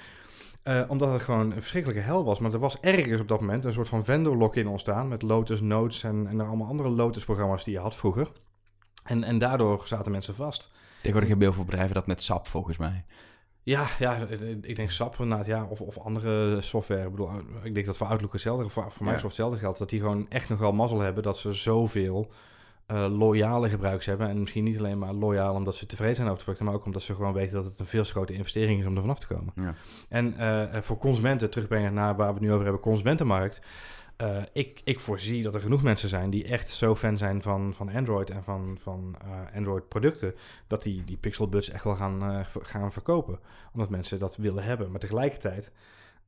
Eh, 0.64 0.82
omdat 0.88 1.12
het 1.14 1.24
gewoon 1.24 1.52
een 1.52 1.62
verschrikkelijke 1.62 2.04
hel 2.04 2.24
was. 2.24 2.40
Maar 2.40 2.54
er 2.54 2.60
was 2.60 2.80
ergens 2.80 3.22
op 3.22 3.28
dat 3.28 3.40
moment 3.40 3.66
een 3.66 3.74
soort 3.74 3.88
van 3.88 4.04
vendor 4.04 4.38
lock-in 4.38 4.68
ontstaan. 4.68 5.08
Met 5.08 5.22
Lotus 5.22 5.62
Notes 5.62 6.04
en, 6.04 6.28
en 6.28 6.42
allemaal 6.42 6.68
andere 6.68 6.90
Lotus-programma's 6.90 7.64
die 7.64 7.74
je 7.74 7.80
had 7.80 7.96
vroeger. 7.96 8.28
En, 9.04 9.24
en 9.24 9.38
daardoor 9.38 9.82
zaten 9.86 10.12
mensen 10.12 10.36
vast. 10.36 10.72
Tegenwoordig 11.04 11.30
hebben 11.30 11.48
heel 11.48 11.56
veel 11.56 11.66
bedrijven 11.66 11.96
dat 11.96 12.08
met 12.08 12.24
SAP, 12.24 12.48
volgens 12.48 12.78
mij. 12.78 13.06
Ja, 13.64 13.86
ja 14.00 14.18
ik 14.62 14.76
denk 14.76 14.92
SAP 14.92 15.20
inderdaad, 15.20 15.46
ja, 15.46 15.66
of, 15.70 15.82
of 15.82 15.98
andere 15.98 16.62
software. 16.62 17.04
Ik, 17.04 17.12
bedoel, 17.12 17.30
ik 17.64 17.74
denk 17.74 17.86
dat 17.86 17.98
voor 17.98 18.08
Outlook 18.08 18.34
hetzelfde, 18.34 18.70
voor, 18.70 18.92
voor 18.92 19.06
Microsoft 19.06 19.24
hetzelfde 19.24 19.58
geldt. 19.58 19.78
Dat 19.78 19.90
die 19.90 20.00
gewoon 20.00 20.30
echt 20.30 20.50
nog 20.50 20.60
wel 20.60 20.72
mazzel 20.72 21.00
hebben 21.00 21.24
dat 21.24 21.38
ze 21.38 21.54
zoveel 21.54 22.32
eh, 22.86 23.18
loyale 23.18 23.70
gebruikers 23.70 24.06
hebben. 24.06 24.30
En 24.30 24.40
misschien 24.40 24.64
niet 24.64 24.78
alleen 24.78 25.00
maar 25.00 25.14
loyaal 25.14 25.56
omdat 25.56 25.76
ze 25.76 25.86
tevreden 25.86 26.16
zijn 26.16 26.28
over 26.28 26.38
het 26.38 26.46
product, 26.46 26.66
maar 26.66 26.80
ook 26.80 26.86
omdat 26.86 27.02
ze 27.02 27.16
gewoon 27.16 27.34
weten 27.34 27.56
dat 27.56 27.64
het 27.64 27.80
een 27.80 27.86
veel 27.86 28.04
te 28.04 28.12
grote 28.12 28.34
investering 28.34 28.80
is 28.80 28.86
om 28.86 28.96
er 28.96 29.02
vanaf 29.02 29.20
te 29.20 29.28
komen. 29.28 29.54
Ja. 29.56 29.74
En 30.10 30.38
eh, 30.38 30.82
voor 30.82 30.98
consumenten, 30.98 31.50
terugbrengen 31.50 31.94
naar 31.94 32.16
waar 32.16 32.28
we 32.28 32.34
het 32.34 32.42
nu 32.42 32.52
over 32.52 32.64
hebben, 32.64 32.82
consumentenmarkt. 32.82 33.62
Eh, 34.18 34.42
ik, 34.54 34.82
ik 34.84 35.00
voorzie 35.00 35.44
dat 35.44 35.56
er 35.56 35.62
genoeg 35.62 35.84
mensen 35.84 36.10
zijn 36.10 36.30
die 36.30 36.46
echt 36.48 36.70
zo 36.70 36.96
fan 36.96 37.18
zijn 37.18 37.42
van, 37.42 37.74
van 37.74 37.90
Android 37.90 38.30
en 38.30 38.44
van, 38.44 38.78
van 38.80 39.16
eh, 39.22 39.56
Android-producten, 39.58 40.34
dat 40.68 40.84
die, 40.84 41.04
die 41.04 41.18
Pixel 41.18 41.48
Buds 41.50 41.70
echt 41.70 41.84
wel 41.84 41.96
gaan, 41.96 42.24
eh, 42.24 42.40
gaan 42.62 42.92
verkopen. 42.92 43.40
Omdat 43.74 43.90
mensen 43.90 44.20
dat 44.20 44.36
willen 44.36 44.64
hebben. 44.64 44.92
Maar 44.92 45.00
tegelijkertijd 45.00 45.72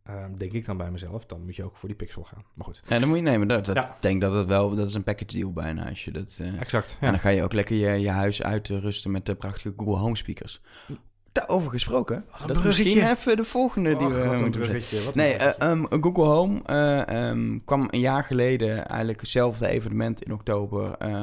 eh, 0.04 0.26
denk 0.38 0.52
ik 0.52 0.65
dan 0.65 0.78
bij 0.78 0.91
mezelf, 0.91 1.26
dan 1.26 1.43
moet 1.45 1.56
je 1.56 1.63
ook 1.63 1.76
voor 1.76 1.88
die 1.89 1.98
Pixel 1.98 2.24
gaan. 2.24 2.43
Maar 2.54 2.65
goed, 2.65 2.82
Ja, 2.88 3.00
dan 3.00 3.08
moet 3.08 3.17
je 3.17 3.24
nemen. 3.24 3.48
Dat, 3.48 3.65
dat 3.65 3.76
Ja. 3.76 3.98
denk 4.00 4.21
dat 4.21 4.34
het 4.34 4.48
wel, 4.48 4.76
dat 4.76 4.88
is 4.88 4.93
een 4.93 5.04
package 5.04 5.38
deal 5.38 5.54
bijna. 5.54 5.89
Als 5.89 6.06
je 6.06 6.12
dat, 6.12 6.38
exact. 6.60 6.89
En 7.00 7.06
Ja. 7.06 7.12
dan 7.12 7.19
ga 7.19 7.30
je 7.30 7.43
ook 7.43 7.54
lekker 7.54 7.76
je, 7.76 8.00
je 8.00 8.12
huis 8.12 8.43
uitrusten 8.43 9.12
met 9.12 9.26
de 9.26 9.36
prachtige 9.36 9.74
Google 9.78 9.95
Home 9.98 10.15
speakers. 10.15 10.62
Daarover 11.36 11.71
gesproken. 11.71 12.26
Dat 12.45 12.58
is 12.58 12.63
misschien 12.63 13.10
even 13.10 13.38
de 13.38 13.43
volgende 13.43 13.95
die 13.95 14.08
Och, 14.08 14.13
we 14.13 14.38
moeten 14.41 14.82
Nee, 15.13 15.34
ehm, 15.34 15.84
Google 15.89 16.24
Home 16.24 16.62
ehm, 17.06 17.58
kwam 17.65 17.88
een 17.89 18.00
jaar 18.00 18.24
geleden 18.24 18.88
eigenlijk 18.88 19.19
hetzelfde 19.19 19.67
evenement 19.67 20.24
in 20.24 20.34
oktober 20.34 20.91
eh, 20.98 21.15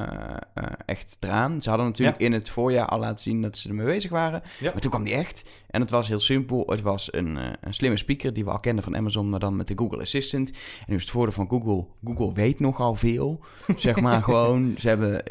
echt 0.85 1.17
eraan. 1.21 1.63
Ze 1.63 1.69
hadden 1.69 1.87
natuurlijk 1.87 2.19
in 2.19 2.33
het 2.33 2.51
voorjaar 2.51 2.87
al 2.87 2.99
laten 2.99 3.23
zien 3.23 3.43
dat 3.43 3.59
ze 3.59 3.69
ermee 3.69 3.87
bezig 3.87 4.11
waren. 4.11 4.43
Ja. 4.59 4.71
Maar 4.73 4.81
toen 4.81 4.91
kwam 4.91 5.05
die 5.05 5.15
echt. 5.15 5.51
En 5.71 5.81
het 5.81 5.91
was 5.91 6.09
heel 6.09 6.21
simpel. 6.21 6.65
Het 6.67 6.83
was 6.83 7.13
een, 7.13 7.39
een 7.61 7.75
slimme 7.75 7.97
speaker 7.97 8.33
die 8.33 8.45
we 8.45 8.51
al 8.51 8.61
kenden 8.61 8.85
van 8.85 8.97
Amazon, 8.97 9.29
maar 9.29 9.41
dan 9.41 9.57
met 9.57 9.69
de 9.69 9.75
Google 9.77 10.01
Assistant. 10.01 10.51
En 10.51 10.87
nu 10.87 10.97
is 10.97 11.03
het 11.03 11.11
voordeel 11.11 11.35
van 11.35 11.49
Google. 11.49 11.87
Google 12.05 12.33
weet 12.35 12.61
nogal 12.61 12.95
veel. 12.95 13.41
zeg 13.77 14.01
maar 14.01 14.23
gewoon. 14.23 14.75
Ze 14.79 14.89
hebben 14.89 15.23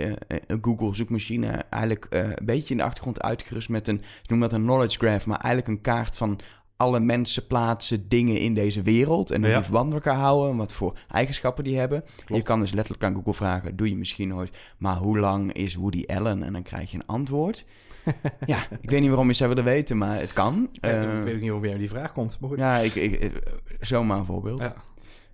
een 0.48 0.60
Google 0.62 0.96
zoekmachine 0.96 1.66
eigenlijk 1.70 2.08
een 2.10 2.36
beetje 2.44 2.72
in 2.72 2.78
de 2.78 2.84
achtergrond 2.84 3.22
uitgerust 3.22 3.70
met 3.70 3.88
een, 3.88 4.02
ze 4.04 4.28
noemen 4.28 4.50
dat 4.50 4.60
een 4.60 4.66
knowledge 4.72 4.98
graph, 5.00 5.26
maar 5.26 5.40
eigenlijk 5.40 5.68
een 5.78 5.82
kaart 5.94 6.18
van 6.18 6.40
alle 6.76 7.00
mensen, 7.00 7.48
plaatsen, 7.48 8.10
dingen 8.10 8.38
in 8.40 8.54
deze 8.54 8.82
wereld. 8.82 9.32
En 9.32 9.40
hoe 9.42 9.50
Ja. 9.50 9.56
die 9.56 9.64
verband 9.64 9.86
met 9.94 9.94
elkaar 10.06 10.20
houden. 10.20 10.52
en 10.52 10.58
Wat 10.58 10.74
voor 10.74 10.98
eigenschappen 11.08 11.64
die 11.64 11.78
hebben. 11.78 12.04
Je 12.28 12.42
kan 12.42 12.60
dus 12.60 12.72
letterlijk 12.72 13.04
aan 13.04 13.14
Google 13.14 13.34
vragen. 13.34 13.76
Doe 13.76 13.90
je 13.90 13.96
misschien 13.96 14.28
nooit. 14.28 14.58
Maar 14.78 14.96
hoe 14.96 15.20
lang 15.20 15.54
is 15.54 15.76
Woody 15.76 16.04
Allen? 16.08 16.44
En 16.44 16.54
dan 16.54 16.64
krijg 16.64 16.92
je 16.92 16.98
een 16.98 17.06
antwoord. 17.06 17.66
ja, 18.46 18.58
ik 18.82 18.90
weet 18.90 19.00
niet 19.00 19.10
waarom 19.10 19.28
je 19.28 19.34
zou 19.34 19.50
willen 19.50 19.64
weten. 19.64 19.98
Maar 19.98 20.20
het 20.20 20.34
kan. 20.34 20.70
Eh, 20.82 21.04
Eh, 21.04 21.18
ik 21.18 21.24
weet 21.24 21.34
ook 21.34 21.40
niet 21.42 21.50
waarom 21.50 21.66
jij 21.70 21.78
die 21.78 21.90
vraag 21.90 22.12
komt. 22.12 22.38
Maar 22.40 22.50
goed. 22.50 22.60
ja, 22.60 22.78
ik, 22.78 22.96
ik, 22.96 23.20
ik- 23.22 23.60
zomaar 23.80 24.18
een 24.18 24.26
voorbeeld. 24.26 24.60
Ja. 24.60 24.74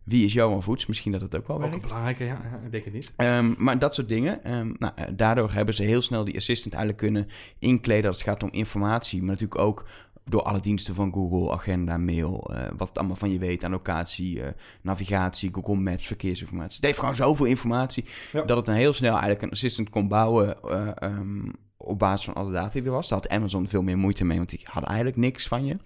Wie 0.08 0.26
is 0.26 0.34
Johan 0.34 0.64
Voets? 0.64 0.86
Misschien 0.86 1.12
dat 1.12 1.22
het 1.22 1.36
ook 1.36 1.48
wel 1.48 1.56
Ook 1.56 1.62
werkt. 1.62 1.82
belangrijke, 1.82 2.24
ja, 2.24 2.42
ja, 2.52 2.60
ik 2.66 2.72
denk 2.72 2.84
het 2.86 2.94
niet. 2.94 3.14
Ehm, 3.18 3.54
maar 3.58 3.80
dat 3.80 3.94
soort 3.96 4.08
dingen. 4.08 4.44
ehm, 4.44 4.74
nou, 4.80 4.94
eh, 4.96 5.06
daardoor 5.16 5.52
hebben 5.52 5.74
ze 5.74 5.84
heel 5.84 6.02
snel 6.02 6.24
die 6.24 6.36
assistant 6.36 6.74
eigenlijk 6.76 7.04
kunnen 7.04 7.28
inkleden 7.60 8.08
als 8.08 8.18
het 8.18 8.28
gaat 8.28 8.44
om 8.44 8.50
informatie. 8.52 9.20
Maar 9.20 9.30
natuurlijk 9.30 9.62
ook 9.62 9.86
door 10.26 10.42
alle 10.42 10.60
diensten 10.60 10.96
van 10.96 11.14
Google, 11.14 11.52
agenda, 11.54 11.98
mail, 11.98 12.52
eh, 12.54 12.68
wat 12.78 12.88
het 12.88 12.98
allemaal 12.98 13.16
van 13.16 13.32
je 13.32 13.40
weet 13.40 13.64
aan 13.64 13.72
locatie, 13.72 14.42
eh, 14.44 14.52
navigatie, 14.82 15.50
Google 15.54 15.76
Maps, 15.76 16.08
verkeersinformatie. 16.08 16.76
Het 16.76 16.86
heeft 16.86 17.00
gewoon 17.00 17.16
zoveel 17.16 17.46
informatie 17.46 18.06
Ja. 18.32 18.42
dat 18.44 18.58
het 18.58 18.68
een 18.68 18.74
heel 18.76 18.94
snel 18.94 19.12
eigenlijk 19.12 19.42
een 19.42 19.52
assistant 19.52 19.90
kon 19.90 20.08
bouwen 20.08 20.62
eh, 20.64 20.88
ehm, 20.96 21.46
op 21.78 22.00
basis 22.00 22.26
van 22.26 22.34
alle 22.34 22.52
data 22.52 22.70
die 22.70 22.84
er 22.84 22.92
was. 22.92 23.08
Daar 23.10 23.20
had 23.20 23.30
Amazon 23.30 23.68
veel 23.68 23.82
meer 23.82 23.98
moeite 23.98 24.26
mee, 24.26 24.38
want 24.38 24.50
die 24.50 24.62
hadden 24.64 24.88
eigenlijk 24.90 25.18
niks 25.20 25.48
van 25.48 25.66
je. 25.66 25.78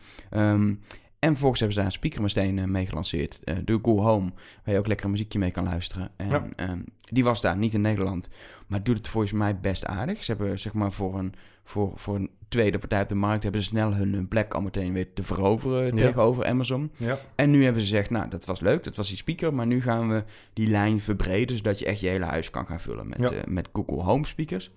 En 1.21 1.29
vervolgens 1.29 1.59
hebben 1.59 1.77
ze 1.77 1.83
daar 1.83 1.91
een 1.93 1.97
speaker 1.99 2.21
meteen 2.21 2.59
eh, 2.59 2.65
mee 2.65 2.85
gelanceerd. 2.85 3.39
eh, 3.43 3.55
de 3.65 3.79
Google 3.81 4.01
Home, 4.03 4.31
waar 4.63 4.73
je 4.73 4.79
ook 4.79 4.87
lekker 4.87 5.05
een 5.05 5.11
muziekje 5.11 5.39
mee 5.39 5.51
kan 5.51 5.63
luisteren. 5.63 6.11
En 6.15 6.29
Ja. 6.29 6.47
ehm, 6.55 6.79
die 7.09 7.23
was 7.23 7.41
daar, 7.41 7.57
niet 7.57 7.73
in 7.73 7.81
Nederland. 7.81 8.27
Maar 8.67 8.83
doet 8.83 8.97
het 8.97 9.07
volgens 9.07 9.33
mij 9.33 9.59
best 9.59 9.85
aardig. 9.85 10.23
Ze 10.23 10.31
hebben 10.31 10.59
zeg 10.59 10.73
maar 10.73 10.91
voor 10.91 11.19
een, 11.19 11.33
voor, 11.63 11.91
voor 11.95 12.15
een 12.15 12.29
tweede 12.47 12.77
partij 12.79 13.01
op 13.01 13.07
de 13.07 13.15
markt... 13.15 13.43
hebben 13.43 13.61
ze 13.61 13.67
snel 13.67 13.93
hun, 13.93 14.13
hun 14.13 14.27
plek 14.27 14.53
al 14.53 14.61
meteen 14.61 14.93
weer 14.93 15.13
te 15.13 15.23
veroveren 15.23 15.85
Ja. 15.85 15.91
tegenover 16.05 16.45
Amazon. 16.45 16.91
Ja. 16.97 17.19
En 17.35 17.51
nu 17.51 17.63
hebben 17.63 17.81
ze 17.81 17.87
gezegd, 17.87 18.09
nou, 18.09 18.29
dat 18.29 18.45
was 18.45 18.59
leuk, 18.59 18.83
dat 18.83 18.95
was 18.95 19.07
die 19.07 19.17
speaker... 19.17 19.53
maar 19.53 19.67
nu 19.67 19.81
gaan 19.81 20.09
we 20.09 20.23
die 20.53 20.67
lijn 20.67 20.99
verbreden... 20.99 21.57
zodat 21.57 21.79
je 21.79 21.85
echt 21.85 21.99
je 21.99 22.07
hele 22.07 22.25
huis 22.25 22.49
kan 22.49 22.65
gaan 22.65 22.79
vullen 22.79 23.07
met, 23.07 23.31
eh, 23.31 23.43
met 23.47 23.69
Google 23.73 24.03
Home 24.03 24.25
speakers. 24.25 24.71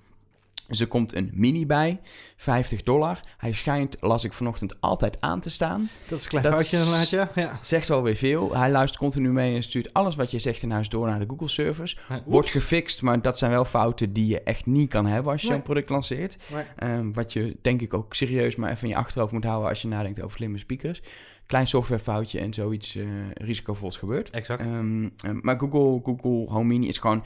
Dus 0.68 0.81
er 0.81 0.87
komt 0.87 1.14
een 1.14 1.31
mini 1.33 1.66
bij, 1.66 2.00
50 2.37 2.83
dollar. 2.83 3.20
Hij 3.37 3.53
schijnt, 3.53 3.96
las 4.00 4.24
ik 4.24 4.33
vanochtend, 4.33 4.81
altijd 4.81 5.20
aan 5.20 5.40
te 5.40 5.50
staan. 5.50 5.88
Dat 6.09 6.18
is 6.18 6.24
een 6.24 6.31
klein 6.31 6.44
foutje 6.44 6.77
inderdaad, 6.79 7.35
ja. 7.35 7.59
Zegt 7.62 7.88
wel 7.88 8.03
weer 8.03 8.16
veel. 8.16 8.57
Hij 8.57 8.70
luistert 8.70 8.98
continu 8.98 9.33
mee 9.33 9.55
en 9.55 9.62
stuurt 9.62 9.92
alles 9.92 10.16
wat 10.16 10.31
je 10.31 10.38
zegt 10.38 10.62
in 10.62 10.70
huis 10.70 10.88
door 10.88 11.07
naar 11.07 11.18
de 11.18 11.29
Google 11.29 11.48
servers. 11.48 11.98
Oeps. 12.11 12.22
Wordt 12.24 12.48
gefixt, 12.48 13.03
maar 13.03 13.22
dat 13.22 13.38
zijn 13.38 13.50
wel 13.50 13.64
fouten 13.64 14.12
die 14.12 14.27
je 14.27 14.42
echt 14.42 14.66
niet 14.66 14.88
kan 14.90 15.07
hebben 15.07 15.33
als 15.33 15.40
je 15.40 15.46
Nee. 15.46 15.57
zo'n 15.57 15.64
product 15.64 15.88
lanceert. 15.88 16.37
Nee. 16.53 16.64
Ehm, 16.77 17.12
wat 17.12 17.33
je 17.33 17.57
denk 17.62 17.81
ik 17.81 17.94
ook 17.94 18.14
serieus 18.14 18.57
maar 18.57 18.70
even 18.70 18.83
in 18.83 18.88
je 18.88 18.96
achterhoofd 18.96 19.33
moet 19.33 19.44
houden 19.44 19.68
als 19.68 19.83
je 19.83 19.88
nadenkt 19.88 20.22
over 20.22 20.37
slimme 20.37 20.59
speakers. 20.59 21.03
Klein 21.46 21.66
softwarefoutje 21.66 22.40
en 22.40 22.55
zoiets 22.55 22.96
eh, 22.96 23.05
risicovols 23.35 23.96
gebeurt. 23.96 24.31
Exact. 24.31 24.61
Ehm, 24.61 25.09
ehm, 25.24 25.38
maar 25.42 25.59
Google, 25.59 26.00
Google 26.03 26.53
Home 26.53 26.64
Mini 26.64 26.88
is 26.88 26.98
gewoon... 26.98 27.24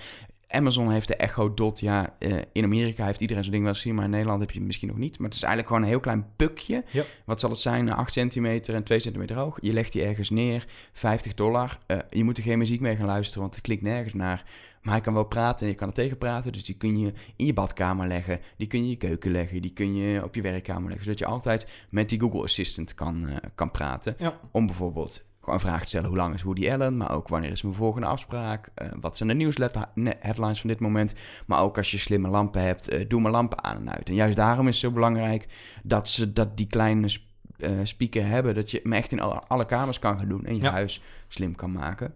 Amazon 0.49 0.91
heeft 0.91 1.09
de 1.09 1.17
Echo 1.17 1.55
Dot. 1.55 1.81
Ja, 1.81 2.17
eh, 2.19 2.39
in 2.53 2.65
Amerika 2.65 3.05
heeft 3.05 3.21
iedereen 3.21 3.43
zo'n 3.43 3.53
ding 3.53 3.65
wel 3.65 3.73
gezien, 3.73 3.95
maar 3.95 4.05
in 4.05 4.11
Nederland 4.11 4.41
heb 4.41 4.51
je 4.51 4.57
het 4.57 4.67
misschien 4.67 4.89
nog 4.89 4.97
niet. 4.97 5.19
Maar 5.19 5.27
het 5.29 5.37
is 5.37 5.43
eigenlijk 5.43 5.73
gewoon 5.73 5.83
een 5.83 5.93
heel 5.93 6.01
klein 6.01 6.27
pukje. 6.37 6.85
Ja. 6.91 7.03
Wat 7.25 7.41
zal 7.41 7.51
het 7.51 7.59
zijn? 7.59 7.93
8 7.93 8.13
centimeter 8.13 8.75
en 8.75 8.83
2 8.83 9.01
centimeter 9.01 9.37
hoog. 9.37 9.59
Je 9.61 9.73
legt 9.73 9.93
die 9.93 10.05
ergens 10.05 10.31
neer, 10.31 10.67
50 10.93 11.35
dollar. 11.35 11.79
Eh, 11.87 11.99
je 12.09 12.25
moet 12.25 12.37
er 12.37 12.43
geen 12.43 12.59
muziek 12.59 12.81
mee 12.81 12.97
gaan 12.97 13.07
luisteren, 13.07 13.43
want 13.43 13.55
het 13.55 13.65
klinkt 13.65 13.83
nergens 13.83 14.15
naar. 14.15 14.45
Maar 14.83 14.93
hij 14.93 15.03
kan 15.03 15.15
wel 15.15 15.25
praten 15.25 15.67
en 15.67 15.73
je 15.73 15.79
kan 15.79 15.89
er 15.89 15.95
tegen 15.95 16.19
praten. 16.19 16.53
Dus 16.53 16.65
die 16.65 16.77
kun 16.77 16.99
je 16.99 17.13
in 17.37 17.47
je 17.47 17.53
badkamer 17.53 18.07
leggen. 18.07 18.41
Die 18.57 18.67
kun 18.67 18.79
je 18.79 18.85
in 18.85 18.91
je 18.91 18.97
keuken 18.97 19.31
leggen. 19.31 19.63
Die 19.63 19.73
kun 19.73 19.97
je 19.97 20.25
op 20.25 20.35
je 20.35 20.43
werkkamer 20.43 20.89
leggen. 20.89 21.05
Zodat 21.05 21.19
je 21.19 21.27
altijd 21.27 21.67
met 21.91 22.09
die 22.09 22.21
Google 22.21 22.43
Assistant 22.43 22.95
kan, 22.95 23.29
eh, 23.29 23.37
kan 23.55 23.71
praten. 23.71 24.15
Ja. 24.19 24.41
Om 24.51 24.67
bijvoorbeeld 24.67 25.27
gewoon 25.49 25.63
een 25.65 25.69
vraag 25.69 25.83
te 25.83 25.89
stellen. 25.89 26.09
Hoe 26.09 26.17
lang 26.17 26.35
is 26.35 26.43
Woody 26.43 26.71
Allen? 26.71 26.97
Maar 26.97 27.11
ook 27.15 27.29
wanneer 27.29 27.51
is 27.51 27.63
mijn 27.63 27.75
volgende 27.75 28.07
afspraak? 28.07 28.69
Eh, 28.75 28.89
wat 29.01 29.17
zijn 29.17 29.29
de 29.29 29.35
nieuwsheadlines 29.35 30.61
van 30.61 30.69
dit 30.71 30.81
moment? 30.81 31.15
Maar 31.47 31.61
ook 31.63 31.77
als 31.77 31.91
je 31.91 31.99
slimme 31.99 32.29
lampen 32.29 32.63
hebt, 32.63 32.89
eh, 32.89 33.09
doe 33.09 33.21
mijn 33.21 33.35
lampen 33.35 33.65
aan 33.65 33.77
en 33.77 33.91
uit. 33.93 34.09
En 34.09 34.15
juist 34.15 34.37
daarom 34.37 34.69
is 34.69 34.75
het 34.81 34.85
zo 34.85 34.91
belangrijk 34.95 35.47
dat 35.83 36.09
ze 36.09 36.33
dat 36.33 36.57
die 36.57 36.67
kleine 36.67 37.09
sp- 37.09 37.27
eh, 37.59 37.71
speaker 37.83 38.27
hebben. 38.27 38.55
Dat 38.55 38.71
je 38.71 38.81
hem 38.83 38.93
echt 38.93 39.13
in 39.13 39.21
alle, 39.21 39.41
alle 39.47 39.67
kamers 39.67 39.99
kan 39.99 40.19
gaan 40.19 40.29
doen. 40.29 40.45
En 40.45 40.57
je 40.57 40.63
Ja. 40.63 40.71
huis 40.71 41.03
slim 41.29 41.55
kan 41.55 41.73
maken. 41.73 42.15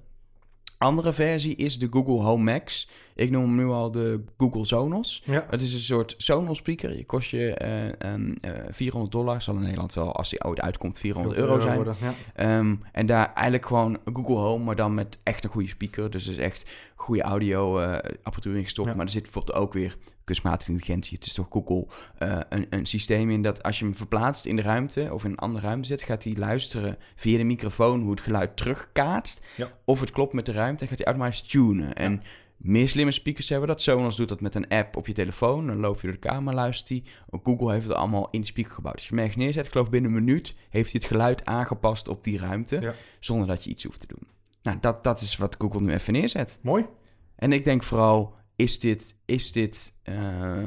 Andere 0.82 1.12
versie 1.12 1.56
is 1.56 1.78
de 1.78 1.88
Google 1.90 2.22
Home 2.22 2.52
Max. 2.52 2.88
Ik 3.14 3.30
noem 3.30 3.42
hem 3.42 3.56
nu 3.56 3.66
al 3.66 3.90
de 3.90 4.24
Google 4.36 4.64
Sonos. 4.64 5.22
Ja. 5.24 5.46
Het 5.50 5.62
is 5.62 5.72
een 5.72 5.80
soort 5.80 6.14
Sonos 6.16 6.58
speaker. 6.58 6.96
Je 6.96 7.04
kost 7.04 7.30
je 7.30 7.54
eh, 7.54 8.00
ehm, 8.12 8.32
eh, 8.40 8.52
400 8.70 9.12
dollar. 9.12 9.42
Zal 9.42 9.54
in 9.54 9.60
Nederland 9.60 9.94
wel, 9.94 10.12
als 10.16 10.30
die 10.30 10.44
ooit 10.44 10.60
uitkomt, 10.60 10.98
400 10.98 11.36
euro 11.36 11.60
zijn. 11.60 11.74
worden, 11.74 11.96
Ja. 12.00 12.14
Ehm, 12.34 12.74
en 12.92 13.06
daar 13.06 13.32
eigenlijk 13.34 13.66
gewoon 13.66 13.98
Google 14.12 14.34
Home, 14.36 14.64
maar 14.64 14.76
dan 14.76 14.94
met 14.94 15.18
echt 15.22 15.44
een 15.44 15.50
goede 15.50 15.68
speaker. 15.68 16.10
Dus 16.10 16.26
er 16.26 16.32
is 16.32 16.38
echt 16.38 16.70
goede 16.94 17.22
audio 17.22 17.78
eh, 17.78 17.92
apparatuur 18.22 18.56
in 18.56 18.64
gestopt. 18.64 18.88
Ja. 18.88 18.94
Maar 18.94 19.04
er 19.04 19.12
zit 19.12 19.22
bijvoorbeeld 19.22 19.56
ook 19.56 19.72
weer 19.72 19.96
kunstmatige 20.32 20.70
intelligentie. 20.70 21.16
Het 21.18 21.26
is 21.26 21.34
toch 21.34 21.46
Google 21.50 21.86
eh, 22.18 22.38
een, 22.48 22.66
een 22.70 22.86
systeem 22.86 23.30
in 23.30 23.42
dat 23.42 23.62
als 23.62 23.78
je 23.78 23.84
hem 23.84 23.94
verplaatst 23.94 24.44
in 24.44 24.56
de 24.56 24.62
ruimte 24.62 25.08
of 25.12 25.24
in 25.24 25.30
een 25.30 25.38
andere 25.38 25.66
ruimte 25.66 25.86
zet, 25.88 26.02
gaat 26.02 26.24
hij 26.24 26.36
luisteren 26.36 26.98
via 27.16 27.36
de 27.36 27.44
microfoon 27.44 28.00
hoe 28.00 28.10
het 28.10 28.20
geluid 28.20 28.56
terugkaatst. 28.56 29.46
Ja. 29.56 29.72
Of 29.84 30.00
het 30.00 30.10
klopt 30.10 30.32
met 30.32 30.46
de 30.46 30.52
ruimte 30.52 30.82
en 30.82 30.88
gaat 30.88 30.98
hij 30.98 31.06
automatisch 31.06 31.42
tunen. 31.42 31.94
En 31.94 32.22
meer 32.56 32.88
slimme 32.88 33.12
speakers 33.12 33.48
hebben 33.48 33.68
dat. 33.68 33.82
Sonos 33.82 34.16
doet 34.16 34.28
dat 34.28 34.40
met 34.40 34.54
een 34.54 34.68
app 34.68 34.96
op 34.96 35.06
je 35.06 35.12
telefoon. 35.12 35.66
Dan 35.66 35.80
loop 35.80 36.00
je 36.00 36.02
door 36.02 36.12
de 36.20 36.28
kamer, 36.28 36.54
luistert 36.54 36.88
hij. 36.88 37.02
Google 37.42 37.72
heeft 37.72 37.86
het 37.86 37.96
allemaal 37.96 38.28
in 38.30 38.40
de 38.40 38.46
speaker 38.46 38.72
gebouwd. 38.72 38.94
Als 38.94 39.04
je 39.04 39.14
hem 39.14 39.18
ergens 39.18 39.36
neerzet, 39.36 39.66
ik 39.66 39.72
geloof 39.72 39.90
binnen 39.90 40.10
een 40.10 40.24
minuut, 40.24 40.54
heeft 40.70 40.92
hij 40.92 41.00
het 41.02 41.10
geluid 41.10 41.44
aangepast 41.44 42.08
op 42.08 42.24
die 42.24 42.38
ruimte. 42.38 42.80
Ja. 42.80 42.94
Zonder 43.18 43.46
dat 43.46 43.64
je 43.64 43.70
iets 43.70 43.84
hoeft 43.84 44.00
te 44.00 44.06
doen. 44.06 44.28
Nou, 44.62 44.78
dat, 44.80 45.04
dat 45.04 45.20
is 45.20 45.36
wat 45.36 45.56
Google 45.58 45.80
nu 45.80 45.92
even 45.92 46.12
neerzet. 46.12 46.58
Mooi. 46.62 46.86
En 47.36 47.52
ik 47.52 47.64
denk 47.64 47.82
vooral, 47.82 48.34
is 48.56 48.78
dit, 48.80 49.14
is 49.24 49.52
dit, 49.52 49.92
eh, 50.02 50.66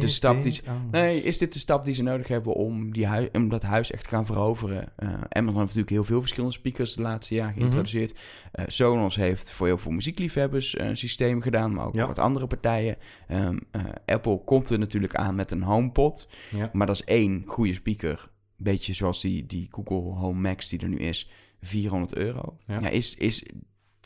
De 0.00 0.08
stap 0.08 0.42
die 0.42 0.52
ze- 0.52 0.62
nee, 0.90 1.22
is 1.22 1.38
dit 1.38 1.52
de 1.52 1.58
stap 1.58 1.84
die 1.84 1.94
ze 1.94 2.02
nodig 2.02 2.28
hebben 2.28 2.52
om, 2.54 2.92
die 2.92 3.06
hui- 3.06 3.28
om 3.32 3.48
dat 3.48 3.62
huis 3.62 3.90
echt 3.90 4.02
te 4.02 4.08
gaan 4.08 4.26
veroveren? 4.26 4.92
Eh, 4.96 5.08
Amazon 5.08 5.44
heeft 5.44 5.56
natuurlijk 5.56 5.90
heel 5.90 6.04
veel 6.04 6.20
verschillende 6.20 6.54
speakers 6.54 6.94
de 6.94 7.02
laatste 7.02 7.34
jaar 7.34 7.52
geïntroduceerd. 7.52 8.18
Eh, 8.52 8.64
Sonos 8.68 9.16
heeft 9.16 9.50
voor 9.52 9.66
heel 9.66 9.78
veel 9.78 9.90
muziekliefhebbers 9.92 10.78
een 10.78 10.96
systeem 10.96 11.40
gedaan, 11.40 11.74
maar 11.74 11.86
ook 11.86 11.94
Ja. 11.94 12.06
wat 12.06 12.18
andere 12.18 12.46
partijen. 12.46 12.96
Ehm, 13.28 13.58
eh, 13.70 13.82
Apple 14.06 14.44
komt 14.44 14.70
er 14.70 14.78
natuurlijk 14.78 15.14
aan 15.14 15.34
met 15.34 15.50
een 15.50 15.62
HomePod. 15.62 16.28
Ja. 16.54 16.70
Maar 16.72 16.86
dat 16.86 16.96
is 16.96 17.04
één 17.04 17.42
goede 17.46 17.72
speaker. 17.74 18.28
Beetje 18.56 18.94
zoals 18.94 19.20
die, 19.20 19.46
die 19.46 19.68
Google 19.70 19.96
Home 20.18 20.40
Max 20.40 20.68
die 20.68 20.78
er 20.80 20.88
nu 20.88 20.98
is. 20.98 21.30
400 21.60 22.14
euro. 22.16 22.56
Ja. 22.66 22.78
Ja. 22.80 22.88
is, 22.88 23.14
is 23.14 23.46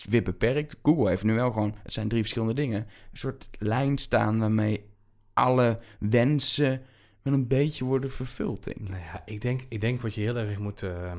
weer 0.02 0.22
beperkt. 0.22 0.76
Google 0.82 1.08
heeft 1.08 1.24
nu 1.24 1.34
wel 1.34 1.50
gewoon... 1.50 1.74
Het 1.82 1.92
zijn 1.92 2.08
drie 2.08 2.20
verschillende 2.20 2.54
dingen. 2.54 2.80
Een 2.80 3.18
soort 3.18 3.48
lijn 3.58 3.98
staan 3.98 4.38
waarmee 4.38 4.84
alle 5.32 5.80
wensen 5.98 6.82
wel 7.22 7.34
een 7.34 7.46
beetje 7.46 7.84
worden 7.84 8.10
vervuld, 8.10 8.64
denk 8.64 8.76
ik. 8.76 8.88
Nou 8.88 9.02
ja, 9.02 9.22
ik 9.24 9.40
denk, 9.40 9.64
ik 9.68 9.80
denk 9.80 10.00
wat 10.00 10.14
je 10.14 10.20
heel 10.20 10.36
erg 10.36 10.58
moet... 10.58 10.82
ehm, 10.82 11.18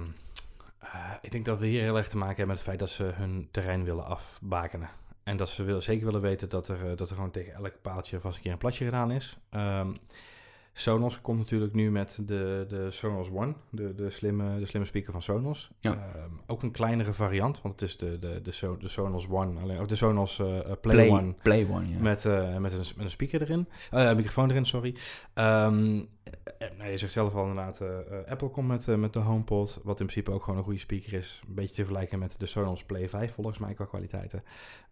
eh, 0.80 1.12
ik 1.22 1.32
denk 1.32 1.46
dat 1.46 1.60
we 1.60 1.68
hier 1.68 1.82
heel 1.82 1.98
erg 1.98 2.08
te 2.08 2.18
maken 2.18 2.36
hebben 2.36 2.56
met 2.56 2.58
het 2.58 2.68
feit 2.68 2.80
dat 2.80 2.90
ze 2.90 3.04
hun 3.04 3.48
terrein 3.52 3.84
willen 3.84 4.06
afbakenen. 4.06 4.90
En 5.24 5.38
dat 5.38 5.50
ze 5.50 5.64
wil, 5.64 5.82
zeker 5.82 6.06
willen 6.06 6.22
weten 6.22 6.50
dat 6.50 6.68
er, 6.68 6.90
eh, 6.92 6.98
dat 6.98 7.10
er 7.10 7.16
gewoon 7.16 7.32
tegen 7.32 7.54
elk 7.54 7.82
paaltje 7.82 8.20
vast 8.20 8.36
een 8.36 8.42
keer 8.42 8.52
een 8.52 8.58
platje 8.58 8.86
gedaan 8.86 9.12
is. 9.12 9.38
Ehm, 9.50 9.94
Sonos 10.78 11.22
komt 11.22 11.38
natuurlijk 11.38 11.74
nu 11.74 11.92
met 11.92 12.20
de, 12.26 12.66
de 12.68 12.92
Sonos 12.92 13.30
One, 13.32 13.54
de, 13.70 13.96
de, 13.96 14.10
slimme, 14.10 14.60
de 14.60 14.66
slimme 14.66 14.88
speaker 14.88 15.12
van 15.12 15.22
Sonos. 15.22 15.72
Ja. 15.80 15.92
Ehm, 15.94 16.30
ook 16.48 16.64
een 16.64 16.72
kleinere 16.72 17.14
variant, 17.14 17.62
want 17.62 17.80
het 17.80 17.90
is 17.90 17.98
de, 17.98 18.20
de, 18.20 18.42
de, 18.42 18.52
So- 18.52 18.78
de 18.78 18.88
Sonos 18.88 19.30
One, 19.30 19.60
alleen, 19.62 19.80
of 19.80 19.88
de 19.88 19.96
Sonos 19.96 20.40
eh, 20.40 20.46
Play, 20.62 20.76
Play, 20.82 21.10
One. 21.10 21.34
Play 21.42 21.68
One, 21.70 21.88
ja. 21.88 22.02
Met, 22.02 22.26
eh, 22.26 22.58
met, 22.58 22.72
een, 22.72 22.78
met 22.96 23.06
een 23.06 23.12
speaker 23.12 23.42
erin. 23.42 23.68
Eh, 23.92 24.14
microfoon 24.16 24.50
erin, 24.50 24.66
sorry. 24.66 24.96
Eh, 25.34 26.68
nou, 26.78 26.92
je 26.92 26.98
zegt 26.98 27.14
zelf 27.14 27.36
al 27.36 27.48
inderdaad, 27.48 27.82
eh, 27.82 28.00
eh, 28.00 28.28
Apple 28.28 28.50
komt 28.50 28.68
met, 28.68 28.88
eh, 28.88 28.96
met 28.96 29.14
de 29.14 29.20
HomePod, 29.20 29.80
wat 29.84 30.00
in 30.00 30.06
principe 30.06 30.32
ook 30.32 30.44
gewoon 30.44 30.58
een 30.58 30.64
goede 30.66 30.80
speaker 30.80 31.14
is. 31.14 31.42
Een 31.48 31.54
beetje 31.54 31.76
te 31.76 31.82
vergelijken 31.84 32.20
met 32.20 32.36
de 32.38 32.46
Sonos 32.46 32.84
Play 32.84 33.10
5 33.10 33.34
volgens 33.34 33.58
mij 33.58 33.74
qua 33.74 33.86
kwaliteiten. 33.86 34.44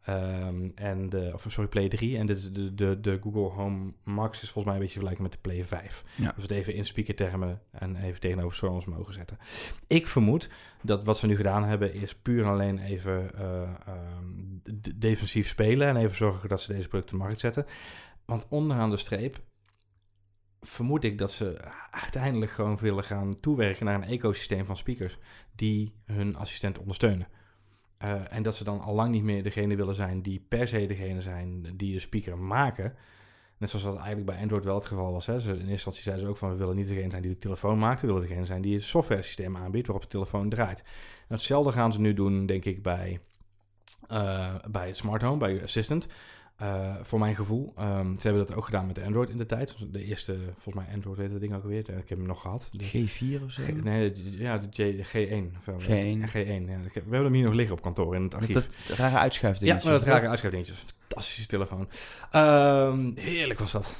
Ehm, 0.03 0.69
en 0.75 1.09
de, 1.09 1.31
of 1.33 1.45
sorry, 1.47 1.69
Play 1.69 1.87
3. 1.87 2.17
En 2.17 2.25
de, 2.25 2.51
de, 2.51 2.73
de, 2.73 2.99
de 2.99 3.19
Google 3.21 3.41
Home 3.61 3.91
Max 4.03 4.41
is 4.41 4.49
volgens 4.51 4.65
mij 4.65 4.73
een 4.73 4.79
beetje 4.79 4.99
te 4.99 5.05
vergelijken 5.05 5.23
met 5.23 5.31
de 5.31 5.37
Play 5.49 5.65
5. 5.65 5.72
Ja. 6.15 6.25
Als 6.25 6.35
we 6.35 6.41
het 6.41 6.51
even 6.51 6.73
in 6.73 6.85
speakertermen 6.85 7.61
en 7.71 7.95
even 7.95 8.19
tegenover 8.19 8.55
Sonos 8.55 8.85
mogen 8.85 9.13
zetten. 9.13 9.37
Ik 9.87 10.07
vermoed 10.07 10.49
dat 10.81 11.03
wat 11.03 11.17
ze 11.17 11.27
nu 11.27 11.35
gedaan 11.35 11.63
hebben 11.63 11.93
is 11.93 12.15
puur 12.15 12.43
en 12.43 12.49
alleen 12.49 12.79
even 12.79 13.35
eh, 13.35 13.61
ehm, 13.85 14.95
defensief 14.95 15.47
spelen 15.47 15.87
en 15.87 15.95
even 15.95 16.15
zorgen 16.15 16.49
dat 16.49 16.61
ze 16.61 16.73
deze 16.73 16.87
producten 16.87 17.13
op 17.13 17.19
de 17.19 17.25
markt 17.25 17.41
zetten. 17.41 17.65
Want 18.25 18.45
onderaan 18.49 18.89
de 18.89 18.97
streep 18.97 19.41
vermoed 20.61 21.03
ik 21.03 21.17
dat 21.17 21.31
ze 21.31 21.57
uiteindelijk 21.91 22.51
gewoon 22.51 22.77
willen 22.77 23.03
gaan 23.03 23.39
toewerken 23.39 23.85
naar 23.85 23.95
een 23.95 24.07
ecosysteem 24.07 24.65
van 24.65 24.77
speakers 24.77 25.17
die 25.55 25.93
hun 26.05 26.35
assistent 26.35 26.79
ondersteunen. 26.79 27.27
Eh, 27.97 28.33
en 28.33 28.43
dat 28.43 28.55
ze 28.55 28.63
dan 28.63 28.79
al 28.79 28.93
lang 28.93 29.11
niet 29.11 29.23
meer 29.23 29.43
degene 29.43 29.75
willen 29.75 29.95
zijn 29.95 30.21
die 30.21 30.45
per 30.47 30.67
se 30.67 30.85
degene 30.85 31.21
zijn 31.21 31.77
die 31.77 31.93
de 31.93 31.99
speaker 31.99 32.37
maken. 32.37 32.95
Net 33.63 33.71
zoals 33.71 33.85
dat 33.85 33.95
eigenlijk 33.95 34.25
bij 34.25 34.39
Android 34.41 34.63
wel 34.63 34.75
het 34.75 34.85
geval 34.85 35.11
was. 35.11 35.25
Hè. 35.25 35.39
Ze, 35.39 35.49
in 35.49 35.55
eerste 35.57 35.71
instantie 35.71 36.01
zeiden 36.03 36.23
ze 36.25 36.29
ook 36.31 36.37
van 36.37 36.49
we 36.49 36.55
willen 36.55 36.75
niet 36.75 36.87
degene 36.87 37.09
zijn 37.09 37.21
die 37.21 37.31
de 37.31 37.37
telefoon 37.37 37.79
maakt. 37.79 38.01
We 38.01 38.07
willen 38.07 38.21
degene 38.21 38.45
zijn 38.45 38.61
die 38.61 38.73
het 38.73 38.83
software 38.83 39.21
systeem 39.23 39.57
aanbiedt 39.57 39.87
waarop 39.87 40.03
de 40.05 40.11
telefoon 40.11 40.49
draait. 40.49 40.79
En 41.27 41.35
hetzelfde 41.35 41.71
gaan 41.71 41.93
ze 41.93 41.99
nu 41.99 42.13
doen, 42.13 42.45
denk 42.45 42.65
ik, 42.65 42.81
bij, 42.83 43.19
eh, 44.07 44.55
bij 44.71 44.93
Smart 44.93 45.21
Home, 45.21 45.37
bij 45.37 45.63
Assistant. 45.63 46.07
Eh, 46.55 46.95
voor 47.01 47.19
mijn 47.19 47.35
gevoel. 47.35 47.73
Ehm, 47.77 48.17
ze 48.17 48.27
hebben 48.27 48.45
dat 48.47 48.55
ook 48.55 48.65
gedaan 48.65 48.87
met 48.87 49.01
Android 49.01 49.29
in 49.29 49.37
de 49.37 49.45
tijd. 49.45 49.75
De 49.91 50.03
eerste, 50.03 50.37
volgens 50.57 50.85
mij 50.85 50.93
Android 50.95 51.17
weet 51.17 51.31
dat 51.31 51.39
ding 51.39 51.53
ook 51.55 51.63
alweer. 51.63 51.79
Ik 51.79 52.09
heb 52.09 52.17
hem 52.17 52.27
nog 52.27 52.41
gehad. 52.41 52.67
De- 52.71 52.85
G4 52.85 53.43
of 53.43 53.51
zo? 53.51 53.63
G- 53.63 53.83
nee, 53.83 54.11
de- 54.11 54.37
ja, 54.37 54.57
de 54.57 54.67
J, 54.69 55.03
G1. 55.03 55.57
of 55.59 55.65
wel. 55.65 55.79
G1. 55.79 56.27
G1, 56.29 56.69
ja. 56.69 56.77
We 56.93 56.99
hebben 56.99 57.23
hem 57.23 57.33
hier 57.33 57.43
nog 57.43 57.53
liggen 57.53 57.75
op 57.75 57.81
kantoor 57.81 58.15
in 58.15 58.23
het 58.23 58.35
archief. 58.35 58.53
Met 58.53 58.69
dat 58.87 58.97
rare 58.97 59.17
ja, 59.59 59.73
met 59.73 59.83
dat 59.83 60.03
rare 60.03 60.27
uitschuifdingetje. 60.27 60.73
Fantastische 61.13 61.47
telefoon. 61.49 61.89
Ehm, 62.31 63.11
heerlijk 63.15 63.59
was 63.59 63.71
dat. 63.71 63.95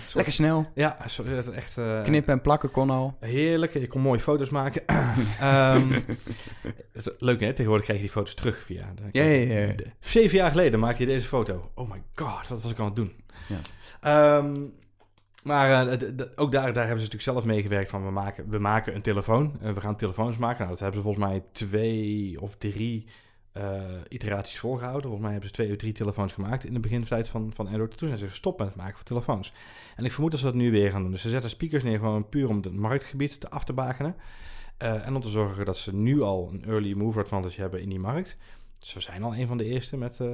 Soort- 0.00 0.14
Lekker 0.14 0.32
snel. 0.32 0.66
Ja, 0.74 0.96
sorry, 1.06 1.36
echt... 1.38 1.78
eh, 1.78 2.02
Knippen 2.02 2.32
en 2.34 2.40
plakken 2.40 2.70
kon 2.70 2.90
al. 2.90 3.16
Heerlijk, 3.20 3.72
je 3.72 3.86
kon 3.88 4.00
mooie 4.00 4.20
foto's 4.20 4.48
maken. 4.50 4.82
Ehm, 5.40 6.00
is 6.92 7.08
leuk 7.18 7.40
hè, 7.40 7.48
tegenwoordig 7.48 7.84
krijg 7.84 7.98
je 8.00 8.04
die 8.06 8.14
foto's 8.14 8.34
terug 8.34 8.62
via... 8.62 8.92
Ja, 9.12 9.22
ja, 9.24 9.74
Zeven 10.00 10.36
jaar 10.36 10.50
geleden 10.50 10.80
maakte 10.80 11.00
je 11.00 11.06
deze 11.08 11.26
foto. 11.26 11.70
Oh 11.74 11.90
my 11.90 12.02
god, 12.14 12.48
wat 12.48 12.62
was 12.62 12.70
ik 12.70 12.78
aan 12.78 12.84
het 12.84 12.96
doen? 12.96 13.12
Ja. 13.48 13.58
Ehm, 14.00 14.54
maar 15.42 15.98
d- 15.98 16.28
ook 16.36 16.52
daar, 16.52 16.72
daar 16.72 16.86
hebben 16.86 17.04
ze 17.04 17.10
natuurlijk 17.12 17.22
zelf 17.22 17.44
meegewerkt 17.44 17.90
van 17.90 18.04
we 18.04 18.10
maken, 18.10 18.48
we 18.50 18.58
maken 18.58 18.94
een 18.94 19.02
telefoon. 19.02 19.58
Eh, 19.62 19.72
we 19.72 19.80
gaan 19.80 19.96
telefoons 19.96 20.36
maken. 20.36 20.58
Nou, 20.58 20.70
dat 20.70 20.80
hebben 20.80 20.96
ze 21.00 21.04
volgens 21.06 21.26
mij 21.26 21.42
twee 21.52 22.40
of 22.40 22.56
drie 22.56 23.06
eh, 23.56 23.82
iteraties 24.08 24.58
volgehouden. 24.58 25.02
Volgens 25.02 25.22
mij 25.22 25.30
hebben 25.30 25.48
ze 25.48 25.54
twee 25.54 25.70
of 25.70 25.76
drie 25.76 25.92
telefoons 25.92 26.32
gemaakt 26.32 26.64
in 26.64 26.72
de 26.74 26.80
begintijd 26.80 27.28
van, 27.28 27.52
van 27.54 27.66
Android. 27.66 27.96
Toen 27.96 28.08
zijn 28.08 28.20
ze 28.20 28.28
gestopt 28.28 28.58
met 28.58 28.66
het 28.66 28.76
maken 28.76 28.96
van 28.96 29.04
telefoons. 29.04 29.52
En 29.96 30.04
ik 30.04 30.12
vermoed 30.12 30.30
dat 30.30 30.40
ze 30.40 30.46
dat 30.46 30.54
nu 30.54 30.70
weer 30.70 30.90
gaan 30.90 31.02
doen. 31.02 31.10
Dus 31.10 31.22
ze 31.22 31.28
zetten 31.30 31.50
speakers 31.50 31.82
neer 31.82 31.98
gewoon 31.98 32.28
puur 32.28 32.48
om 32.48 32.56
het 32.56 32.72
marktgebied 32.72 33.40
te 33.40 33.50
af 33.50 33.64
te 33.64 33.72
bakenen. 33.72 34.16
Eh, 34.76 35.06
en 35.06 35.14
om 35.14 35.20
te 35.20 35.28
zorgen 35.28 35.64
dat 35.64 35.76
ze 35.76 35.94
nu 35.94 36.22
al 36.22 36.48
een 36.52 36.64
early 36.64 36.92
mover 36.92 37.22
advantage 37.22 37.60
hebben 37.60 37.80
in 37.80 37.88
die 37.88 37.98
markt. 37.98 38.36
Dus 38.78 38.92
we 38.94 39.00
zijn 39.00 39.22
al 39.22 39.36
een 39.36 39.46
van 39.46 39.56
de 39.56 39.64
eerste 39.64 39.96
met, 39.96 40.20
eh, 40.20 40.28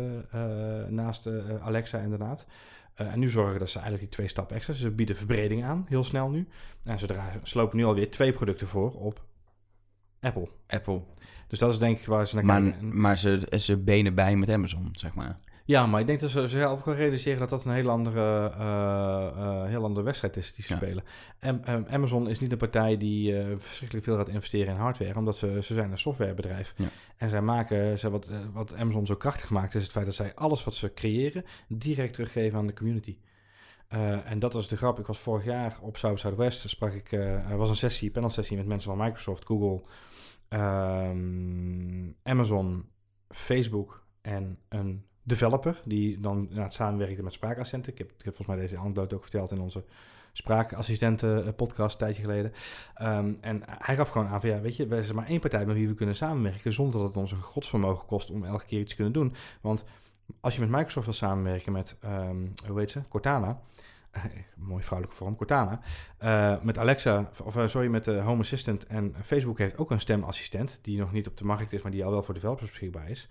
naast 0.89 1.29
Alexa 1.61 1.99
inderdaad. 1.99 2.47
En 2.95 3.19
nu 3.19 3.29
zorgen 3.29 3.59
dat 3.59 3.69
ze 3.71 3.79
eigenlijk 3.79 4.05
die 4.09 4.17
twee 4.17 4.29
stappen 4.29 4.57
extra. 4.57 4.75
Ze 4.75 4.91
bieden 4.91 5.17
verbreding 5.17 5.65
aan, 5.65 5.87
heel 5.89 6.05
snel 6.05 6.31
nu. 6.31 6.49
En 6.85 6.99
ze 6.99 7.07
dra- 7.07 7.41
slopen 7.43 7.77
nu 7.77 7.85
alweer 7.85 8.11
twee 8.11 8.33
producten 8.33 8.67
voor 8.67 8.93
op 8.93 9.25
Apple. 10.23 10.49
Apple. 10.67 11.01
Dus 11.49 11.59
dat 11.59 11.73
is 11.73 11.79
denk 11.79 11.99
ik 11.99 12.07
waar 12.07 12.27
ze 12.29 12.35
naar 12.35 12.45
Maar, 12.45 12.63
kijken. 12.63 12.81
En- 12.81 13.01
maar 13.01 13.19
ze, 13.19 13.49
ze 13.57 13.77
benen 13.77 14.15
bij 14.15 14.37
met 14.37 14.51
Amazon, 14.51 14.89
zeg 14.93 15.15
maar. 15.15 15.37
Ja, 15.65 15.87
maar 15.87 16.01
ik 16.01 16.07
denk 16.07 16.21
dat 16.21 16.31
ze 16.31 16.49
zelf 16.49 16.85
wel 16.85 16.95
realiseren 16.95 17.39
dat 17.39 17.49
dat 17.49 17.65
een 17.65 17.73
heel 17.73 17.91
andere, 17.91 18.53
eh, 18.59 19.27
eh, 19.37 19.69
heel 19.69 19.85
andere 19.85 20.05
wedstrijd 20.05 20.37
is 20.37 20.55
die 20.55 20.65
ze 20.65 20.73
Ja. 20.73 20.79
spelen. 20.79 21.05
En 21.39 21.89
Amazon 21.91 22.29
is 22.29 22.41
niet 22.41 22.53
een 22.53 22.59
partij 22.59 22.97
die 22.97 23.39
eh, 23.39 23.47
verschrikkelijk 23.59 24.07
veel 24.07 24.17
gaat 24.17 24.29
investeren 24.29 24.75
in 24.75 24.81
hardware, 24.81 25.15
omdat 25.19 25.37
ze, 25.37 25.59
ze 25.63 25.75
zijn 25.75 25.91
een 25.91 25.99
softwarebedrijf. 25.99 26.75
Ja. 26.77 26.89
En 27.17 27.31
zij 27.31 27.43
maken, 27.43 27.99
ze, 27.99 28.11
wat, 28.11 28.29
wat 28.53 28.75
Amazon 28.75 29.07
zo 29.07 29.15
krachtig 29.15 29.51
maakt, 29.51 29.75
is 29.75 29.83
het 29.83 29.93
feit 29.93 30.05
dat 30.07 30.15
zij 30.15 30.35
alles 30.35 30.65
wat 30.65 30.75
ze 30.75 30.95
creëren 30.95 31.45
direct 31.69 32.13
teruggeven 32.15 32.59
aan 32.59 32.67
de 32.67 32.73
community. 32.75 33.17
Eh, 33.89 34.31
en 34.31 34.39
dat 34.39 34.53
was 34.53 34.69
de 34.69 34.77
grap. 34.77 34.99
Ik 34.99 35.07
was 35.07 35.19
vorig 35.19 35.45
jaar 35.45 35.77
op 35.81 35.97
South 35.97 36.19
Southwest, 36.19 36.69
sprak 36.69 36.93
ik, 36.93 37.13
eh, 37.13 37.51
er 37.51 37.57
was 37.57 37.69
een 37.69 37.77
sessie, 37.77 38.11
panel 38.11 38.31
sessie 38.31 38.57
met 38.57 38.67
mensen 38.67 38.97
van 38.97 39.05
Microsoft, 39.05 39.45
Google, 39.45 39.83
ehm, 40.53 42.13
Amazon, 42.23 42.89
Facebook 43.29 44.07
en 44.21 44.59
een 44.69 45.05
developer 45.23 45.81
die 45.85 46.21
dan 46.21 46.39
inderdaad 46.39 46.73
samenwerkte 46.73 47.23
met 47.23 47.33
spraakassistenten. 47.33 47.93
Ik 47.93 47.99
heb, 47.99 48.11
volgens 48.23 48.47
mij 48.47 48.57
deze 48.57 48.79
anekdote 48.79 49.15
ook 49.15 49.23
verteld 49.23 49.51
in 49.51 49.61
onze 49.61 49.85
spraakassistenten 50.33 51.47
eh, 51.47 51.53
podcast 51.57 51.93
een 51.93 51.99
tijdje 51.99 52.23
geleden. 52.23 52.53
Ehm, 52.95 53.35
en 53.41 53.63
hij 53.65 53.97
gaf 53.97 54.09
gewoon 54.09 54.27
aan 54.27 54.41
van 54.41 54.51
ja, 54.51 54.61
weet 54.61 54.77
je, 54.77 54.87
wij 54.87 55.03
zijn 55.03 55.17
maar 55.17 55.27
één 55.27 55.41
partij 55.41 55.67
met 55.67 55.77
wie 55.77 55.89
we 55.89 55.95
kunnen 55.95 56.17
samenwerken 56.17 56.73
zonder 56.73 57.01
dat 57.01 57.09
het 57.09 57.17
ons 57.17 57.33
een 57.33 57.41
godsvermogen 57.41 58.07
kost 58.07 58.31
om 58.31 58.45
elke 58.45 58.67
keer 58.67 58.81
iets 58.81 58.91
te 58.91 58.97
kunnen 58.97 59.13
doen. 59.13 59.35
Want 59.61 59.85
als 60.41 60.55
je 60.55 60.61
met 60.61 60.71
Microsoft 60.71 61.05
wil 61.05 61.15
samenwerken 61.15 61.73
met, 61.73 61.97
ehm, 62.01 62.47
hoe 62.67 62.79
heet 62.79 62.91
ze, 62.91 63.01
Cortana, 63.09 63.61
mooi 64.57 64.83
vrouwelijke 64.83 65.19
vorm, 65.19 65.37
Cortana, 65.37 65.81
eh, 66.19 66.61
met 66.63 66.79
Alexa, 66.79 67.31
of 67.43 67.57
eh, 67.57 67.69
sorry, 67.69 67.89
met 67.89 68.05
de 68.05 68.21
Home 68.21 68.41
Assistant 68.41 68.87
en 68.87 69.15
Facebook 69.23 69.59
heeft 69.59 69.79
ook 69.79 69.91
een 69.91 70.01
stemassistent 70.01 70.79
die 70.83 70.99
nog 70.99 71.13
niet 71.13 71.27
op 71.27 71.37
de 71.37 71.45
markt 71.45 71.73
is, 71.73 71.83
maar 71.83 71.93
die 71.93 72.05
al 72.05 72.11
wel 72.11 72.23
voor 72.23 72.35
developers 72.35 72.71
beschikbaar 72.71 73.09
is, 73.09 73.29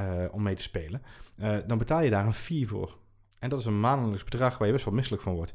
eh, 0.00 0.24
om 0.30 0.42
mee 0.42 0.54
te 0.54 0.62
spelen. 0.62 1.02
Eh, 1.36 1.56
dan 1.66 1.78
betaal 1.78 2.00
je 2.00 2.10
daar 2.10 2.26
een 2.26 2.32
fee 2.32 2.68
voor. 2.68 2.96
En 3.38 3.48
dat 3.48 3.58
is 3.58 3.64
een 3.64 3.80
maandelijks 3.80 4.24
bedrag 4.24 4.58
waar 4.58 4.66
je 4.66 4.72
best 4.72 4.84
wel 4.84 4.94
misselijk 4.94 5.22
van 5.22 5.34
wordt. 5.34 5.52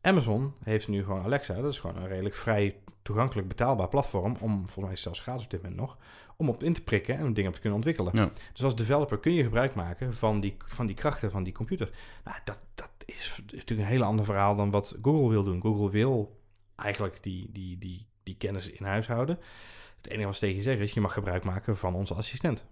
Amazon 0.00 0.54
heeft 0.62 0.88
nu 0.88 1.04
gewoon 1.04 1.22
Alexa. 1.22 1.54
Dat 1.54 1.72
is 1.72 1.78
gewoon 1.78 1.96
een 1.96 2.08
redelijk 2.08 2.34
vrij 2.34 2.76
toegankelijk 3.02 3.48
betaalbaar 3.48 3.88
platform. 3.88 4.36
Om, 4.40 4.58
volgens 4.58 4.84
mij 4.84 4.96
zelfs 4.96 5.20
gratis 5.20 5.44
op 5.44 5.50
dit 5.50 5.62
moment 5.62 5.80
nog. 5.80 5.96
Om 6.42 6.48
op 6.48 6.62
in 6.62 6.72
te 6.72 6.82
prikken 6.82 7.16
en 7.16 7.26
om 7.26 7.32
dingen 7.32 7.48
op 7.48 7.54
te 7.54 7.60
kunnen 7.60 7.78
ontwikkelen. 7.78 8.12
Ja. 8.16 8.30
Dus 8.52 8.64
als 8.64 8.76
developer 8.76 9.18
kun 9.18 9.32
je 9.32 9.42
gebruik 9.42 9.74
maken 9.74 10.14
van 10.14 10.40
die, 10.40 10.56
van 10.66 10.86
die 10.86 10.94
krachten 10.94 11.30
van 11.30 11.42
die 11.42 11.52
computer. 11.52 11.90
Nou, 12.24 12.36
dat, 12.44 12.58
dat 12.74 12.90
is 13.04 13.40
natuurlijk 13.44 13.80
een 13.80 13.86
hele 13.86 14.04
ander 14.04 14.24
verhaal 14.24 14.56
dan 14.56 14.70
wat 14.70 14.96
Google 15.02 15.28
wil 15.28 15.44
doen. 15.44 15.60
Google 15.60 15.90
wil 15.90 16.40
eigenlijk 16.76 17.22
die, 17.22 17.50
die, 17.52 17.78
die, 17.78 18.06
die 18.22 18.36
kennis 18.36 18.70
in 18.70 18.84
huis 18.84 19.06
houden. 19.06 19.38
Het 19.96 20.08
enige 20.08 20.26
wat 20.26 20.34
ze 20.34 20.40
tegen 20.40 20.56
je 20.56 20.62
zeggen 20.62 20.82
is, 20.82 20.92
je 20.92 21.00
mag 21.00 21.12
gebruik 21.12 21.44
maken 21.44 21.76
van 21.76 21.94
onze 21.94 22.14
assistent. 22.14 22.66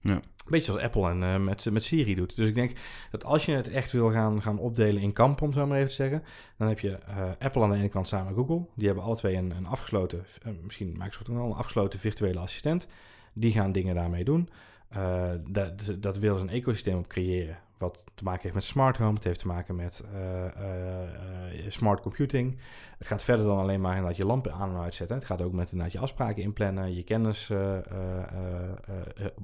Ja. 0.00 0.20
Beetje 0.48 0.64
zoals 0.64 0.82
Apple 0.82 1.08
en, 1.08 1.22
eh, 1.22 1.36
met, 1.36 1.70
met 1.70 1.84
Siri 1.84 2.14
doet. 2.14 2.36
Dus 2.36 2.48
ik 2.48 2.54
denk 2.54 2.72
dat 3.10 3.24
als 3.24 3.46
je 3.46 3.52
het 3.52 3.68
echt 3.68 3.92
wil 3.92 4.10
gaan, 4.10 4.42
gaan 4.42 4.58
opdelen 4.58 5.02
in 5.02 5.12
kampen, 5.12 5.46
om 5.46 5.52
zo 5.52 5.66
maar 5.66 5.76
even 5.76 5.88
te 5.88 5.94
zeggen, 5.94 6.22
dan 6.56 6.68
heb 6.68 6.80
je 6.80 6.90
eh, 6.90 7.30
Apple 7.38 7.62
aan 7.62 7.70
de 7.70 7.76
ene 7.76 7.88
kant 7.88 8.08
samen 8.08 8.26
met 8.26 8.34
Google. 8.34 8.66
Die 8.74 8.86
hebben 8.86 9.04
alle 9.04 9.16
twee 9.16 9.36
een, 9.36 9.50
een 9.50 9.66
afgesloten, 9.66 10.24
eh, 10.42 10.52
misschien 10.62 10.92
Microsoft 10.92 11.28
ook 11.30 11.36
wel, 11.36 11.46
een 11.46 11.52
afgesloten 11.52 11.98
virtuele 11.98 12.38
assistent. 12.38 12.86
Die 13.32 13.52
gaan 13.52 13.72
dingen 13.72 13.94
daarmee 13.94 14.24
doen. 14.24 14.48
Dat, 15.48 15.96
dat 15.98 16.18
wil 16.18 16.36
ze 16.36 16.42
een 16.42 16.48
ecosysteem 16.48 16.98
op 16.98 17.06
creëren. 17.06 17.58
Wat 17.80 18.04
te 18.14 18.24
maken 18.24 18.42
heeft 18.42 18.54
met 18.54 18.64
smart 18.64 18.96
home. 18.96 19.14
Het 19.14 19.24
heeft 19.24 19.38
te 19.38 19.46
maken 19.46 19.76
met 19.76 20.02
eh, 20.14 20.44
eh, 20.46 21.02
eh, 21.02 21.70
smart 21.70 22.00
computing. 22.00 22.58
Het 22.98 23.06
gaat 23.06 23.22
verder 23.24 23.46
dan 23.46 23.58
alleen 23.58 23.80
maar 23.80 23.90
inderdaad 23.94 24.16
je 24.16 24.26
lampen 24.26 24.52
aan 24.52 24.70
en 24.70 24.80
uitzetten. 24.80 25.16
Het 25.16 25.26
gaat 25.26 25.42
ook 25.42 25.52
met 25.52 25.70
inderdaad 25.70 25.92
je 25.92 25.98
afspraken 25.98 26.42
inplannen. 26.42 26.94
Je 26.94 27.02
kennis 27.02 27.52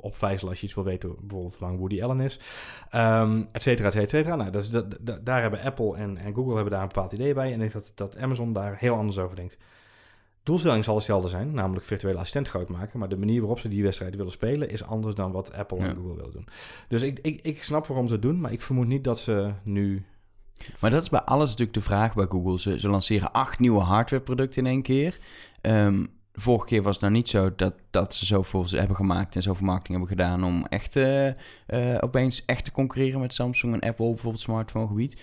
opvijzelen 0.01 0.51
als 0.51 0.61
je 0.61 0.67
iets 0.67 0.75
wil 0.75 0.85
weten. 0.85 1.15
Bijvoorbeeld 1.21 1.55
hoe 1.55 1.67
lang 1.67 1.79
Woody 1.79 2.03
Allen 2.03 2.21
is. 2.21 2.41
Ehm 2.91 3.43
et 3.53 3.63
cetera, 3.63 3.91
et 3.93 4.09
cetera. 4.11 4.37
Nou, 4.37 4.51
dat 4.51 4.69
dat, 4.73 4.97
dat- 5.01 5.27
daar 5.27 5.41
hebben 5.41 5.61
Apple 5.63 5.97
en, 5.97 6.17
en 6.17 6.35
Google 6.35 6.55
hebben 6.55 6.73
daar 6.73 6.83
een 6.83 6.89
bepaald 6.89 7.13
idee 7.13 7.35
bij. 7.35 7.47
En 7.47 7.53
ik 7.53 7.59
denk 7.59 7.73
dat, 7.73 7.93
dat 7.95 8.17
Amazon 8.17 8.53
daar 8.53 8.77
heel 8.79 8.95
anders 8.95 9.19
over 9.19 9.37
denkt. 9.37 9.59
Doelstelling 10.47 10.85
zal 10.85 10.95
hetzelfde 10.95 11.29
zijn, 11.29 11.55
namelijk 11.55 11.87
virtuele 11.87 12.17
assistent 12.19 12.49
groot 12.49 12.69
maken. 12.69 12.99
Maar 12.99 13.09
de 13.09 13.17
manier 13.17 13.39
waarop 13.41 13.59
ze 13.59 13.69
die 13.69 13.83
wedstrijd 13.83 14.17
willen 14.17 14.33
spelen 14.33 14.69
is 14.71 14.85
anders 14.85 15.15
dan 15.15 15.33
wat 15.33 15.53
Apple 15.53 15.79
Ja. 15.79 15.85
en 15.89 15.95
Google 15.97 16.15
willen 16.15 16.33
doen. 16.33 16.47
Dus 16.89 17.03
ik, 17.03 17.19
ik, 17.23 17.41
ik 17.43 17.63
snap 17.63 17.87
waarom 17.87 18.07
ze 18.07 18.13
het 18.13 18.23
doen, 18.23 18.41
maar 18.41 18.53
ik 18.53 18.63
vermoed 18.63 18.87
niet 18.87 19.05
dat 19.05 19.19
ze 19.19 19.53
nu. 19.63 20.05
Maar 20.81 20.91
dat 20.91 21.03
is 21.03 21.09
bij 21.09 21.21
alles 21.21 21.49
natuurlijk 21.49 21.75
de 21.77 21.83
vraag 21.83 22.15
bij 22.15 22.27
Google. 22.29 22.61
Ze, 22.61 22.79
ze 22.81 22.89
lanceren 22.89 23.33
acht 23.33 23.59
nieuwe 23.59 23.81
hardwareproducten 23.81 24.63
in 24.63 24.71
één 24.71 24.83
keer. 24.83 25.19
Ehm, 25.61 26.05
de 26.37 26.43
vorige 26.43 26.67
keer 26.67 26.83
was 26.83 26.93
het 26.93 27.01
nou 27.01 27.13
niet 27.15 27.29
zo 27.29 27.55
dat, 27.57 27.75
dat 27.91 28.15
ze 28.15 28.27
zoveel 28.27 28.67
hebben 28.71 28.97
gemaakt 28.97 29.37
en 29.37 29.43
zoveel 29.43 29.67
marketing 29.67 29.99
hebben 29.99 30.17
gedaan 30.17 30.45
om 30.45 30.67
echt 30.67 30.97
eh, 30.97 31.27
eh, 31.29 31.35
opeens 32.01 32.45
echt 32.45 32.65
te 32.65 32.73
concurreren 32.73 33.21
met 33.21 33.35
Samsung 33.35 33.75
en 33.75 33.89
Apple, 33.89 34.09
bijvoorbeeld 34.09 34.43
smartphone 34.43 34.87
gebied. 34.87 35.21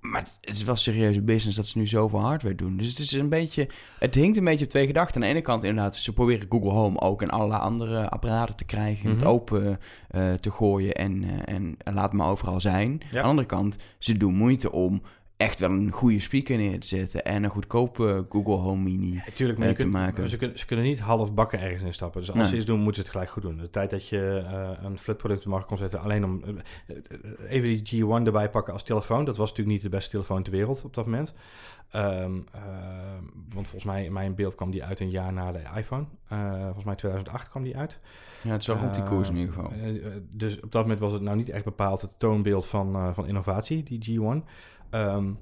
Maar 0.00 0.20
het- 0.20 0.38
het 0.40 0.54
is 0.54 0.62
wel 0.62 0.76
serieuze 0.76 1.22
business 1.22 1.56
dat 1.56 1.66
ze 1.66 1.78
nu 1.78 1.86
zoveel 1.86 2.20
hardware 2.20 2.54
doen. 2.54 2.76
Dus 2.76 2.88
het 2.88 2.98
is 2.98 3.12
een 3.12 3.28
beetje. 3.28 3.68
Het 3.98 4.14
hinkt 4.14 4.36
een 4.36 4.44
beetje 4.44 4.64
op 4.64 4.70
twee 4.70 4.86
gedachten. 4.86 5.14
Aan 5.14 5.20
de 5.20 5.26
ene 5.34 5.40
kant, 5.40 5.62
inderdaad, 5.64 5.96
ze 5.96 6.12
proberen 6.12 6.46
Google 6.48 6.70
Home 6.70 7.00
ook 7.00 7.22
in 7.22 7.30
allerlei 7.30 7.60
andere 7.60 8.08
apparaten 8.10 8.56
te 8.56 8.64
krijgen. 8.64 9.10
Het 9.10 9.18
Mhm. 9.18 9.26
open 9.28 9.80
eh, 10.08 10.32
te 10.32 10.50
gooien 10.50 10.94
en, 10.94 11.24
en, 11.46 11.74
en 11.78 11.94
laat 11.94 12.12
maar 12.12 12.28
overal 12.28 12.60
zijn. 12.60 12.90
Ja. 12.90 13.06
Aan 13.06 13.12
de 13.12 13.22
andere 13.22 13.46
kant, 13.48 13.76
ze 13.98 14.16
doen 14.16 14.34
moeite 14.34 14.72
om 14.72 15.02
echt 15.40 15.58
wel 15.60 15.70
een 15.70 15.90
goede 15.90 16.20
speaker 16.20 16.56
neer 16.56 16.80
te 16.80 16.86
zetten 16.86 17.24
en 17.24 17.42
een 17.44 17.50
goedkope 17.50 18.26
Google 18.28 18.54
Home 18.54 18.82
Mini. 18.82 19.22
Natuurlijk, 19.26 19.58
maar 19.58 19.68
te 19.68 19.74
kunt- 19.74 19.92
maken. 19.92 20.28
Ze, 20.30 20.36
kunnen, 20.36 20.58
ze 20.58 20.66
kunnen 20.66 20.84
niet 20.84 21.00
half 21.00 21.34
bakken 21.34 21.60
ergens 21.60 21.82
instappen. 21.82 22.20
Dus 22.20 22.30
als 22.30 22.38
Nee. 22.38 22.48
ze 22.48 22.56
iets 22.56 22.64
doen, 22.64 22.76
moeten 22.80 22.94
ze 22.94 23.00
het 23.00 23.10
gelijk 23.10 23.30
goed 23.30 23.42
doen. 23.42 23.56
De 23.56 23.70
tijd 23.70 23.90
dat 23.90 24.08
je 24.08 24.44
eh, 24.50 24.70
een 24.84 24.98
flipproduct 24.98 25.38
op 25.38 25.44
de 25.44 25.50
markt 25.50 25.66
kon 25.66 25.76
zetten, 25.76 26.00
alleen 26.00 26.24
om... 26.24 26.42
eh, 26.44 26.54
eh, 26.96 27.50
even 27.52 27.84
die 27.84 28.04
G1 28.04 28.26
erbij 28.26 28.50
pakken 28.50 28.72
als 28.72 28.82
telefoon. 28.82 29.24
Dat 29.24 29.36
was 29.36 29.48
natuurlijk 29.48 29.76
niet 29.76 29.84
de 29.84 29.96
beste 29.96 30.10
telefoon 30.10 30.42
ter 30.42 30.52
wereld 30.52 30.84
op 30.84 30.94
dat 30.94 31.04
moment. 31.04 31.32
Ehm, 31.90 32.04
ehm, 32.52 33.22
want 33.54 33.68
volgens 33.68 33.84
mij, 33.84 34.04
in 34.04 34.12
mijn 34.12 34.34
beeld 34.34 34.54
kwam 34.54 34.70
die 34.70 34.84
uit 34.84 35.00
een 35.00 35.10
jaar 35.10 35.32
na 35.32 35.52
de 35.52 35.62
iPhone. 35.76 36.04
Volgens 36.64 36.84
mij 36.84 36.94
2008 36.94 37.48
kwam 37.48 37.62
die 37.62 37.76
uit. 37.76 38.00
Ja, 38.42 38.50
het 38.52 38.60
is 38.60 38.66
wel 38.66 38.76
rond 38.76 38.94
die 38.94 39.02
koers 39.02 39.28
in 39.28 39.36
ieder 39.36 39.54
geval. 39.54 39.70
Eh, 39.72 39.88
eh, 40.06 40.12
dus 40.30 40.60
op 40.60 40.72
dat 40.72 40.82
moment 40.82 41.00
was 41.00 41.12
het 41.12 41.22
nou 41.22 41.36
niet 41.36 41.48
echt 41.50 41.64
bepaald 41.64 42.00
het 42.00 42.18
toonbeeld 42.18 42.66
van, 42.66 43.14
van 43.14 43.26
innovatie, 43.26 43.82
die 43.82 44.18
G1. 44.20 44.44
Ehm, 44.90 45.32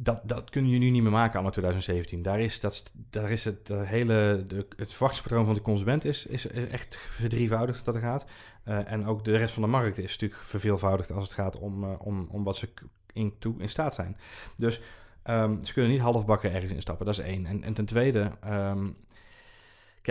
dat, 0.00 0.20
dat 0.24 0.50
kun 0.50 0.68
je 0.68 0.78
nu 0.78 0.90
niet 0.90 1.02
meer 1.02 1.12
maken 1.12 1.38
anno 1.38 1.50
2017. 1.50 2.22
Daar 2.22 2.40
is, 2.40 2.60
dat, 2.60 2.92
daar 3.10 3.30
is 3.30 3.44
het 3.44 3.68
hele 3.68 4.44
de, 4.46 4.66
het 4.76 4.92
verwachtingspatroon 4.92 5.44
van 5.44 5.54
de 5.54 5.62
consument 5.62 6.04
is, 6.04 6.26
is, 6.26 6.46
echt 6.46 6.96
verdrievoudigd 6.96 7.84
dat 7.84 7.94
er 7.94 8.00
gaat. 8.00 8.24
Eh, 8.64 8.92
en 8.92 9.06
ook 9.06 9.24
de 9.24 9.36
rest 9.36 9.54
van 9.54 9.62
de 9.62 9.68
markt 9.68 9.98
is 9.98 10.12
natuurlijk 10.12 10.40
verveelvoudigd 10.40 11.12
als 11.12 11.24
het 11.24 11.32
gaat 11.32 11.58
om, 11.58 11.84
eh, 11.84 11.90
om, 11.98 12.28
om 12.30 12.44
wat 12.44 12.56
ze 12.56 12.68
in, 13.12 13.34
toe 13.38 13.54
in 13.58 13.68
staat 13.68 13.94
zijn. 13.94 14.16
Dus 14.56 14.80
ehm, 15.22 15.62
ze 15.62 15.72
kunnen 15.72 15.90
niet 15.90 16.00
halfbakken 16.00 16.52
ergens 16.52 16.72
instappen, 16.72 17.06
dat 17.06 17.18
is 17.18 17.24
één. 17.24 17.46
En, 17.46 17.62
en 17.62 17.74
ten 17.74 17.84
tweede, 17.84 18.30
ehm, 18.40 18.88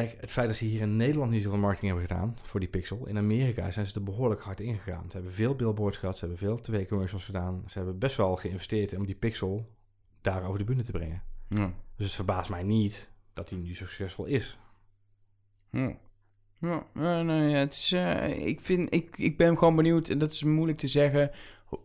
kijk, 0.04 0.22
het 0.22 0.32
feit 0.32 0.48
dat 0.48 0.58
ze 0.58 0.66
hier 0.66 0.82
in 0.82 0.96
Nederland 0.96 1.32
niet 1.32 1.44
zoveel 1.44 1.60
marketing 1.60 1.92
hebben 1.92 2.08
gedaan 2.10 2.38
voor 2.44 2.60
die 2.60 2.70
Pixel. 2.70 3.08
In 3.08 3.18
Amerika 3.18 3.72
zijn 3.72 3.86
ze 3.86 3.96
er 3.96 4.04
behoorlijk 4.04 4.42
hard 4.42 4.60
ingegaan. 4.60 5.06
Ze 5.08 5.16
hebben 5.16 5.34
veel 5.34 5.56
billboards 5.56 5.98
gehad, 5.98 6.18
ze 6.18 6.26
hebben 6.26 6.38
veel 6.38 6.62
tv-commercials 6.62 7.26
gedaan. 7.26 7.64
Ze 7.68 7.78
hebben 7.78 8.00
best 8.00 8.16
wel 8.16 8.36
geïnvesteerd 8.36 8.96
om 8.96 9.06
die 9.06 9.16
Pixel 9.16 9.76
daar 10.22 10.44
over 10.44 10.60
de 10.60 10.66
bühne 10.66 10.84
te 10.84 10.92
brengen. 10.92 11.24
Ja. 11.50 11.74
Dus 11.96 12.06
het 12.06 12.16
verbaast 12.16 12.50
mij 12.50 12.64
niet 12.64 13.12
dat 13.34 13.50
hij 13.50 13.60
nu 13.60 13.76
zo 13.76 13.86
succesvol 13.86 14.26
is. 14.26 14.58
Ja. 15.72 15.98
Ja, 16.60 16.86
ja, 16.94 17.26
het 17.34 17.74
is, 17.74 17.92
eh, 17.92 18.46
ik, 18.48 18.62
vind, 18.62 18.94
ik, 18.94 19.18
ik 19.18 19.38
ben 19.38 19.58
gewoon 19.58 19.76
benieuwd, 19.76 20.10
en 20.10 20.18
dat 20.18 20.32
is 20.32 20.44
moeilijk 20.44 20.78
te 20.78 20.88
zeggen, 20.88 21.32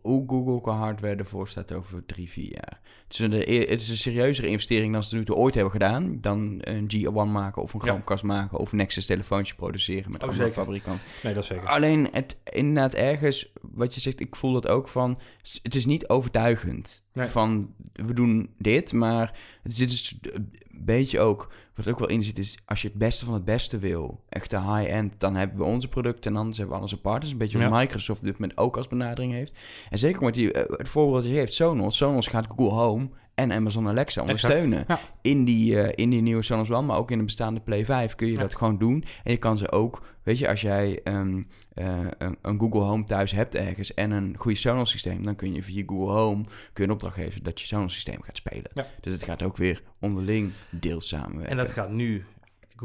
hoe 0.02 0.24
Google 0.28 0.60
qua 0.60 0.72
hardware 0.76 1.16
ervoor 1.16 1.48
staat 1.48 1.72
over 1.72 2.06
drie, 2.06 2.30
vier 2.30 2.50
jaar. 2.52 2.80
Het 3.04 3.12
is, 3.12 3.18
een, 3.18 3.30
de- 3.30 3.66
het 3.68 3.80
is 3.80 3.88
een 3.88 3.96
serieuzere 3.96 4.46
investering 4.48 4.92
dan 4.92 5.02
ze 5.02 5.16
nu 5.16 5.24
toe 5.24 5.36
ooit 5.36 5.54
hebben 5.54 5.72
gedaan, 5.72 6.18
dan 6.20 6.58
een 6.60 6.90
G1 6.96 7.30
maken 7.32 7.62
of 7.62 7.72
een 7.74 7.80
Ja. 7.82 7.86
Chromecast 7.86 8.22
maken 8.22 8.58
of 8.58 8.72
een 8.72 8.78
Nexus 8.78 9.06
telefoontje 9.06 9.54
produceren 9.54 10.12
met 10.12 10.22
Oh, 10.22 10.28
andere 10.28 10.46
zeker. 10.48 10.62
fabrikanten. 10.62 11.04
Nee, 11.22 11.34
dat 11.34 11.44
zeker. 11.44 11.66
Alleen 11.68 12.08
het 12.12 12.36
inderdaad 12.44 12.94
ergens, 12.94 13.52
wat 13.60 13.94
je 13.94 14.00
zegt, 14.00 14.20
ik 14.20 14.36
voel 14.36 14.52
dat 14.52 14.68
ook 14.68 14.88
van, 14.88 15.18
het 15.62 15.74
is 15.74 15.86
niet 15.86 16.08
overtuigend. 16.08 17.06
Nee. 17.12 17.28
Van, 17.28 17.74
we 17.92 18.12
doen 18.14 18.50
dit, 18.58 18.92
maar 18.92 19.38
het 19.62 19.76
dit 19.76 19.90
is 19.90 20.18
een 20.22 20.50
beetje 20.84 21.20
ook, 21.20 21.52
wat 21.74 21.88
ook 21.88 21.98
wel 21.98 22.08
in 22.08 22.22
zit, 22.22 22.38
is 22.38 22.58
als 22.64 22.82
je 22.82 22.88
het 22.88 22.96
beste 22.98 23.24
van 23.24 23.34
het 23.34 23.44
beste 23.44 23.78
wil, 23.78 24.24
echt 24.28 24.50
de 24.50 24.60
high-end, 24.60 25.20
dan 25.20 25.34
hebben 25.34 25.58
we 25.58 25.64
onze 25.64 25.88
producten 25.88 26.30
en 26.32 26.36
anders 26.38 26.56
hebben 26.58 26.76
we 26.76 26.82
onze 26.82 27.00
partners. 27.00 27.32
Een 27.32 27.38
beetje 27.38 27.58
wat 27.58 27.68
Ja. 27.68 27.78
Microsoft 27.78 28.20
op 28.20 28.26
dit 28.26 28.38
moment 28.38 28.58
ook 28.58 28.76
als 28.76 28.88
benadering 28.88 29.32
heeft. 29.32 29.52
En 29.90 29.98
zeker 29.98 30.22
met 30.22 30.34
die, 30.34 30.52
eh, 30.52 30.78
het 30.78 30.88
voorbeeld 30.88 31.22
dat 31.22 31.32
je 31.32 31.38
heeft, 31.38 31.54
Sonos. 31.54 31.96
Sonos 31.96 32.26
gaat 32.26 32.46
Google 32.48 32.78
Home 32.78 33.08
en 33.34 33.52
Amazon 33.52 33.88
Alexa 33.88 34.20
ondersteunen 34.20 34.84
Ja. 34.88 35.00
in 35.22 35.44
die, 35.44 35.82
eh, 35.82 35.92
in 36.04 36.10
die 36.10 36.20
nieuwe 36.20 36.42
Sonos 36.42 36.70
One, 36.70 36.86
maar 36.86 36.96
ook 36.96 37.10
in 37.10 37.18
de 37.18 37.24
bestaande 37.24 37.60
Play 37.60 37.84
5 37.84 38.14
kun 38.14 38.26
je 38.26 38.32
Ja. 38.32 38.40
dat 38.40 38.56
gewoon 38.56 38.78
doen. 38.78 39.04
En 39.24 39.30
je 39.32 39.38
kan 39.38 39.58
ze 39.58 39.72
ook, 39.72 40.02
weet 40.22 40.38
je, 40.38 40.48
als 40.48 40.60
jij 40.60 41.00
ehm, 41.04 41.42
eh, 41.74 42.00
een, 42.18 42.36
een 42.42 42.58
Google 42.60 42.80
Home 42.80 43.04
thuis 43.04 43.32
hebt 43.32 43.54
ergens 43.54 43.94
en 43.94 44.10
een 44.10 44.34
goede 44.38 44.56
Sonos 44.58 44.90
systeem, 44.90 45.22
dan 45.24 45.36
kun 45.36 45.54
je 45.54 45.62
via 45.62 45.82
Google 45.86 46.12
Home 46.14 46.42
kun 46.44 46.52
je 46.74 46.82
een 46.82 46.90
opdracht 46.90 47.14
geven 47.14 47.42
dat 47.42 47.60
je 47.60 47.66
Sonos 47.66 47.92
systeem 47.92 48.22
gaat 48.22 48.36
spelen. 48.36 48.70
Ja. 48.74 48.86
Dus 49.00 49.12
het 49.12 49.22
gaat 49.24 49.42
ook 49.42 49.56
weer 49.56 49.82
onderling 50.00 50.52
deels 50.70 51.08
samenwerken. 51.08 51.50
En 51.50 51.56
dat 51.56 51.70
gaat 51.70 51.90
nu... 51.90 52.24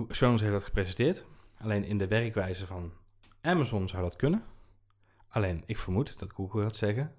Sonos 0.09 0.41
heeft 0.41 0.53
dat 0.53 0.63
gepresenteerd. 0.63 1.25
Alleen 1.57 1.83
in 1.85 1.97
de 1.97 2.07
werkwijze 2.07 2.65
van 2.65 2.91
Amazon 3.41 3.87
zou 3.89 4.03
dat 4.03 4.15
kunnen. 4.15 4.43
Alleen 5.29 5.63
ik 5.65 5.77
vermoed 5.77 6.19
dat 6.19 6.31
Google 6.31 6.61
gaat 6.61 6.75
zeggen... 6.75 7.11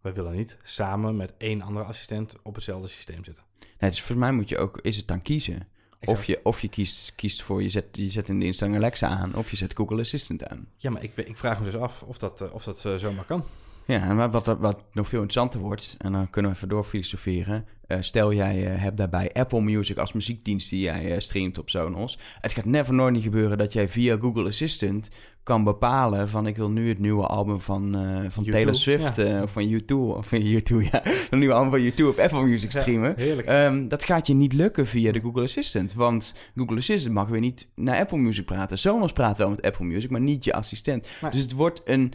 wij 0.00 0.12
willen 0.12 0.36
niet 0.36 0.56
samen 0.62 1.16
met 1.16 1.32
één 1.38 1.62
andere 1.62 1.84
assistent 1.84 2.34
op 2.42 2.54
hetzelfde 2.54 2.88
systeem 2.88 3.24
zitten. 3.24 3.44
Nee, 3.60 3.90
dus 3.90 3.98
volgens 3.98 4.18
mij 4.18 4.32
moet 4.32 4.48
je 4.48 4.58
ook, 4.58 4.78
is 4.80 4.96
het 4.96 5.06
dan 5.06 5.22
kiezen. 5.22 5.68
Of 6.04 6.24
je, 6.24 6.40
of 6.42 6.60
je 6.60 6.68
kiest, 6.68 7.12
kiest 7.14 7.42
voor, 7.42 7.62
je 7.62 7.68
zet, 7.68 7.84
je 7.92 8.10
zet 8.10 8.28
in 8.28 8.40
de 8.40 8.46
instelling 8.46 8.76
Alexa 8.76 9.08
aan, 9.08 9.34
of 9.34 9.50
je 9.50 9.56
zet 9.56 9.76
Google 9.76 10.00
Assistant 10.00 10.46
aan. 10.46 10.68
Ja, 10.76 10.90
maar 10.90 11.02
ik, 11.02 11.16
ik 11.16 11.36
vraag 11.36 11.58
me 11.58 11.70
dus 11.70 11.80
af 11.80 12.02
of 12.02 12.18
dat, 12.18 12.40
eh, 12.40 12.54
of 12.54 12.64
dat 12.64 12.84
eh, 12.84 12.94
zomaar 12.94 13.24
kan. 13.24 13.44
Ja, 13.86 14.02
en 14.02 14.30
wat, 14.30 14.46
wat, 14.46 14.84
nog 14.92 15.08
veel 15.08 15.22
interessanter 15.22 15.60
wordt, 15.60 15.94
en 15.98 16.12
dan 16.12 16.30
kunnen 16.30 16.50
we 16.50 16.56
even 16.56 16.68
doorfilosoferen. 16.68 17.66
Eh, 17.86 17.98
stel 18.00 18.32
jij 18.32 18.56
hebt 18.56 18.96
daarbij 18.96 19.32
Apple 19.32 19.60
Music 19.60 19.96
als 19.96 20.12
muziekdienst 20.12 20.70
die 20.70 20.80
jij 20.80 21.20
streamt 21.20 21.58
op 21.58 21.70
Sonos. 21.70 22.18
Het 22.40 22.52
gaat 22.52 22.64
never 22.64 22.94
nooit 22.94 23.14
niet 23.14 23.22
gebeuren 23.22 23.58
dat 23.58 23.72
jij 23.72 23.88
via 23.88 24.16
Google 24.16 24.46
Assistant 24.46 25.10
kan 25.48 25.64
bepalen 25.64 26.28
van 26.28 26.46
ik 26.46 26.56
wil 26.56 26.70
nu 26.70 26.88
het 26.88 26.98
nieuwe 26.98 27.26
album 27.26 27.60
van, 27.60 27.96
eh, 27.96 28.30
van 28.30 28.44
U2, 28.46 28.48
Taylor 28.50 28.74
Swift 28.74 29.16
ja. 29.16 29.24
eh, 29.24 29.42
of 29.42 29.52
van 29.52 29.68
U2 29.68 29.94
of 29.94 30.26
van 30.28 30.40
U2 30.40 30.76
ja, 30.92 31.02
een 31.30 31.38
nieuwe 31.38 31.54
album 31.54 31.70
van 31.70 31.90
U2 31.92 32.08
op 32.08 32.18
Apple 32.18 32.42
Music 32.42 32.72
Ja, 32.72 32.80
streamen. 32.80 33.14
heerlijk. 33.16 33.48
Ehm, 33.48 33.88
dat 33.88 34.04
gaat 34.04 34.26
je 34.26 34.34
niet 34.34 34.52
lukken 34.52 34.86
via 34.86 35.12
de 35.12 35.20
Google 35.20 35.42
Assistant. 35.42 35.94
Want 35.94 36.34
Google 36.56 36.76
Assistant 36.76 37.14
mag 37.14 37.28
weer 37.28 37.40
niet 37.40 37.66
naar 37.74 37.98
Apple 37.98 38.18
Music 38.18 38.44
praten. 38.44 38.78
Sonos 38.78 39.12
praat 39.12 39.38
wel 39.38 39.50
met 39.50 39.62
Apple 39.62 39.84
Music, 39.84 40.10
maar 40.10 40.20
niet 40.20 40.44
je 40.44 40.52
assistent. 40.52 41.08
Dus 41.30 41.42
het 41.42 41.52
wordt 41.52 41.82
een... 41.84 42.12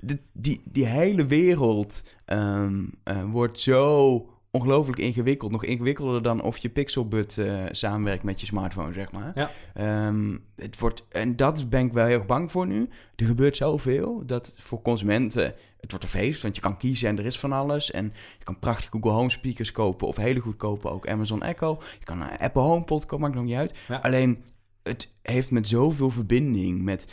de- 0.00 0.18
die, 0.32 0.60
die 0.64 0.86
hele 0.86 1.26
wereld 1.26 2.02
ehm, 2.24 2.84
eh, 3.02 3.22
wordt 3.30 3.60
zo 3.60 4.26
ongelooflijk 4.56 4.98
ingewikkeld. 4.98 5.50
Nog 5.50 5.64
ingewikkelder 5.64 6.22
dan 6.22 6.42
of 6.42 6.56
je 6.56 6.68
Pixelbud 6.68 7.38
eh, 7.38 7.64
samenwerkt 7.70 8.22
met 8.22 8.40
je 8.40 8.46
smartphone, 8.46 8.92
zeg 8.92 9.12
maar. 9.12 9.32
Ja. 9.34 9.50
Ehm, 9.74 10.36
het 10.56 10.78
wordt, 10.78 11.04
en 11.08 11.36
dat 11.36 11.68
ben 11.70 11.86
ik 11.86 11.92
wel 11.92 12.06
heel 12.06 12.18
erg 12.18 12.26
bang 12.26 12.50
voor 12.50 12.66
nu. 12.66 12.88
Er 13.16 13.26
gebeurt 13.26 13.56
zoveel 13.56 14.26
dat 14.26 14.54
voor 14.56 14.82
consumenten... 14.82 15.54
Het 15.80 15.90
wordt 15.94 16.14
een 16.14 16.20
feest, 16.20 16.42
want 16.42 16.56
je 16.56 16.62
kan 16.62 16.76
kiezen 16.76 17.08
en 17.08 17.18
er 17.18 17.26
is 17.26 17.38
van 17.38 17.52
alles. 17.52 17.90
En 17.90 18.04
je 18.38 18.44
kan 18.44 18.58
prachtige 18.58 18.92
Google 18.92 19.10
Home 19.10 19.30
speakers 19.30 19.72
kopen 19.72 20.06
of 20.06 20.16
hele 20.16 20.40
goedkope 20.40 20.88
ook 20.88 21.08
Amazon 21.08 21.42
Echo. 21.42 21.82
Je 21.98 22.04
kan 22.04 22.20
een 22.20 22.38
Apple 22.38 22.62
HomePod 22.62 23.06
kopen, 23.06 23.20
maakt 23.20 23.34
nog 23.34 23.44
niet 23.44 23.54
uit. 23.54 23.78
Ja. 23.88 23.96
Alleen, 23.96 24.44
het 24.82 25.14
heeft 25.22 25.50
met 25.50 25.68
zoveel 25.68 26.10
verbinding 26.10 26.82
met 26.82 27.06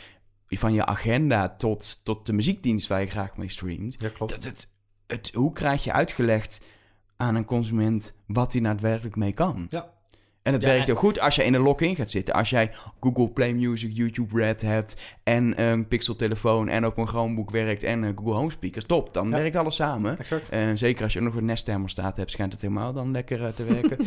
van 0.58 0.72
je 0.72 0.86
agenda 0.86 1.48
tot, 1.48 2.04
tot 2.04 2.26
de 2.26 2.32
muziekdienst 2.32 2.86
waar 2.86 3.00
je 3.00 3.06
graag 3.06 3.36
mee 3.36 3.48
streamt. 3.48 3.96
Ja, 3.98 4.08
klopt. 4.08 4.32
Dat 4.32 4.44
het, 4.44 4.68
het, 5.06 5.30
hoe 5.34 5.52
krijg 5.52 5.84
je 5.84 5.92
uitgelegd 5.92 6.60
aan 7.16 7.34
een 7.34 7.44
consument 7.44 8.16
wat 8.26 8.52
hij 8.52 8.60
daadwerkelijk 8.60 9.16
mee 9.16 9.32
kan? 9.32 9.66
Ja. 9.70 9.92
En 10.44 10.52
het 10.52 10.62
Ja, 10.62 10.68
werkt 10.68 10.86
heel 10.86 10.96
goed 10.96 11.20
als 11.20 11.34
je 11.34 11.44
in 11.44 11.52
de 11.52 11.58
lock-in 11.58 11.96
gaat 11.96 12.10
zitten. 12.10 12.34
Als 12.34 12.50
jij 12.50 12.70
Google 13.00 13.28
Play 13.28 13.52
Music, 13.52 13.90
YouTube 13.96 14.36
Red 14.36 14.60
hebt 14.62 14.96
en 15.22 15.62
een 15.62 15.88
Pixel 15.88 16.16
telefoon 16.16 16.68
en 16.68 16.86
op 16.86 16.98
een 16.98 17.06
Chromebook 17.08 17.50
werkt 17.50 17.82
en 17.82 18.02
een 18.02 18.16
Google 18.18 18.34
Home 18.34 18.50
speakers, 18.50 18.84
top. 18.84 19.14
Dan 19.14 19.28
Ja. 19.28 19.36
werkt 19.36 19.56
alles 19.56 19.74
samen. 19.74 20.16
En 20.50 20.78
zeker 20.78 21.02
als 21.04 21.12
je 21.12 21.18
ook 21.18 21.24
nog 21.24 21.34
een 21.34 21.44
Nest 21.44 21.64
thermostaat 21.64 22.16
hebt, 22.16 22.30
schijnt 22.30 22.52
het 22.52 22.60
helemaal 22.60 22.92
dan 22.92 23.10
lekker 23.10 23.44
eh, 23.44 23.48
te 23.52 23.64
werken. 23.64 23.96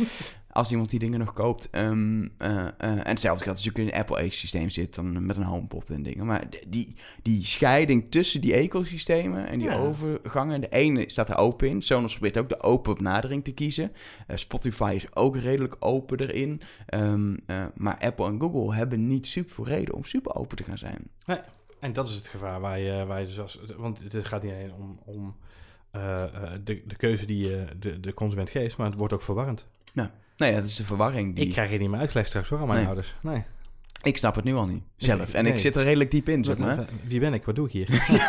als 0.50 0.70
iemand 0.70 0.90
die 0.90 0.98
dingen 0.98 1.18
nog 1.18 1.32
koopt. 1.32 1.68
Ehm, 1.70 2.22
eh, 2.38 2.58
eh, 2.58 2.70
en 2.78 3.06
hetzelfde 3.06 3.44
geldt 3.44 3.58
als 3.64 3.74
je 3.74 3.82
in 3.82 3.86
een 3.88 3.92
Apple 3.98 4.18
ecosysteem 4.18 4.70
zit, 4.70 4.94
dan 4.94 5.26
met 5.26 5.36
een 5.36 5.42
HomePod 5.42 5.90
en 5.90 6.02
dingen. 6.02 6.26
Maar 6.26 6.44
die, 6.68 6.94
die 7.22 7.44
scheiding 7.46 8.10
tussen 8.10 8.40
die 8.40 8.54
ecosystemen 8.54 9.48
en 9.48 9.58
die 9.58 9.68
Ja. 9.68 9.76
overgangen, 9.76 10.60
de 10.60 10.68
ene 10.68 11.04
staat 11.06 11.28
er 11.30 11.36
open 11.36 11.68
in. 11.68 11.82
Sonos 11.82 12.12
probeert 12.12 12.38
ook 12.38 12.48
de 12.48 12.62
open 12.62 12.94
benadering 12.94 13.44
te 13.44 13.52
kiezen. 13.52 13.92
Spotify 14.34 14.92
is 14.96 15.14
ook 15.16 15.36
redelijk 15.36 15.76
open 15.78 16.16
erin. 16.28 16.60
Ehm, 16.86 17.36
eh, 17.46 17.64
maar 17.74 17.98
Apple 17.98 18.26
en 18.26 18.40
Google 18.40 18.74
hebben 18.74 19.08
niet 19.08 19.26
super 19.26 19.54
veel 19.54 19.66
reden 19.66 19.94
om 19.94 20.04
super 20.04 20.34
open 20.34 20.56
te 20.56 20.64
gaan 20.64 20.78
zijn. 20.78 21.10
En 21.80 21.92
dat 21.92 22.08
is 22.08 22.14
het 22.14 22.28
gevaar 22.28 22.60
waar 22.60 22.78
je, 22.78 23.06
waar 23.06 23.20
je 23.20 23.26
dus 23.26 23.40
als... 23.40 23.60
Want 23.76 24.12
het 24.12 24.24
gaat 24.24 24.42
niet 24.42 24.52
alleen 24.52 24.72
om, 24.72 24.98
om 25.04 25.36
eh, 25.90 26.22
eh, 26.22 26.52
de, 26.64 26.82
de 26.86 26.96
keuze 26.96 27.26
die 27.26 27.48
je 27.48 27.66
de, 27.78 28.00
de 28.00 28.14
consument 28.14 28.50
geeft, 28.50 28.76
maar 28.76 28.86
het 28.86 28.96
wordt 28.96 29.12
ook 29.12 29.22
verwarrend. 29.22 29.66
Nou 30.36 30.52
ja, 30.52 30.58
dat 30.58 30.68
is 30.68 30.76
de 30.76 30.84
verwarring. 30.84 31.34
Die... 31.34 31.46
Ik 31.46 31.52
krijg 31.52 31.70
het 31.70 31.80
niet 31.80 31.90
meer 31.90 31.98
uitgelegd 32.00 32.28
straks 32.28 32.48
hoor 32.48 32.58
aan 32.58 32.66
mijn 32.66 32.78
Nee. 32.78 32.86
ouders. 32.86 33.14
Nee. 33.22 33.44
Ik 34.02 34.16
snap 34.16 34.34
het 34.34 34.44
nu 34.44 34.54
al 34.54 34.66
niet, 34.66 34.82
zelf. 34.96 35.32
Nee, 35.32 35.42
en 35.42 35.46
ik 35.46 35.58
zit 35.58 35.76
er 35.76 35.82
redelijk 35.84 36.10
diep 36.10 36.28
in, 36.28 36.44
zeg 36.44 36.58
maar. 36.58 36.84
Wie 37.06 37.20
ben 37.20 37.34
ik? 37.34 37.44
Wat 37.44 37.54
doe 37.54 37.66
ik 37.66 37.72
hier? 37.72 37.88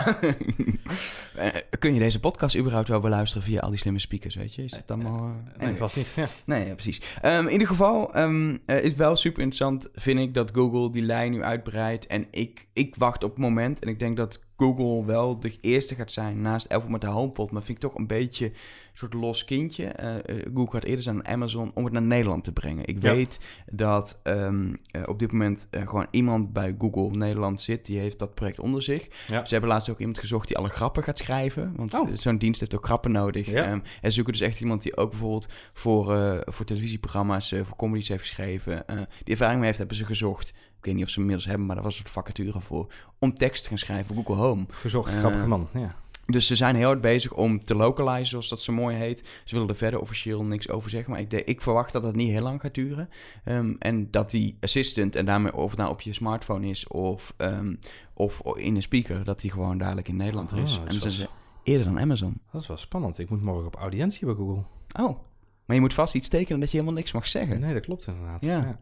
Eh, 1.36 1.47
Kun 1.80 1.93
je 1.93 1.99
deze 1.99 2.20
podcast 2.20 2.57
überhaupt 2.57 2.88
wel 2.88 2.99
beluisteren 2.99 3.43
via 3.43 3.59
al 3.59 3.70
die 3.70 3.80
slimme 3.80 3.99
speakers, 3.99 4.36
weet 4.36 4.55
je? 4.55 4.63
Is 4.63 4.72
dat 4.72 4.91
allemaal... 4.91 5.32
eh, 5.57 5.65
Nee, 5.67 5.76
vast 5.76 5.95
niet. 5.95 6.07
Ja. 6.15 6.28
Nee, 6.45 6.67
ja, 6.67 6.74
precies. 6.74 7.01
Ehm, 7.22 7.45
in 7.45 7.51
ieder 7.51 7.67
geval 7.67 8.13
ehm, 8.13 8.57
eh, 8.65 8.84
is 8.84 8.93
wel 8.95 9.15
super 9.15 9.41
interessant, 9.43 9.89
vind 9.93 10.20
ik, 10.20 10.34
dat 10.34 10.51
Google 10.53 10.91
die 10.91 11.01
lijn 11.01 11.32
nu 11.32 11.43
uitbreidt. 11.43 12.07
En 12.07 12.26
ik, 12.32 12.67
ik 12.74 12.95
wacht 12.95 13.24
op 13.24 13.30
het 13.30 13.39
moment, 13.39 13.80
en 13.84 13.89
ik 13.89 13.99
denk 13.99 14.17
dat 14.17 14.41
Google 14.57 15.05
wel 15.05 15.39
de 15.39 15.57
eerste 15.61 15.95
gaat 15.95 16.11
zijn 16.11 16.41
naast 16.41 16.70
Apple 16.70 16.89
met 16.91 17.01
de 17.01 17.07
HomePod. 17.07 17.51
Maar 17.51 17.63
vind 17.63 17.78
ik 17.84 17.89
toch 17.89 17.97
een 17.99 18.07
beetje 18.07 18.51
soort 19.00 19.14
los 19.14 19.45
kindje. 19.45 19.86
Eh, 19.86 20.16
eh, 20.16 20.45
Google 20.54 20.72
gaat 20.72 20.84
eerder 20.84 21.04
zijn 21.04 21.16
aan 21.16 21.34
Amazon 21.34 21.72
om 21.74 21.84
het 21.84 21.93
naar 21.93 22.02
Nederland 22.02 22.43
te 22.43 22.52
brengen. 22.52 22.86
Ik 22.88 23.02
Ja. 23.04 23.14
weet 23.14 23.39
dat 23.72 24.20
ehm, 24.24 24.74
eh, 24.91 25.02
op 25.06 25.20
dit 25.20 25.32
moment 25.32 25.68
gewoon 25.72 26.08
iemand 26.12 26.54
bij 26.54 26.76
Google 26.80 27.18
Nederland 27.18 27.62
zit. 27.62 27.86
Die 27.86 28.00
heeft 28.00 28.20
dat 28.20 28.36
project 28.36 28.60
onder 28.60 28.82
zich. 28.82 29.08
Ja. 29.28 29.45
Ze 29.45 29.52
hebben 29.52 29.70
laatst 29.70 29.89
ook 29.89 30.00
iemand 30.00 30.20
gezocht 30.20 30.47
die 30.47 30.58
alle 30.58 30.70
grappen 30.70 31.04
gaat 31.04 31.18
schrijven. 31.18 31.74
Want 31.76 31.93
Oh. 31.93 32.10
zo'n 32.14 32.38
dienst 32.38 32.60
heeft 32.60 32.76
ook 32.76 32.86
grappen 32.86 33.12
nodig. 33.12 33.47
Ja. 33.52 33.64
Ehm, 33.64 33.72
en 33.74 33.82
ze 34.02 34.12
zoeken 34.12 34.34
dus 34.34 34.41
echt 34.41 34.62
iemand 34.62 34.82
die 34.82 34.97
ook 34.97 35.10
bijvoorbeeld 35.10 35.47
voor, 35.74 36.06
voor 36.45 36.66
televisieprogramma's, 36.66 37.50
voor 37.64 37.76
comedies 37.78 38.08
heeft 38.08 38.22
geschreven. 38.22 38.86
die 39.24 39.34
ervaring 39.34 39.58
mee 39.58 39.66
heeft, 39.66 39.78
hebben 39.80 39.97
ze 39.97 40.06
gezocht. 40.06 40.50
Ik 40.50 40.86
weet 40.86 40.93
niet 40.95 41.04
of 41.04 41.10
ze 41.10 41.20
inmiddels 41.20 41.45
hebben, 41.47 41.66
maar 41.66 41.76
daar 41.76 41.84
was 41.84 41.93
een 41.93 42.00
soort 42.02 42.14
vacature 42.14 42.60
voor. 42.62 42.91
Om 43.20 43.34
tekst 43.34 43.64
te 43.64 43.70
gaan 43.70 43.78
schrijven 43.78 44.16
voor 44.16 44.24
Google 44.24 44.43
Home. 44.43 44.66
Gezocht, 44.70 45.14
grappige 45.14 45.47
man. 45.47 45.68
Ja. 45.74 45.95
Dus 46.30 46.48
ze 46.48 46.56
zijn 46.56 46.76
heel 46.76 46.86
hard 46.86 47.02
bezig 47.02 47.34
om 47.34 47.60
te 47.60 47.76
localizen, 47.76 48.28
zoals 48.28 48.50
dat 48.50 48.62
zo 48.62 48.74
mooi 48.74 48.96
heet. 48.96 49.42
Ze 49.44 49.54
willen 49.56 49.70
er 49.70 49.76
verder 49.76 50.00
officieel 50.00 50.44
niks 50.44 50.70
over 50.70 50.90
zeggen. 50.90 51.12
Maar 51.12 51.20
ik, 51.20 51.32
ik 51.34 51.62
verwacht 51.62 51.94
dat 51.94 52.04
dat 52.04 52.16
niet 52.16 52.30
heel 52.30 52.42
lang 52.42 52.62
gaat 52.62 52.74
duren. 52.74 53.10
Ehm, 53.44 53.74
en 53.80 54.12
dat 54.12 54.32
die 54.32 54.58
assistant, 54.62 55.16
en 55.16 55.26
daarmee 55.26 55.54
of 55.54 55.70
het 55.70 55.80
nou 55.80 55.92
op 55.92 56.02
je 56.02 56.14
smartphone 56.14 56.68
is 56.68 56.88
of, 56.88 57.34
ehm, 57.38 57.76
of 58.14 58.42
in 58.56 58.76
een 58.76 58.82
speaker, 58.82 59.24
dat 59.24 59.40
die 59.40 59.52
gewoon 59.52 59.78
dadelijk 59.78 60.08
in 60.08 60.16
Nederland 60.16 60.52
er 60.52 60.58
is. 60.58 60.74
Ah, 60.78 60.80
en 60.80 60.90
dan 60.90 61.02
zijn 61.02 61.14
ze 61.14 61.28
eerder 61.64 61.86
dan 61.86 62.00
Amazon. 62.00 62.42
Dat 62.52 62.62
is 62.62 62.68
wel 62.68 62.78
spannend. 62.78 63.20
Ik 63.20 63.30
moet 63.30 63.42
morgen 63.42 63.66
op 63.66 63.76
audiëntie 63.76 64.26
bij 64.26 64.36
Google. 64.36 64.64
Oh, 65.00 65.20
maar 65.66 65.76
je 65.76 65.82
moet 65.82 65.94
vast 65.94 66.16
iets 66.16 66.28
tekenen 66.28 66.60
dat 66.60 66.72
je 66.72 66.78
helemaal 66.78 66.98
niks 66.98 67.12
mag 67.12 67.28
zeggen. 67.28 67.60
Nee, 67.60 67.74
dat 67.74 67.84
klopt 67.84 68.08
inderdaad. 68.08 68.42
Ja. 68.42 68.58
Ja. 68.58 68.78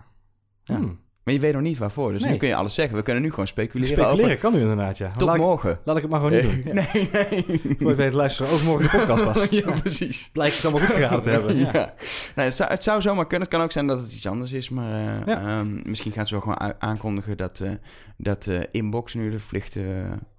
Ja. 0.64 0.76
Hmm. 0.76 1.00
Maar 1.28 1.36
je 1.36 1.42
weet 1.42 1.54
nog 1.54 1.62
niet 1.62 1.78
waarvoor, 1.78 2.12
dus 2.12 2.22
Nee. 2.22 2.32
nu 2.32 2.38
kun 2.38 2.48
je 2.48 2.56
alles 2.56 2.74
zeggen. 2.74 2.96
We 2.96 3.02
kunnen 3.04 3.24
nu 3.24 3.30
gewoon 3.30 3.48
speculeren, 3.48 3.94
Speculeren 3.94 4.26
over... 4.26 4.38
kan 4.38 4.54
nu 4.54 4.60
inderdaad, 4.62 4.98
ja. 4.98 5.10
Tot 5.18 5.22
laat, 5.28 5.36
ik- 5.36 5.42
morgen. 5.42 5.80
laat 5.84 5.96
ik 5.96 6.02
het 6.02 6.12
maar 6.12 6.20
gewoon 6.22 6.36
niet 6.36 6.64
doen. 6.66 6.74
Ja. 6.74 6.74
Nee, 6.94 7.10
nee. 7.12 7.62
Voor 7.80 7.90
je 7.90 7.96
weet 7.96 8.14
luisteren 8.14 8.52
overmorgen 8.52 8.84
de 8.92 8.98
podcast 8.98 9.24
pas. 9.24 9.48
ja, 9.60 9.72
precies. 9.72 10.30
Blijkt 10.34 10.56
het 10.56 10.66
allemaal 10.66 10.88
goed 10.88 10.96
gegaan 10.96 11.22
te 11.22 11.30
hebben. 11.30 11.58
Ja. 11.58 11.70
Ja. 11.74 11.94
Nee, 12.36 12.46
het, 12.46 12.56
zou, 12.56 12.70
het 12.70 12.84
zou 12.84 13.02
zomaar 13.02 13.28
kunnen. 13.28 13.48
Het 13.48 13.56
kan 13.56 13.66
ook 13.66 13.72
zijn 13.72 13.88
dat 13.88 14.00
het 14.00 14.14
iets 14.14 14.28
anders 14.28 14.52
is. 14.54 14.70
Maar 14.70 15.24
eh, 15.26 15.34
ehm, 15.34 15.80
misschien 15.90 16.12
gaan 16.12 16.28
ze 16.28 16.34
wel 16.34 16.42
gewoon 16.42 16.74
aankondigen 16.80 17.38
dat, 17.38 17.60
eh, 17.60 17.70
dat 18.18 18.48
eh, 18.48 18.60
Inbox 18.72 19.14
nu 19.14 19.30
de 19.30 19.40
verplichte 19.40 19.80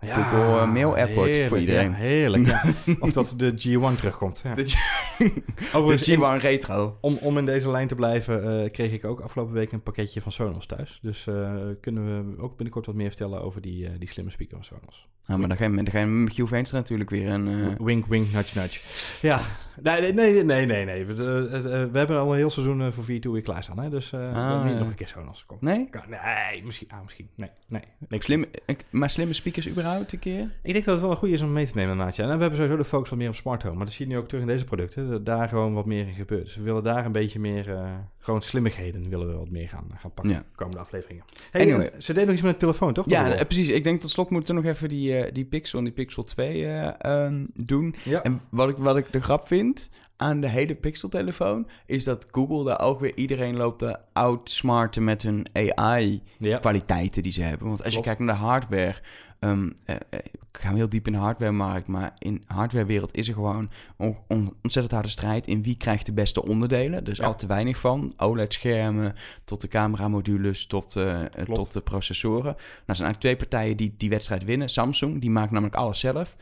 Ja, 0.01 0.15
Google 0.23 0.61
eh, 0.61 0.73
Mail 0.73 0.97
app 0.97 1.15
wordt 1.15 1.47
voor 1.49 1.59
iedereen. 1.59 1.91
ja, 1.91 1.97
heerlijk, 1.97 2.47
ja. 2.47 2.63
Of 3.01 3.13
dat 3.13 3.35
de 3.37 3.53
G1 3.53 3.97
terugkomt. 3.99 4.41
Ja. 4.45 4.55
De, 4.55 4.63
de 5.19 5.33
Overigens, 5.73 6.09
in- 6.09 6.19
G1 6.19 6.41
Retro. 6.43 6.97
om, 7.01 7.17
om 7.17 7.39
in 7.39 7.45
deze 7.45 7.71
lijn 7.71 7.89
te 7.89 7.95
blijven, 7.95 8.63
eh, 8.65 8.71
kreeg 8.71 8.93
ik 8.93 9.05
ook 9.05 9.21
afgelopen 9.21 9.55
week 9.55 9.73
een 9.73 9.83
pakketje 9.83 10.21
van 10.21 10.33
Sonos 10.33 10.67
thuis. 10.67 10.99
Dus 11.03 11.27
eh, 11.27 11.53
kunnen 11.81 12.35
we 12.37 12.43
ook 12.43 12.55
binnenkort 12.57 12.87
wat 12.87 12.95
meer 12.95 13.09
vertellen 13.09 13.43
over 13.43 13.61
die, 13.61 13.87
eh, 13.87 13.93
die 13.99 14.09
slimme 14.09 14.31
speaker 14.31 14.57
van 14.57 14.65
Sonos. 14.65 15.09
Nou, 15.27 15.41
maar 15.41 15.49
dan 15.49 15.57
ga 15.59 15.65
je, 15.65 15.71
met- 15.71 15.85
dan 15.85 15.95
ga 15.95 16.01
je 16.01 16.07
met 16.07 16.25
Michiel 16.29 16.47
Veenstra 16.47 16.79
natuurlijk 16.79 17.11
weer 17.11 17.29
een... 17.31 17.49
eh, 17.49 17.75
Wink, 17.87 18.07
wink, 18.07 18.33
nudge, 18.33 18.59
nudge. 18.59 18.81
Ja, 19.27 19.41
nee, 19.83 20.01
nee, 20.01 20.13
nee, 20.13 20.45
nee, 20.45 20.67
nee. 20.67 20.85
nee. 20.85 21.05
We, 21.07 21.15
eh, 21.53 21.83
eh, 21.83 21.91
we 21.93 21.99
hebben 21.99 22.19
al 22.19 22.31
een 22.31 22.37
heel 22.37 22.51
seizoen 22.51 22.81
eh, 22.83 22.91
voor 22.91 23.05
V2 23.05 23.19
weer 23.31 23.43
klaarstaan, 23.43 23.79
hè? 23.79 23.89
Dus 23.91 24.13
eh, 24.13 24.21
Ah, 24.35 24.65
niet 24.65 24.73
ja. 24.73 24.79
nog 24.79 24.89
een 24.89 24.95
keer 24.95 25.09
Sonos. 25.09 25.45
Kom. 25.47 25.57
nee? 25.61 25.89
Nee, 26.09 26.65
misschien. 26.65 26.89
Ah, 26.91 27.03
misschien. 27.05 27.29
Nee, 27.37 27.51
nee. 27.69 27.83
Niks 28.09 28.25
Slim, 28.25 28.45
maar 28.91 29.11
slimme 29.11 29.33
speakers 29.33 29.69
überhaupt 29.69 30.13
een 30.13 30.19
keer? 30.19 30.51
Ik 30.63 30.73
denk 30.73 30.85
dat 30.85 30.95
het 30.95 31.03
wel 31.03 31.11
een 31.11 31.17
goede 31.17 31.35
is 31.35 31.43
om 31.43 31.53
mee 31.53 31.67
te 31.67 31.73
nemen 31.75 31.91
inderdaad. 31.91 32.17
Ja. 32.17 32.23
En 32.23 32.35
we 32.35 32.41
hebben 32.41 32.59
sowieso 32.59 32.77
de 32.77 32.89
focus 32.89 33.09
wat 33.09 33.19
meer 33.19 33.29
op 33.29 33.35
smart 33.35 33.63
home. 33.63 33.77
Maar 33.77 33.85
dat 33.85 33.95
zie 33.95 34.07
je 34.07 34.13
nu 34.13 34.19
ook 34.19 34.29
terug 34.29 34.43
in 34.43 34.49
deze 34.49 34.65
producten. 34.65 35.11
Dat 35.11 35.27
daar 35.27 35.49
gewoon 35.49 35.75
wat 35.75 35.87
meer 35.87 36.07
in 36.07 36.15
gebeurt. 36.15 36.45
Dus 36.45 36.57
we 36.57 36.63
willen 36.63 36.83
daar 36.83 37.05
een 37.05 37.13
beetje 37.13 37.41
meer... 37.41 37.75
eh, 37.75 37.91
gewoon 38.29 38.43
slimmigheden 38.43 39.09
willen 39.09 39.29
we 39.29 39.35
wat 39.35 39.51
meer 39.51 39.69
gaan, 39.69 39.87
gaan 39.97 40.13
pakken. 40.13 40.35
Ja. 40.35 40.39
De 40.39 40.57
komende 40.57 40.81
afleveringen. 40.81 41.25
Hey, 41.51 41.61
Anyway. 41.63 41.87
eh, 41.87 42.01
ze 42.01 42.13
deden 42.13 42.27
nog 42.27 42.35
iets 42.35 42.45
met 42.45 42.53
de 42.53 42.59
telefoon, 42.59 42.93
toch? 42.93 43.05
Ja, 43.09 43.33
eh, 43.33 43.47
precies. 43.47 43.69
Ik 43.69 43.85
denk 43.85 44.01
tot 44.01 44.11
slot 44.11 44.31
moeten 44.31 44.55
we 44.55 44.61
nog 44.61 44.71
even 44.71 44.89
die, 44.89 45.17
eh, 45.17 45.33
die 45.35 45.45
Pixel 45.45 45.79
en 45.79 45.85
die 45.85 45.93
Pixel 45.93 46.23
2 46.23 46.67
eh, 46.67 46.91
ehm, 46.99 47.45
doen. 47.55 47.95
ja. 48.05 48.23
En 48.23 48.41
wat 48.51 48.69
ik, 48.69 48.77
wat 48.77 48.97
ik 48.97 49.13
de 49.13 49.21
grap 49.21 49.47
vind 49.47 49.91
aan 50.17 50.41
de 50.41 50.49
hele 50.49 50.75
Pixel-telefoon... 50.75 51.67
is 51.87 52.05
dat 52.05 52.27
Google 52.31 52.65
daar 52.65 52.81
ook 52.81 53.01
weer 53.01 53.13
iedereen 53.17 53.57
loopt 53.57 53.79
te 53.79 53.97
outsmarten 54.13 55.05
met 55.05 55.23
hun 55.23 55.47
AI-kwaliteiten 55.53 57.23
die 57.23 57.33
ze 57.33 57.43
hebben. 57.43 57.67
Want 57.69 57.85
als 57.85 57.95
je 57.95 58.01
kijkt 58.01 58.21
naar 58.21 58.35
de 58.35 58.41
hardware... 58.41 58.95
eh, 59.39 59.95
ik 60.53 60.65
ga 60.65 60.75
heel 60.75 60.89
diep 60.89 61.07
in 61.07 61.13
de 61.13 61.19
hardwaremarkt, 61.19 61.87
maar 61.87 62.13
in 62.19 62.35
de 62.35 62.55
hardwarewereld 62.55 63.17
is 63.17 63.29
er 63.29 63.35
gewoon 63.35 63.71
on- 63.97 64.17
on- 64.29 64.55
ontzettend 64.63 64.95
harde 64.95 65.09
strijd 65.09 65.47
in 65.47 65.63
wie 65.63 65.77
krijgt 65.77 66.07
de 66.07 66.13
beste 66.13 66.45
onderdelen. 66.45 67.05
Er 67.05 67.09
is 67.13 67.19
Ja. 67.19 67.27
al 67.27 67.37
te 67.37 67.47
weinig 67.47 67.79
van. 67.79 68.13
OLED-schermen 68.17 69.15
tot 69.45 69.61
de 69.61 69.69
cameramodules 69.69 70.67
tot, 70.67 70.97
eh, 70.97 71.23
tot 71.53 71.73
de 71.73 71.81
processoren. 71.81 72.43
Nou, 72.45 72.57
er 72.87 72.97
zijn 72.97 73.07
eigenlijk 73.09 73.21
twee 73.21 73.37
partijen 73.37 73.77
die 73.77 73.95
die 73.97 74.11
wedstrijd 74.11 74.45
winnen. 74.45 74.69
Samsung, 74.69 75.21
die 75.21 75.31
maakt 75.31 75.51
namelijk 75.51 75.77
alles 75.77 76.01
zelf. 76.01 76.37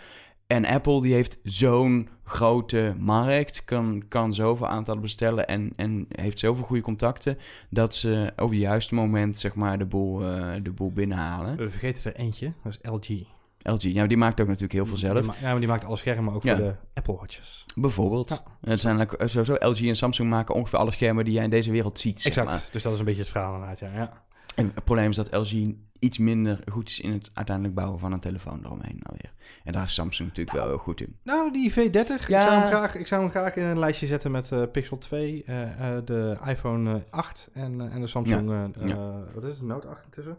En 0.46 0.64
Apple, 0.66 1.00
die 1.00 1.12
heeft 1.14 1.38
zo'n 1.42 2.08
grote 2.24 2.94
markt, 2.98 3.64
kan, 3.64 4.02
kan 4.08 4.34
zoveel 4.34 4.66
aantallen 4.68 5.02
bestellen 5.02 5.46
en, 5.46 5.72
en 5.76 6.06
heeft 6.08 6.38
zoveel 6.38 6.64
goede 6.64 6.82
contacten, 6.82 7.38
dat 7.70 7.94
ze 7.94 8.32
op 8.36 8.50
het 8.50 8.58
juiste 8.58 8.94
moment, 8.94 9.36
zeg 9.38 9.54
maar, 9.54 9.78
de 9.78 9.86
boel, 9.86 10.24
eh, 10.24 10.54
de 10.62 10.72
boel 10.72 10.92
binnenhalen. 10.92 11.56
We 11.56 11.70
vergeten 11.70 12.14
er 12.14 12.20
eentje. 12.20 12.52
Dat 12.64 12.72
is 12.72 12.90
LG. 12.90 13.22
LG, 13.62 13.82
ja, 13.82 14.06
die 14.06 14.16
maakt 14.16 14.40
ook 14.40 14.46
natuurlijk 14.46 14.72
heel 14.72 14.86
veel 14.86 14.96
zelf. 14.96 15.40
Ja, 15.40 15.50
maar 15.50 15.58
die 15.58 15.68
maakt 15.68 15.84
alle 15.84 15.96
schermen 15.96 16.34
ook 16.34 16.42
Ja. 16.42 16.56
voor 16.56 16.64
de 16.64 16.76
Apple 16.94 17.16
Watches. 17.16 17.64
Bijvoorbeeld. 17.74 18.28
Ja. 18.28 18.70
Het 18.70 18.80
zijn 18.80 18.96
like- 18.96 19.28
sowieso 19.28 19.54
LG 19.54 19.80
en 19.88 19.96
Samsung 19.96 20.30
maken 20.30 20.54
ongeveer 20.54 20.78
alle 20.78 20.90
schermen 20.92 21.24
die 21.24 21.34
jij 21.34 21.44
in 21.44 21.50
deze 21.50 21.70
wereld 21.70 21.98
ziet. 21.98 22.20
Zeg 22.20 22.32
Exact. 22.36 22.48
maar. 22.48 22.68
Dus 22.72 22.82
dat 22.82 22.92
is 22.92 22.98
een 22.98 23.04
beetje 23.04 23.20
het 23.20 23.30
verhaal 23.30 23.52
inderdaad, 23.54 23.78
ja. 23.78 23.90
ja. 23.94 24.24
En 24.56 24.70
het 24.74 24.84
probleem 24.84 25.10
is 25.10 25.16
dat 25.16 25.34
LG 25.34 25.52
iets 25.98 26.18
minder 26.18 26.60
goed 26.72 26.88
is 26.88 27.00
in 27.00 27.12
het 27.12 27.30
uiteindelijk 27.34 27.74
bouwen 27.76 27.98
van 27.98 28.12
een 28.12 28.20
telefoon 28.20 28.60
eromheen 28.64 29.00
alweer. 29.02 29.32
En 29.64 29.72
daar 29.72 29.84
is 29.84 29.94
Samsung 29.94 30.28
natuurlijk 30.28 30.56
wel 30.56 30.66
heel 30.66 30.78
goed 30.78 31.00
in. 31.00 31.16
Nou, 31.22 31.52
die 31.52 31.72
V30. 31.72 31.74
Ik, 31.94 32.28
Ja. 32.28 32.42
zou 32.46 32.54
hem 32.60 32.68
graag, 32.68 32.94
ik 32.94 33.06
zou 33.06 33.22
hem 33.22 33.30
graag 33.30 33.56
in 33.56 33.64
een 33.64 33.78
lijstje 33.78 34.06
zetten 34.06 34.30
met 34.30 34.52
eh, 34.52 34.62
Pixel 34.72 34.98
2, 34.98 35.42
eh, 35.46 35.96
eh, 35.96 36.04
de 36.04 36.36
iPhone 36.46 36.94
eh, 36.94 37.00
8 37.10 37.50
en, 37.52 37.90
en 37.90 38.00
de 38.00 38.06
Samsung... 38.06 38.70
Ja. 38.84 39.24
wat 39.34 39.44
is 39.44 39.52
het? 39.52 39.62
Note 39.62 39.86
8 39.88 40.04
intussen? 40.04 40.36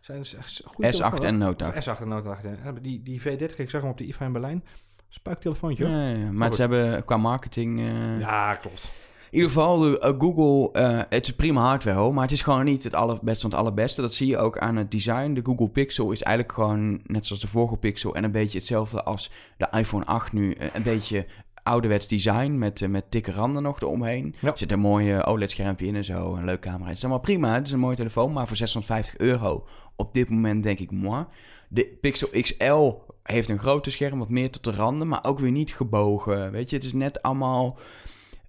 Zijn 0.00 0.26
ze 0.26 0.36
echt 0.36 0.62
goede 0.64 0.88
S8 0.92 0.96
telefoons, 0.96 1.24
en. 1.24 1.38
Note 1.38 1.64
8. 1.64 1.88
S8 1.88 2.00
en 2.00 2.08
Note 2.08 2.28
8. 2.28 2.42
ja. 2.42 2.72
Die, 2.82 3.02
die 3.02 3.20
V30, 3.20 3.56
ik 3.56 3.70
zag 3.70 3.80
hem 3.80 3.90
op 3.90 3.98
de 3.98 4.04
IFA 4.06 4.24
in 4.24 4.32
Berlijn. 4.32 4.64
Spuiktelefoontje. 5.08 5.88
Ja, 5.88 6.32
maar 6.32 6.46
goed. 6.46 6.54
ze 6.56 6.60
hebben 6.60 7.04
qua 7.04 7.16
marketing... 7.16 7.80
Ja, 8.18 8.54
klopt. 8.54 8.90
In 9.34 9.40
ieder 9.40 9.52
geval, 9.54 9.78
de, 9.78 9.98
eh, 9.98 10.12
Google, 10.18 10.72
eh, 10.72 11.00
het 11.08 11.26
is 11.26 11.34
prima 11.34 11.60
hardware 11.62 11.98
hoor, 11.98 12.14
maar 12.14 12.22
het 12.22 12.32
is 12.32 12.42
gewoon 12.42 12.64
niet 12.64 12.84
het 12.84 12.94
allerbeste 12.94 13.40
van 13.40 13.50
het 13.50 13.58
allerbeste. 13.58 14.00
Dat 14.00 14.14
zie 14.14 14.26
je 14.26 14.38
ook 14.38 14.58
aan 14.58 14.76
het 14.76 14.90
design. 14.90 15.32
De 15.32 15.40
Google 15.44 15.68
Pixel 15.68 16.10
is 16.12 16.22
eigenlijk 16.22 16.56
gewoon, 16.58 17.00
net 17.06 17.26
zoals 17.26 17.42
de 17.42 17.48
vorige 17.48 17.76
Pixel, 17.76 18.14
en 18.14 18.24
een 18.24 18.32
beetje 18.32 18.58
hetzelfde 18.58 19.02
als 19.02 19.30
de 19.56 19.68
iPhone 19.70 20.04
8 20.04 20.32
nu. 20.32 20.52
eh, 20.52 20.68
Een 20.74 20.82
beetje 20.82 21.26
ouderwets 21.62 22.08
design 22.08 22.58
met, 22.58 22.88
met 22.88 23.04
dikke 23.08 23.32
randen 23.32 23.62
nog 23.62 23.80
eromheen. 23.80 24.34
Ja. 24.40 24.50
Er 24.50 24.58
zit 24.58 24.72
een 24.72 24.80
mooie 24.80 25.24
OLED-schermpje 25.26 25.86
in 25.86 25.96
en 25.96 26.04
zo, 26.04 26.34
een 26.34 26.44
leuke 26.44 26.68
camera. 26.68 26.88
Het 26.88 26.96
is 26.96 27.02
allemaal 27.02 27.20
prima, 27.22 27.54
het 27.54 27.66
is 27.66 27.72
een 27.72 27.78
mooie 27.78 27.96
telefoon, 27.96 28.32
maar 28.32 28.46
voor 28.46 28.56
650 28.56 29.16
euro 29.18 29.66
op 29.96 30.14
dit 30.14 30.28
moment 30.30 30.62
denk 30.62 30.78
ik, 30.78 30.90
moi. 30.90 31.24
De 31.68 31.98
Pixel 32.00 32.28
XL 32.28 32.90
heeft 33.22 33.48
een 33.48 33.58
groter 33.58 33.92
scherm, 33.92 34.18
wat 34.18 34.28
meer 34.28 34.50
tot 34.50 34.64
de 34.64 34.72
randen, 34.72 35.08
maar 35.08 35.24
ook 35.24 35.38
weer 35.38 35.50
niet 35.50 35.74
gebogen. 35.74 36.50
Weet 36.52 36.70
je, 36.70 36.76
het 36.76 36.84
is 36.84 36.92
net 36.92 37.22
allemaal... 37.22 37.78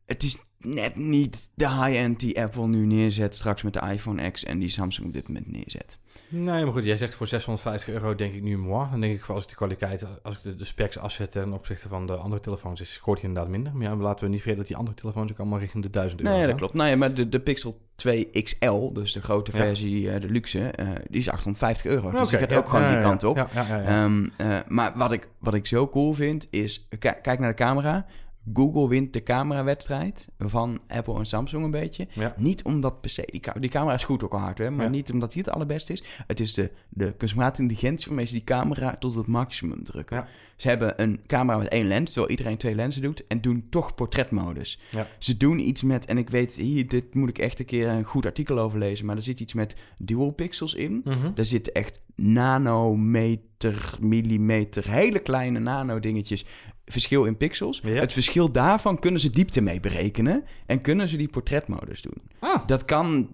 Het 0.06 0.24
is 0.24 0.38
net 0.68 0.96
niet 0.96 1.50
de 1.54 1.70
high-end 1.70 2.20
die 2.20 2.42
Apple 2.42 2.68
nu 2.68 2.86
neerzet 2.86 3.36
straks 3.36 3.64
met 3.64 3.74
de 3.74 3.82
iPhone 3.92 4.32
X 4.32 4.44
en 4.44 4.60
die 4.60 4.70
Samsung 4.70 5.08
op 5.08 5.14
dit 5.14 5.28
moment 5.28 5.52
neerzet. 5.52 6.00
Nee, 6.30 6.64
maar 6.64 6.74
goed, 6.74 6.84
jij 6.84 6.98
zegt 6.98 7.16
voor 7.16 7.28
650 7.28 7.94
euro 7.94 8.16
denk 8.16 8.34
ik 8.34 8.42
nu 8.42 8.58
moi. 8.58 8.88
Dan 8.92 9.00
denk 9.02 9.14
ik, 9.14 9.26
als 9.30 9.44
ik 9.44 9.50
de 9.50 9.56
kwaliteit, 9.56 10.06
als 10.24 10.36
ik 10.36 10.42
de, 10.44 10.56
de 10.56 10.66
specs 10.66 10.98
afzet 10.98 11.32
ten 11.32 11.54
opzichte 11.54 11.88
van 11.88 12.06
de 12.08 12.14
andere 12.16 12.42
telefoons, 12.42 12.82
is, 12.82 12.94
scoort 12.94 13.20
hij 13.20 13.28
inderdaad 13.28 13.52
minder. 13.52 13.74
Maar 13.76 13.84
ja, 13.92 13.96
laten 13.96 14.24
we 14.26 14.32
niet 14.32 14.42
vergeten 14.42 14.58
dat 14.58 14.68
die 14.68 14.78
andere 14.78 14.96
telefoons 14.98 15.32
ook 15.32 15.40
allemaal 15.40 15.60
richting 15.60 15.84
de 15.84 15.90
1000 15.90 16.22
euro 16.22 16.36
Nee, 16.38 16.48
dat 16.48 16.56
klopt. 16.56 16.74
Nou 16.74 16.90
ja, 16.90 16.96
maar 16.96 17.14
de, 17.14 17.30
de 17.30 17.40
Pixel 17.40 17.76
2 17.96 18.30
XL, 18.30 18.92
dus 18.94 19.14
de 19.14 19.22
grote 19.22 19.52
Ja. 19.52 19.58
versie, 19.58 20.12
eh, 20.12 20.22
de 20.22 20.30
luxe, 20.30 20.60
eh, 20.70 20.88
die 21.10 21.20
is 21.20 21.30
850 21.30 21.86
euro. 21.92 22.12
Dus 22.12 22.20
Oké, 22.20 22.30
die 22.30 22.38
gaat 22.40 22.50
ja, 22.50 22.58
ook 22.58 22.70
gewoon 22.70 22.90
die 22.90 23.02
kant 23.02 23.24
op. 23.24 23.38
Ehm, 23.86 24.26
eh, 24.38 24.60
maar 24.68 24.92
wat 24.96 25.12
ik, 25.12 25.28
wat 25.40 25.54
ik 25.54 25.66
zo 25.66 25.88
cool 25.90 26.14
vind, 26.14 26.48
is... 26.50 26.88
ki- 27.00 27.10
Kijk 27.22 27.40
naar 27.40 27.50
de 27.50 27.56
camera. 27.56 28.06
Google 28.54 28.88
wint 28.88 29.14
de 29.14 29.24
camerawedstrijd 29.24 30.28
van 30.38 30.80
Apple 30.88 31.18
en 31.18 31.26
Samsung 31.26 31.64
een 31.64 31.72
beetje. 31.72 32.08
Ja. 32.14 32.34
Niet 32.38 32.64
omdat 32.64 33.02
per 33.02 33.10
se... 33.10 33.28
Die, 33.32 33.40
ca- 33.40 33.60
die 33.60 33.70
camera 33.70 33.94
is 33.96 34.04
goed 34.04 34.24
ook 34.24 34.34
al 34.34 34.40
hardware, 34.40 34.70
maar 34.72 34.86
Ja. 34.86 34.92
niet 34.92 35.12
omdat 35.12 35.32
die 35.34 35.42
het 35.44 35.52
allerbeste 35.54 35.94
is. 35.94 36.04
Het 36.28 36.40
is 36.40 36.54
de, 36.54 36.72
de 36.90 37.14
kunstmatige 37.18 37.62
intelligentie 37.62 38.08
waarmee 38.08 38.26
ze 38.26 38.34
die 38.34 38.44
camera 38.44 38.96
tot 39.00 39.16
het 39.16 39.28
maximum 39.28 39.84
drukken. 39.84 40.18
Ja. 40.18 40.28
Ze 40.56 40.68
hebben 40.68 41.02
een 41.02 41.20
camera 41.28 41.58
met 41.58 41.68
één 41.68 41.88
lens, 41.88 42.12
terwijl 42.12 42.32
iedereen 42.32 42.58
twee 42.58 42.76
lenzen 42.76 43.02
doet, 43.02 43.28
en 43.28 43.42
doen 43.42 43.68
toch 43.70 43.96
portretmodus. 43.96 44.80
Ze 45.20 45.38
doen 45.38 45.60
iets 45.60 45.82
met, 45.84 46.06
en 46.06 46.18
ik 46.18 46.30
weet, 46.30 46.54
hier, 46.54 46.88
dit 46.88 47.14
moet 47.14 47.30
ik 47.30 47.38
echt 47.38 47.60
een 47.60 47.66
keer 47.66 47.88
een 47.88 48.04
goed 48.04 48.26
artikel 48.26 48.60
over 48.60 48.80
lezen, 48.80 49.06
maar 49.06 49.16
er 49.16 49.22
zit 49.24 49.40
iets 49.40 49.54
met 49.54 49.76
dual 49.98 50.32
pixels 50.32 50.74
in. 50.74 51.02
Mhm. 51.04 51.34
Daar 51.34 51.46
zitten 51.46 51.74
echt 51.74 52.02
nanometer, 52.16 53.98
millimeter, 54.00 54.90
hele 54.92 55.20
kleine 55.20 55.60
nano-dingetjes. 55.60 56.46
Verschil 56.86 57.24
in 57.24 57.38
pixels. 57.38 57.80
Ja. 57.84 57.90
Het 57.92 58.14
verschil 58.14 58.52
daarvan 58.52 59.00
kunnen 59.00 59.20
ze 59.22 59.30
diepte 59.30 59.62
mee 59.62 59.80
berekenen. 59.80 60.44
En 60.66 60.82
kunnen 60.82 61.08
ze 61.08 61.18
die 61.18 61.28
portretmodus 61.28 62.02
doen. 62.02 62.22
Ah, 62.40 62.68
Dat 62.68 62.86
kan 62.86 63.30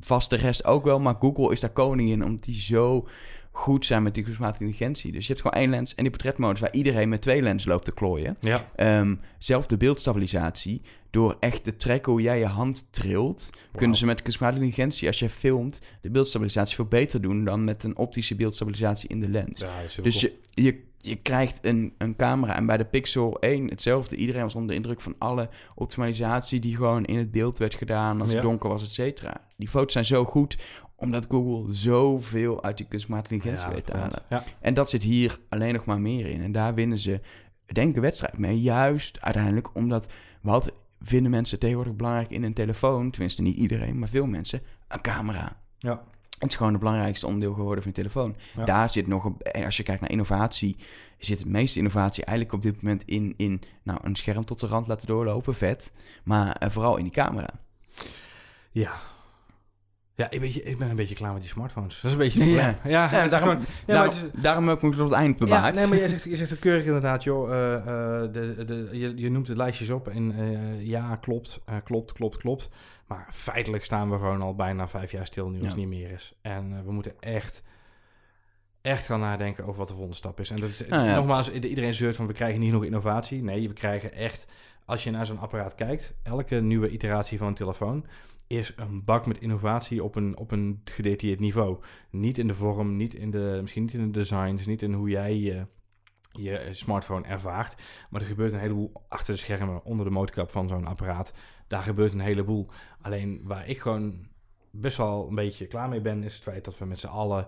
vast 0.00 0.30
de 0.30 0.36
rest 0.36 0.64
ook 0.64 0.84
wel, 0.84 1.00
maar 1.00 1.14
Google 1.18 1.52
is 1.52 1.60
daar 1.60 1.70
koning 1.72 2.10
in, 2.10 2.24
omdat 2.24 2.44
die 2.44 2.60
zo 2.60 3.08
goed 3.56 3.86
zijn 3.86 4.02
met 4.02 4.14
die 4.14 4.24
kunstmatige 4.24 4.64
intelligentie. 4.64 5.12
Dus 5.12 5.26
je 5.26 5.32
hebt 5.32 5.44
gewoon 5.46 5.62
één 5.62 5.70
lens 5.70 5.94
en 5.94 6.02
die 6.02 6.10
portretmodus 6.12 6.60
waar 6.60 6.72
iedereen 6.72 7.08
met 7.08 7.22
twee 7.22 7.42
lenzen 7.42 7.70
loopt 7.70 7.84
te 7.84 7.92
klooien. 7.94 8.36
Ja. 8.40 8.70
Ehm, 8.76 9.14
zelf 9.38 9.66
de 9.66 9.76
beeldstabilisatie, 9.76 10.82
door 11.10 11.36
echt 11.40 11.64
te 11.64 11.76
trekken 11.76 12.12
hoe 12.12 12.20
jij 12.20 12.38
je 12.38 12.46
hand 12.46 12.86
trilt, 12.90 13.50
kunnen 13.76 13.96
ze 13.96 14.06
met 14.06 14.22
kunstmatige 14.22 14.62
intelligentie, 14.62 15.08
als 15.08 15.18
je 15.18 15.28
filmt, 15.30 15.80
de 16.00 16.10
beeldstabilisatie 16.10 16.74
veel 16.74 16.84
beter 16.84 17.20
doen 17.20 17.44
dan 17.44 17.64
met 17.64 17.82
een 17.84 17.96
optische 17.96 18.34
beeldstabilisatie 18.34 19.08
in 19.08 19.20
de 19.20 19.28
lens. 19.28 19.60
Ja, 19.60 19.68
Dus 20.02 20.18
cool. 20.20 20.32
je, 20.54 20.62
je, 20.62 20.82
je 20.98 21.16
krijgt 21.16 21.66
een, 21.66 21.92
een 21.98 22.16
camera 22.16 22.56
en 22.56 22.66
bij 22.66 22.76
de 22.76 22.84
Pixel 22.84 23.38
1 23.40 23.68
hetzelfde. 23.68 24.16
Iedereen 24.16 24.42
was 24.42 24.54
onder 24.54 24.70
de 24.70 24.76
indruk 24.76 25.00
van 25.00 25.14
alle 25.18 25.48
optimalisatie 25.74 26.60
die 26.60 26.76
gewoon 26.76 27.04
in 27.04 27.16
het 27.16 27.30
beeld 27.30 27.58
werd 27.58 27.74
gedaan 27.74 28.20
als 28.20 28.28
Ja. 28.30 28.34
het 28.34 28.44
donker 28.44 28.68
was, 28.68 28.82
et 28.82 28.92
cetera. 28.92 29.40
Die 29.56 29.68
foto's 29.68 29.92
zijn 29.92 30.04
zo 30.04 30.24
goed 30.24 30.58
omdat 30.96 31.26
Google 31.28 31.72
zoveel 31.72 32.62
uit 32.62 32.76
die 32.76 32.88
kunstmatige 32.88 33.34
intelligentie 33.34 33.68
Ja, 33.68 33.74
weet 33.74 33.86
te 33.86 33.96
halen. 33.96 34.22
Ja. 34.28 34.44
En 34.60 34.74
dat 34.74 34.90
zit 34.90 35.02
hier 35.02 35.38
alleen 35.48 35.74
nog 35.74 35.84
maar 35.84 36.00
meer 36.00 36.26
in. 36.26 36.42
En 36.42 36.52
daar 36.52 36.74
winnen 36.74 36.98
ze, 36.98 37.20
denk 37.66 37.94
ik, 37.94 38.02
wedstrijd 38.02 38.38
mee. 38.38 38.60
Juist 38.60 39.20
uiteindelijk 39.20 39.74
omdat, 39.74 40.08
wat 40.40 40.72
vinden 41.00 41.30
mensen 41.30 41.58
tegenwoordig 41.58 41.96
belangrijk 41.96 42.30
in 42.30 42.42
een 42.42 42.54
telefoon? 42.54 43.10
Tenminste, 43.10 43.42
niet 43.42 43.56
iedereen, 43.56 43.98
maar 43.98 44.08
veel 44.08 44.26
mensen. 44.26 44.60
Een 44.88 45.00
camera. 45.00 45.56
Ja. 45.78 46.02
Het 46.38 46.50
is 46.50 46.56
gewoon 46.56 46.72
het 46.72 46.80
belangrijkste 46.80 47.26
onderdeel 47.26 47.54
geworden 47.54 47.82
van 47.82 47.92
je 47.94 47.98
telefoon. 47.98 48.36
Ja. 48.54 48.64
Daar 48.64 48.90
zit 48.90 49.06
nog, 49.06 49.32
als 49.64 49.76
je 49.76 49.82
kijkt 49.82 50.00
naar 50.00 50.10
innovatie, 50.10 50.76
zit 51.18 51.38
het 51.38 51.48
meeste 51.48 51.78
innovatie 51.78 52.24
eigenlijk 52.24 52.56
op 52.56 52.62
dit 52.62 52.82
moment 52.82 53.04
in, 53.04 53.34
in 53.36 53.62
nou, 53.82 53.98
een 54.02 54.16
scherm 54.16 54.44
tot 54.44 54.60
de 54.60 54.66
rand 54.66 54.86
laten 54.86 55.06
doorlopen, 55.06 55.54
vet. 55.54 55.92
Maar 56.24 56.56
eh, 56.56 56.70
vooral 56.70 56.96
in 56.96 57.02
die 57.02 57.12
camera. 57.12 57.48
Ja. 58.70 58.92
Ja, 60.16 60.30
ik, 60.30 60.42
ik 60.42 60.78
ben 60.78 60.90
een 60.90 60.96
beetje 60.96 61.14
klaar 61.14 61.32
met 61.32 61.40
die 61.42 61.50
smartphones. 61.50 61.94
Dat 62.00 62.04
is 62.04 62.12
een 62.12 62.18
beetje... 62.18 62.44
Ja. 62.44 62.78
Ja, 62.84 63.08
het 63.08 63.30
daarom, 63.30 63.48
gewoon- 63.48 63.64
ja, 63.66 63.72
maar 63.86 63.94
daarom, 63.96 64.14
het 64.14 64.24
is- 64.34 64.40
daarom 64.42 64.68
heb 64.68 64.76
ik 64.76 64.82
me 64.82 64.90
tot 64.96 65.08
het 65.08 65.18
eind 65.18 65.38
Ja, 65.38 65.44
bewaard. 65.44 65.74
nee, 65.74 65.86
maar 65.86 65.98
jij 65.98 66.08
zegt, 66.08 66.24
je 66.24 66.36
zegt 66.36 66.58
keurig 66.58 66.84
inderdaad, 66.84 67.22
joh. 67.22 67.52
eh, 67.52 67.74
eh, 67.74 68.32
de, 68.32 68.64
de, 68.64 68.88
je, 68.92 69.12
je 69.16 69.30
noemt 69.30 69.46
de 69.46 69.56
lijstjes 69.56 69.90
op 69.90 70.08
en 70.08 70.34
eh, 70.38 70.86
ja, 70.86 71.16
klopt, 71.16 71.60
klopt, 71.84 72.12
klopt, 72.12 72.36
klopt. 72.36 72.68
Maar 73.06 73.26
feitelijk 73.32 73.84
staan 73.84 74.10
we 74.10 74.16
gewoon 74.16 74.42
al 74.42 74.54
bijna 74.54 74.88
vijf 74.88 75.10
jaar 75.12 75.26
stil 75.26 75.48
nu 75.48 75.58
als 75.58 75.66
het 75.66 75.76
niet 75.76 75.88
meer 75.88 76.10
is. 76.10 76.34
En 76.42 76.84
we 76.84 76.92
moeten 76.92 77.12
echt, 77.20 77.62
echt 78.82 79.06
gaan 79.06 79.20
nadenken 79.20 79.64
over 79.64 79.78
wat 79.78 79.86
de 79.86 79.92
volgende 79.94 80.16
stap 80.16 80.40
is. 80.40 80.50
En 80.50 80.56
dat 80.56 80.68
is, 80.68 80.86
Nou 80.88 81.14
nogmaals, 81.14 81.50
iedereen 81.50 81.94
zeurt 81.94 82.16
van 82.16 82.26
we 82.26 82.32
krijgen 82.32 82.60
niet 82.60 82.72
nog 82.72 82.84
innovatie. 82.84 83.42
Nee, 83.42 83.68
we 83.68 83.74
krijgen 83.74 84.12
echt, 84.12 84.46
als 84.84 85.04
je 85.04 85.10
naar 85.10 85.26
zo'n 85.26 85.38
apparaat 85.38 85.74
kijkt, 85.74 86.14
elke 86.22 86.54
nieuwe 86.60 86.88
iteratie 86.90 87.38
van 87.38 87.46
een 87.46 87.54
telefoon 87.54 88.06
is 88.46 88.72
een 88.76 89.04
bak 89.04 89.26
met 89.26 89.40
innovatie 89.40 90.04
op 90.04 90.16
een, 90.16 90.36
op 90.36 90.50
een 90.50 90.80
gedetailleerd 90.84 91.40
niveau. 91.40 91.78
Niet 92.10 92.38
in 92.38 92.46
de 92.46 92.54
vorm, 92.54 92.96
niet 92.96 93.14
in 93.14 93.30
de, 93.30 93.58
misschien 93.60 93.82
niet 93.82 93.94
in 93.94 94.04
de 94.12 94.18
designs, 94.18 94.66
niet 94.66 94.82
in 94.82 94.92
hoe 94.92 95.08
jij 95.08 95.38
je, 95.38 95.66
je 96.30 96.68
smartphone 96.70 97.26
ervaart. 97.26 97.82
Maar 98.10 98.20
er 98.20 98.26
gebeurt 98.26 98.52
een 98.52 98.58
heleboel 98.58 98.92
achter 99.08 99.34
de 99.34 99.40
schermen, 99.40 99.84
onder 99.84 100.06
de 100.06 100.12
motorkap 100.12 100.50
van 100.50 100.68
zo'n 100.68 100.86
apparaat. 100.86 101.32
Daar 101.66 101.82
gebeurt 101.82 102.12
een 102.12 102.20
heleboel. 102.20 102.68
Alleen 103.00 103.40
waar 103.44 103.68
ik 103.68 103.80
gewoon 103.80 104.26
best 104.70 104.96
wel 104.96 105.28
een 105.28 105.34
beetje 105.34 105.66
klaar 105.66 105.88
mee 105.88 106.00
ben, 106.00 106.22
is 106.22 106.34
het 106.34 106.42
feit 106.42 106.64
dat 106.64 106.78
we 106.78 106.84
met 106.84 106.98
z'n 106.98 107.06
allen 107.06 107.46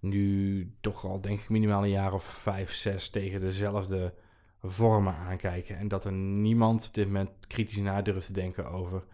nu 0.00 0.72
toch 0.80 1.04
al, 1.04 1.20
denk 1.20 1.40
ik, 1.40 1.48
minimaal 1.48 1.82
een 1.82 1.90
jaar 1.90 2.12
of 2.12 2.24
vijf, 2.24 2.72
zes 2.72 3.10
tegen 3.10 3.40
dezelfde 3.40 4.14
vormen 4.62 5.14
aankijken. 5.14 5.76
En 5.76 5.88
dat 5.88 6.04
er 6.04 6.12
niemand 6.12 6.86
op 6.86 6.94
dit 6.94 7.06
moment 7.06 7.30
kritisch 7.46 7.76
na 7.76 8.02
durft 8.02 8.26
te 8.26 8.32
denken 8.32 8.70
over... 8.70 9.04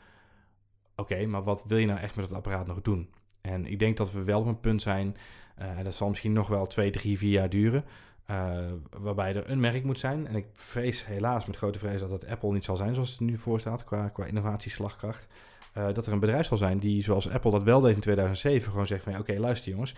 Oké, 0.97 1.27
maar 1.27 1.43
wat 1.43 1.65
wil 1.67 1.79
je 1.79 1.87
nou 1.87 2.01
echt 2.01 2.17
met 2.17 2.25
het 2.25 2.35
apparaat 2.35 2.67
nog 2.67 2.83
doen? 2.83 3.09
En 3.41 3.67
ik 3.67 3.79
denk 3.79 3.97
dat 3.97 4.13
we 4.13 4.23
wel 4.23 4.41
op 4.41 4.47
een 4.47 4.61
punt 4.61 4.83
zijn... 4.83 5.17
en 5.55 5.85
dat 5.85 5.95
zal 5.95 6.09
misschien 6.09 6.33
nog 6.33 6.49
wel 6.49 6.67
twee, 6.67 6.91
drie, 6.91 7.19
vier 7.19 7.31
jaar 7.31 7.49
duren... 7.49 7.85
eh, 8.27 8.57
waarbij 8.99 9.35
er 9.35 9.51
een 9.51 9.61
merk 9.61 9.85
moet 9.85 9.99
zijn. 9.99 10.27
En 10.27 10.35
ik 10.35 10.47
vrees 10.53 11.07
helaas 11.07 11.47
met 11.47 11.57
grote 11.57 11.79
vrees 11.79 12.01
dat 12.01 12.11
het 12.11 12.27
Apple 12.27 12.53
niet 12.53 12.65
zal 12.65 12.77
zijn 12.77 12.95
zoals 12.95 13.11
het 13.11 13.21
nu 13.21 13.37
voor 13.37 13.61
staat... 13.61 13.85
qua, 13.85 14.09
qua 14.09 14.25
innovatieslagkracht. 14.25 15.27
Eh, 15.73 15.87
dat 15.93 16.07
er 16.07 16.13
een 16.13 16.21
bedrijf 16.21 16.47
zal 16.47 16.57
zijn 16.57 16.79
die, 16.79 17.03
zoals 17.03 17.31
Apple 17.31 17.51
dat 17.51 17.63
wel 17.63 17.81
deed 17.81 17.95
in 17.95 18.01
2007... 18.01 18.71
gewoon 18.71 18.87
zegt 18.87 19.03
van 19.03 19.13
ja, 19.13 19.19
oké, 19.19 19.39
luister 19.39 19.71
jongens... 19.71 19.95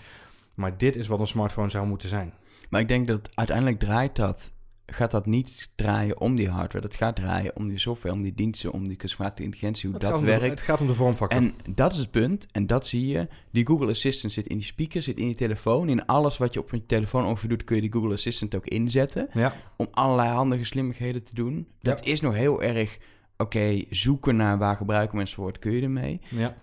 maar 0.55 0.77
dit 0.77 0.97
is 0.97 1.07
wat 1.07 1.21
een 1.21 1.27
smartphone 1.27 1.71
zou 1.71 1.87
moeten 1.87 2.09
zijn. 2.09 2.35
Maar 2.71 2.81
ik 2.81 2.89
denk 2.89 3.07
dat 3.07 3.31
uiteindelijk 3.35 3.79
draait 3.79 4.17
dat, 4.17 4.53
gaat 4.87 5.11
dat 5.11 5.27
niet 5.27 5.71
draaien 5.75 6.21
om 6.21 6.35
die 6.37 6.49
hardware. 6.49 6.87
Dat 6.87 6.97
gaat 6.97 7.17
draaien 7.17 7.57
om 7.57 7.69
die 7.69 7.79
software, 7.79 8.15
om 8.15 8.23
die 8.23 8.35
diensten, 8.35 8.73
om 8.73 8.89
die 8.89 8.97
kunstmatige 8.97 9.43
intelligentie, 9.43 9.85
hoe 9.91 9.99
Het 9.99 10.09
dat 10.11 10.19
om 10.21 10.25
werkt. 10.27 10.45
het 10.51 10.61
gaat 10.61 10.81
om 10.81 10.87
de 10.87 10.95
vormfactor. 10.95 11.41
En 11.41 11.55
dat 11.75 11.93
is 11.93 11.99
het 11.99 12.11
punt, 12.11 12.47
en 12.53 12.67
dat 12.67 12.87
zie 12.87 13.07
je. 13.07 13.29
Die 13.51 13.67
Google 13.67 13.89
Assistant 13.91 14.33
zit 14.33 14.47
in 14.47 14.57
die 14.57 14.67
speaker, 14.67 15.03
zit 15.03 15.19
in 15.19 15.29
je 15.29 15.35
telefoon. 15.35 15.89
In 15.89 16.07
alles 16.07 16.37
wat 16.39 16.55
je 16.55 16.61
op 16.61 16.71
je 16.71 16.87
telefoon 16.87 17.25
ongeveer 17.27 17.49
doet, 17.49 17.65
kun 17.65 17.77
je 17.77 17.83
die 17.83 17.93
Google 17.93 18.13
Assistant 18.13 18.55
ook 18.55 18.67
inzetten. 18.67 19.29
ja, 19.33 19.55
Om 19.77 19.87
allerlei 19.91 20.29
handige 20.29 20.65
slimmigheden 20.65 21.23
te 21.25 21.35
doen. 21.35 21.67
Dat 21.81 22.05
is 22.05 22.21
nog 22.21 22.35
heel 22.35 22.63
erg, 22.63 22.99
oké, 23.37 23.83
zoeken 23.91 24.37
naar 24.37 24.59
waar 24.59 24.77
gebruiken 24.77 25.17
mensen 25.17 25.37
voor, 25.37 25.45
wat 25.47 25.59
kun 25.59 25.73
je 25.73 25.83
ermee. 25.83 26.21
ja, 26.29 26.57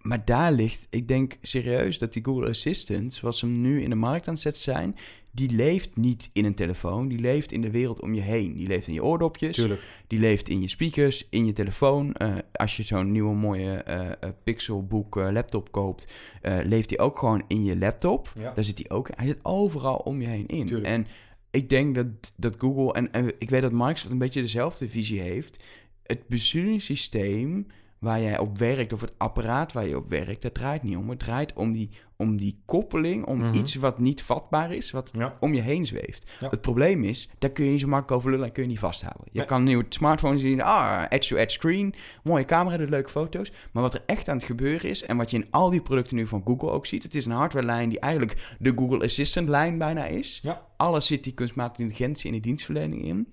Maar 0.00 0.24
daar 0.24 0.52
ligt, 0.52 0.86
ik 0.90 1.08
denk 1.08 1.36
serieus 1.42 1.98
dat 1.98 2.12
die 2.12 2.24
Google 2.24 2.48
Assistant, 2.48 3.12
zoals 3.12 3.38
ze 3.38 3.46
hem 3.46 3.60
nu 3.60 3.82
in 3.82 3.90
de 3.90 3.96
markt 3.96 4.26
aan 4.28 4.32
het 4.34 4.42
zetten 4.42 4.62
zijn, 4.62 4.96
die 5.32 5.50
leeft 5.50 5.96
niet 5.96 6.30
in 6.32 6.44
een 6.44 6.54
telefoon. 6.54 7.08
Die 7.08 7.18
leeft 7.18 7.52
in 7.52 7.60
de 7.60 7.70
wereld 7.70 8.00
om 8.00 8.14
je 8.14 8.20
heen. 8.20 8.54
Die 8.54 8.66
leeft 8.66 8.86
in 8.86 8.94
je 8.94 9.04
oordopjes. 9.04 9.56
tuurlijk. 9.56 9.82
Die 10.06 10.18
leeft 10.18 10.48
in 10.48 10.60
je 10.60 10.68
speakers, 10.68 11.26
in 11.30 11.46
je 11.46 11.52
telefoon. 11.52 12.12
Eh, 12.12 12.34
als 12.52 12.76
je 12.76 12.82
zo'n 12.82 13.12
nieuwe 13.12 13.34
mooie 13.34 13.72
eh, 13.72 14.30
Pixelbook 14.44 15.14
laptop 15.14 15.72
koopt, 15.72 16.12
leeft 16.42 16.88
die 16.88 16.98
ook 16.98 17.18
gewoon 17.18 17.42
in 17.46 17.64
je 17.64 17.78
laptop. 17.78 18.32
Ja. 18.38 18.52
Daar 18.54 18.64
zit 18.64 18.78
hij 18.78 18.96
ook. 18.96 19.08
Hij 19.14 19.26
zit 19.26 19.38
overal 19.42 19.96
om 19.96 20.20
je 20.20 20.26
heen 20.26 20.46
in. 20.46 20.66
Tuurlijk. 20.66 20.86
En 20.86 21.06
ik 21.50 21.68
denk 21.68 21.94
dat, 21.94 22.06
dat 22.36 22.56
Google, 22.58 22.92
en, 22.92 23.12
en 23.12 23.32
ik 23.38 23.50
weet 23.50 23.62
dat 23.62 23.72
Microsoft 23.72 24.10
een 24.10 24.18
beetje 24.18 24.42
dezelfde 24.42 24.88
visie 24.88 25.20
heeft. 25.20 25.64
Het 26.02 26.28
besturingssysteem 26.28 27.66
waar 27.98 28.20
jij 28.20 28.38
op 28.38 28.58
werkt, 28.58 28.92
of 28.92 29.00
het 29.00 29.12
apparaat 29.16 29.72
waar 29.72 29.86
je 29.86 29.96
op 29.96 30.08
werkt, 30.08 30.42
dat 30.42 30.54
draait 30.54 30.82
niet 30.82 30.96
om. 30.96 31.10
Het 31.10 31.18
draait 31.18 31.52
om 31.52 31.72
die, 31.72 31.90
om 32.20 32.36
die 32.36 32.62
koppeling, 32.64 33.26
om 33.26 33.38
Mhm. 33.38 33.54
iets 33.56 33.74
wat 33.74 33.98
niet 33.98 34.22
vatbaar 34.22 34.72
is, 34.74 34.90
wat 34.90 35.10
Ja. 35.16 35.36
om 35.40 35.54
je 35.54 35.60
heen 35.60 35.86
zweeft. 35.86 36.30
Ja. 36.40 36.48
Het 36.48 36.60
probleem 36.60 37.04
is, 37.04 37.28
daar 37.38 37.50
kun 37.50 37.64
je 37.64 37.70
niet 37.70 37.80
zo 37.80 37.86
makkelijk 37.88 38.16
over 38.18 38.30
lullen 38.30 38.46
en 38.46 38.52
kun 38.52 38.62
je 38.62 38.68
niet 38.68 38.78
vasthouden. 38.78 39.24
Je 39.32 39.38
Nee. 39.38 39.46
kan 39.46 39.62
nu 39.62 39.78
het 39.78 39.94
smartphone 39.94 40.38
zien, 40.38 40.62
ah, 40.62 41.02
edge-to-edge 41.08 41.50
screen, 41.50 41.94
mooie 42.22 42.44
camera, 42.44 42.76
doet 42.76 42.88
leuke 42.90 43.10
foto's. 43.10 43.52
Maar 43.72 43.82
wat 43.82 43.94
er 43.94 44.02
echt 44.06 44.28
aan 44.28 44.36
het 44.36 44.46
gebeuren 44.46 44.90
is, 44.90 45.02
en 45.02 45.16
wat 45.16 45.30
je 45.30 45.36
in 45.36 45.46
al 45.50 45.70
die 45.70 45.82
producten 45.82 46.16
nu 46.16 46.26
van 46.26 46.42
Google 46.44 46.70
ook 46.70 46.86
ziet, 46.86 47.02
het 47.02 47.14
is 47.14 47.24
een 47.24 47.32
hardwarelijn 47.32 47.88
die 47.88 48.00
eigenlijk 48.00 48.56
de 48.58 48.72
Google 48.76 49.04
Assistant 49.04 49.48
lijn 49.48 49.78
bijna 49.78 50.04
is. 50.06 50.38
Ja. 50.42 50.66
Alles 50.76 51.06
zit 51.06 51.24
die 51.24 51.34
kunstmatige 51.34 51.82
intelligentie 51.82 52.26
en 52.26 52.32
die 52.32 52.40
dienstverlening 52.42 53.04
in. 53.04 53.28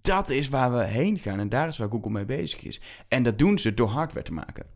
Dat 0.00 0.30
is 0.30 0.48
waar 0.48 0.72
we 0.72 0.84
heen 0.84 1.18
gaan 1.18 1.38
en 1.38 1.48
daar 1.48 1.68
is 1.68 1.78
waar 1.78 1.88
Google 1.90 2.10
mee 2.10 2.24
bezig 2.24 2.62
is. 2.64 2.80
En 3.08 3.22
dat 3.22 3.38
doen 3.38 3.58
ze 3.58 3.74
door 3.74 3.88
hardware 3.88 4.24
te 4.24 4.32
maken. 4.32 4.66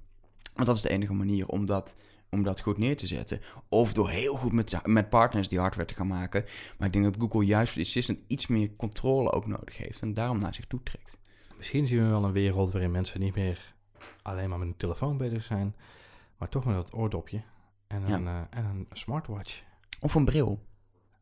Want 0.54 0.66
dat 0.66 0.76
is 0.76 0.82
de 0.82 0.90
enige 0.90 1.12
manier 1.12 1.46
om 1.48 1.66
dat, 1.66 1.94
om 2.30 2.42
dat 2.42 2.60
goed 2.60 2.78
neer 2.78 2.96
te 2.96 3.06
zetten. 3.06 3.40
Of 3.68 3.92
door 3.92 4.10
heel 4.10 4.36
goed 4.36 4.52
met, 4.52 4.80
met 4.86 5.08
partners 5.08 5.48
die 5.48 5.58
hardware 5.58 5.86
te 5.88 5.94
gaan 5.94 6.06
maken. 6.06 6.44
Maar 6.78 6.86
ik 6.86 6.92
denk 6.92 7.04
dat 7.04 7.16
Google 7.18 7.44
juist 7.44 7.72
voor 7.72 7.82
de 7.82 7.88
Assistant 7.88 8.18
iets 8.26 8.46
meer 8.46 8.76
controle 8.76 9.32
ook 9.32 9.46
nodig 9.46 9.76
heeft. 9.76 10.02
En 10.02 10.14
daarom 10.14 10.38
naar 10.38 10.54
zich 10.54 10.66
toe 10.66 10.82
trekt. 10.82 11.18
Misschien 11.56 11.86
zien 11.86 11.98
we 12.02 12.08
wel 12.08 12.24
een 12.24 12.32
wereld 12.32 12.72
waarin 12.72 12.90
mensen 12.90 13.20
niet 13.20 13.34
meer 13.34 13.74
alleen 14.22 14.48
maar 14.48 14.58
met 14.58 14.68
een 14.68 14.76
telefoon 14.76 15.16
bezig 15.16 15.42
zijn, 15.42 15.74
maar 16.38 16.48
toch 16.48 16.64
met 16.64 16.74
dat 16.74 16.94
oordopje 16.94 17.42
en 17.86 18.06
Ja. 18.06 18.14
een, 18.14 18.26
eh, 18.26 18.40
en 18.50 18.64
een 18.64 18.86
smartwatch. 18.92 19.62
Of 20.00 20.14
een 20.14 20.24
bril. 20.24 20.62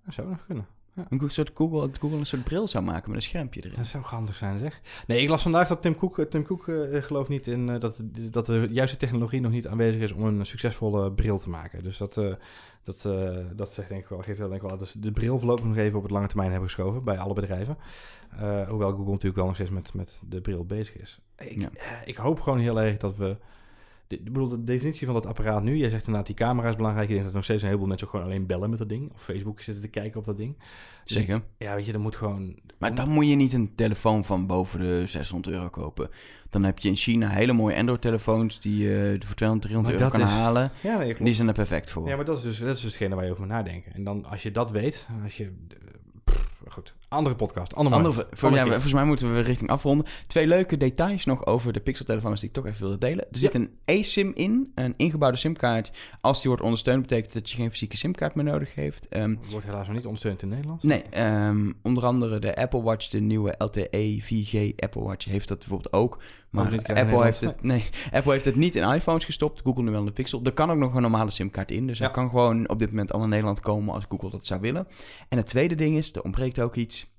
Dat 0.04 0.14
zou 0.14 0.28
nog 0.28 0.44
kunnen. 0.46 0.66
Een 1.08 1.30
soort 1.30 1.50
Google, 1.54 1.80
dat 1.80 1.98
Google 1.98 2.18
een 2.18 2.26
soort 2.26 2.44
bril 2.44 2.68
zou 2.68 2.84
maken 2.84 3.08
met 3.08 3.16
een 3.16 3.22
schermpje 3.24 3.60
erin. 3.60 3.76
Dat 3.76 3.86
zou 3.86 4.04
handig 4.04 4.36
zijn, 4.36 4.58
zeg. 4.58 4.80
Nee, 5.06 5.22
ik 5.22 5.28
las 5.28 5.42
vandaag 5.42 5.68
dat 5.68 5.82
Tim 5.82 5.96
Cook, 5.96 6.18
eh, 6.18 6.26
Tim 6.26 6.42
Cook 6.42 6.68
eh, 6.68 7.02
gelooft 7.02 7.28
niet 7.28 7.46
in 7.46 7.68
eh, 7.68 7.80
dat, 7.80 8.00
dat 8.30 8.46
de 8.46 8.68
juiste 8.70 8.96
technologie 8.96 9.40
nog 9.40 9.50
niet 9.50 9.66
aanwezig 9.66 10.00
is 10.00 10.12
om 10.12 10.24
een 10.24 10.46
succesvolle 10.46 11.12
bril 11.12 11.38
te 11.38 11.48
maken. 11.48 11.82
Dus 11.82 11.98
dat, 11.98 12.14
dat, 12.84 13.08
dat 13.56 13.72
zegt 13.72 13.88
denk 13.88 14.02
ik 14.02 14.08
wel, 14.08 14.18
geeft 14.22 14.38
wel 14.38 14.48
denk 14.48 14.62
ik 14.62 14.68
wel 14.68 14.78
dat 14.78 14.88
ze 14.88 15.00
de 15.00 15.12
bril 15.12 15.38
voorlopig 15.38 15.64
nog 15.64 15.76
even 15.76 15.96
op 15.96 16.02
het 16.02 16.12
lange 16.12 16.26
termijn 16.26 16.50
hebben 16.50 16.68
geschoven 16.68 17.04
bij 17.04 17.18
alle 17.18 17.34
bedrijven. 17.34 17.78
Hoewel 18.68 18.90
Google 18.90 19.10
natuurlijk 19.10 19.36
wel 19.36 19.46
nog 19.46 19.54
steeds 19.54 19.70
met, 19.70 19.94
met 19.94 20.20
de 20.28 20.40
bril 20.40 20.64
bezig 20.64 20.96
is. 20.96 21.20
Ik, 21.38 21.60
Ja. 21.60 21.70
ik 22.04 22.16
hoop 22.16 22.40
gewoon 22.40 22.58
heel 22.58 22.80
erg 22.80 22.96
dat 22.96 23.16
we. 23.16 23.36
De, 24.08 24.16
ik 24.16 24.24
bedoel, 24.24 24.48
de 24.48 24.64
definitie 24.64 25.06
van 25.06 25.14
dat 25.14 25.26
apparaat 25.26 25.62
nu, 25.62 25.76
jij 25.76 25.88
zegt 25.90 26.00
inderdaad 26.06 26.26
die 26.26 26.36
camera 26.36 26.68
is 26.68 26.74
belangrijk. 26.76 27.08
Ik 27.08 27.12
denk 27.14 27.24
dat 27.24 27.34
nog 27.34 27.44
steeds 27.44 27.60
een 27.62 27.66
heleboel 27.68 27.88
mensen 27.88 28.06
ook 28.06 28.12
gewoon 28.12 28.26
alleen 28.28 28.46
bellen 28.46 28.70
met 28.70 28.78
dat 28.78 28.88
ding. 28.88 29.12
Of 29.14 29.22
Facebook 29.22 29.60
zitten 29.60 29.82
te 29.82 29.88
kijken 29.90 30.18
op 30.20 30.26
dat 30.26 30.36
ding. 30.36 30.56
Dus 31.04 31.16
Zeker. 31.16 31.42
Ja, 31.58 31.74
weet 31.74 31.86
je, 31.86 31.92
er 31.92 32.00
moet 32.00 32.16
gewoon... 32.16 32.58
Maar 32.78 32.94
dan 32.94 33.08
moet 33.08 33.28
je 33.28 33.34
niet 33.34 33.52
een 33.52 33.74
telefoon 33.74 34.24
van 34.24 34.46
boven 34.46 34.80
de 34.80 35.02
600 35.06 35.54
euro 35.54 35.68
kopen. 35.68 36.10
Dan 36.50 36.62
heb 36.64 36.78
je 36.78 36.88
in 36.88 36.96
China 36.96 37.28
hele 37.28 37.52
mooie 37.52 37.76
Android-telefoons 37.76 38.60
die 38.60 38.78
je 38.88 39.16
voor 39.26 39.34
200, 39.34 39.66
300 39.66 39.98
Maar 40.00 40.04
euro 40.06 40.18
kan 40.18 40.26
is- 40.28 40.34
halen. 40.42 40.70
Ja, 40.80 40.98
nee. 40.98 41.14
Die 41.22 41.32
zijn 41.34 41.48
er 41.48 41.54
perfect 41.54 41.90
voor. 41.90 42.08
Ja, 42.08 42.16
maar 42.16 42.24
dat 42.24 42.36
is 42.36 42.42
dus, 42.42 42.58
dat 42.58 42.68
is 42.76 42.80
dus 42.82 42.90
hetgene 42.90 43.14
waar 43.14 43.24
je 43.24 43.30
over 43.30 43.42
moet 43.42 43.52
nadenken. 43.52 43.92
En 43.94 44.04
dan 44.04 44.24
als 44.24 44.42
je 44.42 44.50
dat 44.50 44.70
weet, 44.70 45.08
als 45.24 45.36
je, 45.36 45.52
pff, 46.24 46.57
goed. 46.72 46.94
Andere 47.08 47.36
podcast, 47.36 47.74
andere, 47.74 47.96
Andere, 47.96 48.12
voor, 48.14 48.24
Andere 48.48 48.54
ja, 48.54 48.62
keer. 48.62 48.72
volgens 48.72 48.92
mij 48.92 49.04
moeten 49.04 49.34
we 49.34 49.40
richting 49.40 49.70
afronden. 49.70 50.06
Twee 50.26 50.46
leuke 50.46 50.76
details 50.76 51.24
nog 51.24 51.46
over 51.46 51.72
de 51.72 51.80
Pixel-telefoons 51.80 52.40
die 52.40 52.48
ik 52.48 52.54
toch 52.54 52.66
even 52.66 52.80
wilde 52.80 52.98
delen. 52.98 53.24
Er 53.30 53.38
zit 53.38 53.54
een 53.54 53.70
eSIM 53.84 54.30
in, 54.34 54.72
een 54.74 54.94
ingebouwde 54.96 55.38
simkaart. 55.38 55.90
Als 56.20 56.38
die 56.40 56.48
wordt 56.50 56.62
ondersteund, 56.64 57.02
betekent 57.02 57.32
dat 57.32 57.50
je 57.50 57.56
geen 57.56 57.70
fysieke 57.70 57.96
simkaart 57.96 58.34
meer 58.34 58.44
nodig 58.44 58.74
heeft. 58.74 59.08
Ehm, 59.08 59.34
Wordt 59.50 59.66
helaas 59.66 59.86
nog 59.86 59.96
niet 59.96 60.04
ondersteund 60.04 60.42
in 60.42 60.48
Nederland. 60.48 60.82
nee, 60.82 61.02
ehm, 61.02 61.72
onder 61.82 62.04
andere 62.06 62.38
de 62.38 62.56
Apple 62.56 62.82
Watch, 62.82 63.08
de 63.08 63.20
nieuwe 63.20 63.54
LTE 63.58 64.18
4G 64.22 64.72
Apple 64.82 65.02
Watch, 65.02 65.24
heeft 65.24 65.48
dat 65.48 65.58
bijvoorbeeld 65.58 65.92
ook. 65.92 66.18
Maar 66.50 66.64
Apple, 66.94 67.22
heeft 67.24 67.40
het, 67.40 67.62
nee, 67.62 67.84
Apple 68.12 68.32
heeft 68.32 68.44
het 68.44 68.56
niet 68.56 68.74
in 68.76 68.92
iPhones 68.92 69.24
gestopt. 69.24 69.60
Google 69.64 69.82
nu 69.82 69.90
wel 69.90 70.00
in 70.00 70.06
de 70.06 70.12
Pixel. 70.12 70.40
Er 70.44 70.52
kan 70.52 70.70
ook 70.70 70.76
nog 70.78 70.94
een 70.94 71.02
normale 71.02 71.30
simkaart 71.30 71.70
in. 71.70 71.86
Dus 71.86 71.98
Ja. 71.98 72.04
hij 72.04 72.14
kan 72.14 72.28
gewoon 72.28 72.68
op 72.68 72.78
dit 72.78 72.88
moment 72.90 73.12
al 73.12 73.18
naar 73.18 73.28
Nederland 73.28 73.60
komen 73.60 73.94
als 73.94 74.04
Google 74.08 74.30
dat 74.30 74.46
zou 74.46 74.60
willen. 74.60 74.86
En 75.28 75.36
het 75.38 75.46
tweede 75.46 75.74
ding 75.74 75.96
is, 75.96 76.14
er 76.14 76.22
ontbreekt 76.22 76.57
ook 76.60 76.74
iets. 76.74 77.16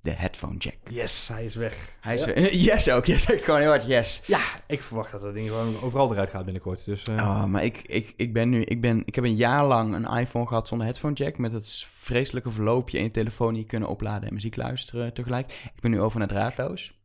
De 0.00 0.10
headphone 0.10 0.56
jack. 0.58 0.76
Yes, 0.90 1.28
hij 1.28 1.44
is 1.44 1.54
weg. 1.54 1.96
Hij 2.00 2.14
is 2.14 2.24
Ja. 2.24 2.32
yes 2.72 2.88
ook. 2.90 3.04
Je 3.04 3.18
zegt 3.18 3.44
gewoon 3.44 3.60
heel 3.60 3.68
hard 3.68 3.86
yes. 3.86 4.22
Ja, 4.26 4.40
ik 4.66 4.82
verwacht 4.82 5.12
dat 5.12 5.20
dat 5.20 5.34
ding 5.34 5.48
gewoon 5.48 5.80
overal 5.82 6.12
eruit 6.12 6.30
gaat 6.30 6.44
binnenkort. 6.44 6.84
Dus, 6.84 7.02
eh, 7.02 7.14
Oh, 7.14 7.44
maar 7.44 7.64
ik, 7.64 7.82
ik, 7.86 8.12
ik 8.16 8.32
ben 8.32 8.48
nu... 8.48 8.62
Ik, 8.62 8.80
ben, 8.80 9.02
ik 9.06 9.14
heb 9.14 9.24
een 9.24 9.36
jaar 9.36 9.66
lang 9.66 9.94
een 9.94 10.18
iPhone 10.18 10.46
gehad 10.46 10.68
zonder 10.68 10.86
headphone 10.86 11.14
jack. 11.14 11.38
Met 11.38 11.52
het 11.52 11.86
vreselijke 11.94 12.50
verloopje 12.50 12.98
in 12.98 13.04
je 13.04 13.10
telefoon 13.10 13.52
niet 13.52 13.66
kunnen 13.66 13.88
opladen 13.88 14.28
en 14.28 14.34
muziek 14.34 14.56
luisteren 14.56 15.12
tegelijk. 15.14 15.52
Ik 15.74 15.80
ben 15.80 15.90
nu 15.90 16.00
over 16.00 16.18
naar 16.18 16.28
draadloos. 16.28 16.98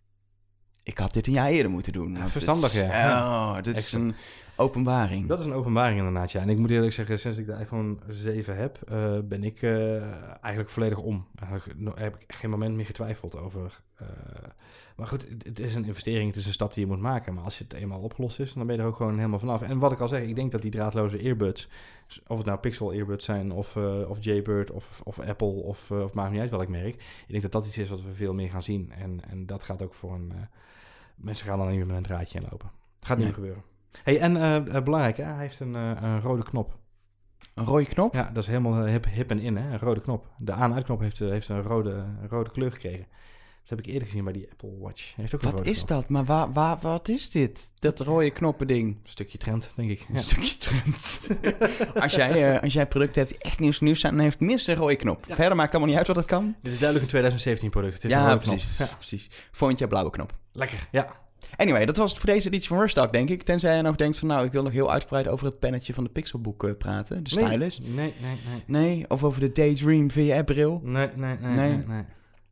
Ik 0.84 0.98
had 0.98 1.14
dit 1.14 1.28
een 1.28 1.34
jaar 1.34 1.48
eerder 1.50 1.72
moeten 1.72 1.94
doen. 1.94 2.18
verstandig, 2.28 2.74
ja. 2.74 3.20
Oh, 3.22 3.62
dit 3.64 3.78
is 3.84 3.92
een 3.92 4.16
openbaring. 4.60 5.28
Dat 5.28 5.40
is 5.40 5.46
een 5.46 5.54
openbaring 5.54 5.98
inderdaad, 5.98 6.32
ja. 6.32 6.42
En 6.42 6.50
ik 6.50 6.58
moet 6.58 6.70
eerlijk 6.70 6.94
zeggen, 6.94 7.20
sinds 7.20 7.38
ik 7.38 7.46
de 7.46 7.58
iPhone 7.60 7.96
7 8.08 8.56
heb, 8.58 8.80
eh, 8.88 9.20
ben 9.24 9.44
ik 9.44 9.62
eh, 9.62 10.02
eigenlijk 10.42 10.70
volledig 10.70 10.98
om. 10.98 11.26
Eigenlijk 11.40 12.00
heb 12.00 12.16
ik 12.20 12.34
geen 12.34 12.50
moment 12.50 12.76
meer 12.76 12.86
getwijfeld 12.86 13.38
over... 13.38 13.82
eh, 13.96 14.08
maar 14.96 15.08
goed, 15.08 15.26
het, 15.44 15.60
is 15.60 15.76
een 15.76 15.86
investering, 15.86 16.28
het 16.28 16.36
is 16.36 16.46
een 16.46 16.52
stap 16.54 16.74
die 16.74 16.84
je 16.86 16.90
moet 16.92 17.00
maken. 17.02 17.34
Maar 17.34 17.44
als 17.44 17.60
het 17.60 17.74
eenmaal 17.74 18.00
opgelost 18.00 18.40
is, 18.40 18.54
dan 18.54 18.66
ben 18.68 18.76
je 18.76 18.82
er 18.82 18.88
ook 18.88 18.96
gewoon 18.96 19.16
helemaal 19.18 19.40
vanaf. 19.40 19.62
En 19.62 19.80
wat 19.80 19.92
ik 19.92 20.00
al 20.00 20.08
zeg, 20.08 20.22
ik 20.22 20.36
denk 20.36 20.52
dat 20.52 20.62
die 20.62 20.72
draadloze 20.72 21.18
earbuds, 21.18 21.70
of 22.28 22.38
het 22.38 22.46
nou 22.46 22.60
Pixel 22.60 22.94
earbuds 22.94 23.26
zijn, 23.26 23.52
of, 23.52 23.76
of 24.08 24.18
Jaybird, 24.24 24.72
of, 24.72 25.02
of 25.04 25.20
Apple, 25.20 25.48
of, 25.48 25.92
of 25.92 26.14
maakt 26.14 26.32
niet 26.32 26.40
uit 26.42 26.50
welk 26.50 26.68
merk. 26.68 26.96
Ik 26.96 27.26
denk 27.28 27.42
dat 27.42 27.52
dat 27.52 27.66
iets 27.66 27.78
is 27.78 27.90
wat 27.90 28.02
we 28.02 28.14
veel 28.14 28.34
meer 28.34 28.50
gaan 28.50 28.64
zien. 28.64 28.92
En, 28.92 29.20
en 29.30 29.46
dat 29.46 29.64
gaat 29.64 29.82
ook 29.82 29.94
voor 29.94 30.14
een... 30.14 30.34
mensen 31.16 31.46
gaan 31.48 31.58
dan 31.58 31.68
niet 31.68 31.78
meer 31.78 31.88
met 31.88 31.96
een 31.98 32.04
draadje 32.04 32.40
inlopen. 32.40 32.72
Gaat 33.00 33.18
niet 33.18 33.18
Nee. 33.18 33.26
meer 33.26 33.34
gebeuren. 33.34 33.64
Hey, 34.04 34.20
en 34.20 34.38
eh, 34.38 34.76
eh, 34.76 34.84
belangrijk, 34.84 35.18
hè? 35.18 35.24
hij 35.24 35.42
heeft 35.42 35.60
een, 35.60 35.76
eh, 35.76 35.92
een 36.02 36.22
rode 36.22 36.44
knop. 36.44 36.78
Een 37.54 37.66
rode 37.66 37.86
knop? 37.86 38.14
Ja, 38.14 38.30
dat 38.34 38.44
is 38.44 38.48
helemaal 38.50 38.86
hip, 38.86 39.06
hip 39.06 39.30
en 39.30 39.40
in, 39.40 39.58
hè? 39.58 39.72
een 39.72 39.80
rode 39.80 40.02
knop. 40.02 40.28
De 40.38 40.52
aan-uitknop 40.52 41.00
heeft, 41.00 41.20
heeft 41.20 41.50
een 41.50 41.62
rode, 41.62 41.90
een 41.92 42.30
rode 42.30 42.52
kleur 42.52 42.72
gekregen. 42.72 43.08
Dat 43.62 43.78
heb 43.78 43.88
ik 43.88 43.94
eerder 43.94 44.08
gezien 44.08 44.24
bij 44.24 44.34
die 44.34 44.48
Apple 44.52 44.78
Watch. 44.80 45.04
Hij 45.06 45.14
Heeft 45.16 45.36
ook 45.36 45.42
een 45.42 45.50
Wat 45.50 45.58
rode 45.60 45.70
is 45.70 45.78
knop. 45.86 45.90
dat? 45.90 46.10
Maar 46.10 46.26
waar, 46.26 46.54
waar, 46.54 46.78
wat 46.82 47.08
is 47.08 47.30
dit? 47.30 47.72
Dat 47.80 48.00
rode 48.00 48.32
knoppending? 48.32 48.88
Een 48.88 49.00
stukje 49.04 49.38
trend, 49.38 49.72
denk 49.76 49.90
ik. 49.90 50.06
Een 50.14 50.20
stukje 50.20 50.58
trend. 50.58 51.28
als, 52.04 52.14
jij, 52.16 52.62
als 52.62 52.74
jij 52.74 52.88
producten 52.88 53.22
hebt 53.22 53.34
die 53.34 53.44
echt 53.44 53.60
nieuws 53.60 53.80
nieuws 53.80 54.00
zijn, 54.00 54.14
dan 54.14 54.24
heeft 54.24 54.40
minstens 54.40 54.78
een 54.78 54.84
rode 54.84 54.96
knop. 54.96 55.26
Ja. 55.28 55.36
Verder 55.36 55.56
maakt 55.56 55.72
het 55.72 55.82
allemaal 55.82 55.88
niet 55.90 55.98
uit 55.98 56.08
wat 56.08 56.16
het 56.16 56.26
kan. 56.26 56.56
Dit 56.62 56.72
is 56.72 56.80
duidelijk 56.80 57.02
een 57.02 57.10
2017 57.10 57.70
product. 57.70 57.94
Het 57.94 58.04
is 58.04 58.12
een 58.12 58.18
Ja, 58.20 58.26
rode 58.30 58.40
knop. 58.44 58.56
precies. 58.56 58.78
Ja. 58.78 58.86
precies. 58.86 59.30
Volgend 59.52 59.80
jaar 59.80 59.90
blauwe 59.90 60.10
knop. 60.12 60.34
Lekker, 60.52 60.88
ja. 60.92 61.08
Anyway, 61.56 61.86
dat 61.86 61.98
was 61.98 62.10
het 62.10 62.20
voor 62.20 62.30
deze 62.30 62.48
editie 62.48 62.68
van 62.68 62.80
Rushtalk, 62.80 63.12
denk 63.12 63.30
ik. 63.30 63.44
Tenzij 63.44 63.76
je 63.76 63.82
nog 63.82 63.96
denkt 63.96 64.18
van, 64.18 64.28
nou, 64.28 64.46
ik 64.46 64.52
wil 64.52 64.64
nog 64.64 64.72
heel 64.72 64.92
uitgebreid 64.92 65.28
over 65.28 65.46
het 65.46 65.60
pennetje 65.60 65.94
van 65.94 66.04
de 66.04 66.10
Pixelboek 66.10 66.64
eh, 66.64 66.72
praten. 66.78 67.24
De 67.24 67.30
stylus. 67.30 67.80
Nee, 67.80 67.92
nee, 67.96 68.14
nee. 68.22 68.64
Nee, 68.84 69.06
of 69.10 69.24
over 69.24 69.40
de 69.40 69.52
Daydream 69.52 70.12
VR-bril. 70.12 70.82
Nee, 70.84 71.10
nee, 71.16 71.38
nee, 71.42 71.52
Nee. 71.56 71.70
nee, 71.76 71.86
nee. 71.88 72.04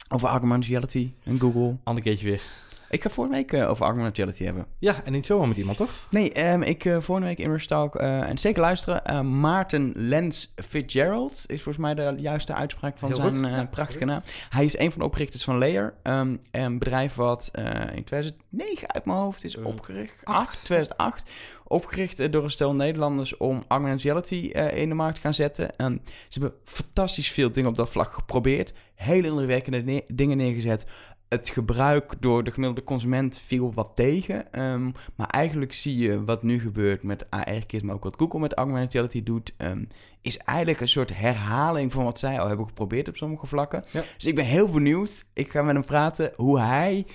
Over 0.09 0.27
augmented 0.27 0.69
reality 0.69 1.11
en 1.23 1.39
Google. 1.39 1.77
Ander 1.83 2.03
keertje 2.03 2.25
weer. 2.25 2.41
Ik 2.89 3.01
ga 3.01 3.09
vorige 3.09 3.33
week 3.33 3.51
eh, 3.53 3.69
over 3.69 3.85
augmented 3.85 4.17
reality 4.17 4.43
hebben. 4.43 4.65
Ja, 4.79 5.03
en 5.03 5.11
niet 5.11 5.25
zomaar 5.25 5.47
met 5.47 5.57
iemand, 5.57 5.77
toch? 5.77 6.07
Nee, 6.09 6.31
ehm, 6.33 6.61
ik 6.61 6.85
eh 6.85 6.91
volgende 6.99 7.27
week 7.29 7.37
in 7.39 7.49
Rushtalk, 7.51 7.95
eh 7.95 8.29
en 8.29 8.37
zeker 8.37 8.61
luisteren, 8.61 9.39
Maarten 9.39 9.91
Lens 9.95 10.53
Fitzgerald 10.67 11.33
is 11.47 11.61
volgens 11.61 11.77
mij 11.77 11.95
de 11.95 12.15
juiste 12.17 12.53
uitspraak 12.53 12.97
van 12.97 13.07
Heel 13.09 13.17
zijn 13.17 13.45
Ja, 13.53 13.65
prachtige 13.65 14.05
naam. 14.05 14.21
Hij 14.49 14.65
is 14.65 14.77
een 14.77 14.91
van 14.91 14.99
de 14.99 15.05
oprichters 15.05 15.43
van 15.43 15.57
Layer, 15.57 15.93
ehm, 16.03 16.35
een 16.51 16.79
bedrijf 16.79 17.15
wat 17.15 17.51
in 17.95 18.03
2009 18.03 18.93
uit 18.93 19.05
mijn 19.05 19.17
hoofd 19.17 19.43
is 19.43 19.57
opgericht. 19.57 20.15
acht. 20.23 20.37
8, 20.47 20.63
2008. 20.65 21.29
Opgericht 21.63 22.31
door 22.31 22.43
een 22.43 22.49
stel 22.49 22.75
Nederlanders 22.75 23.37
om 23.37 23.63
augmented 23.67 24.03
reality 24.03 24.49
eh, 24.53 24.77
in 24.81 24.89
de 24.89 24.95
markt 24.95 25.15
te 25.15 25.21
gaan 25.21 25.33
zetten. 25.33 25.75
En 25.77 26.01
ze 26.29 26.39
hebben 26.39 26.59
fantastisch 26.63 27.31
veel 27.31 27.51
dingen 27.51 27.69
op 27.69 27.75
dat 27.75 27.89
vlak 27.89 28.11
geprobeerd. 28.13 28.73
Hele 28.95 29.27
indrukwekkende 29.27 29.81
ne- 29.81 30.03
dingen 30.07 30.37
neergezet. 30.37 30.85
Het 31.29 31.49
gebruik 31.49 32.13
door 32.19 32.43
de 32.43 32.51
gemiddelde 32.51 32.83
consument 32.83 33.41
viel 33.45 33.73
wat 33.73 33.91
tegen. 33.95 34.53
Ehm, 34.53 34.91
maar 35.15 35.27
eigenlijk 35.27 35.73
zie 35.73 35.97
je 35.97 36.23
wat 36.23 36.43
nu 36.43 36.59
gebeurt 36.59 37.03
met 37.03 37.29
AR-kits, 37.29 37.83
maar 37.83 37.95
ook 37.95 38.03
wat 38.03 38.15
Google 38.17 38.39
met 38.39 38.53
augmented 38.53 38.93
reality 38.93 39.23
doet. 39.23 39.53
ehm, 39.57 39.83
is 40.21 40.37
eigenlijk 40.37 40.81
een 40.81 40.87
soort 40.87 41.17
herhaling 41.17 41.91
van 41.91 42.03
wat 42.03 42.19
zij 42.19 42.39
al 42.39 42.47
hebben 42.47 42.65
geprobeerd 42.65 43.07
op 43.07 43.17
sommige 43.17 43.47
vlakken. 43.47 43.83
Ja. 43.91 44.03
Dus 44.15 44.25
ik 44.25 44.35
ben 44.35 44.45
heel 44.45 44.69
benieuwd. 44.69 45.25
Ik 45.33 45.51
ga 45.51 45.61
met 45.61 45.75
hem 45.75 45.85
praten 45.85 46.33
hoe 46.35 46.59
hij 46.59 47.05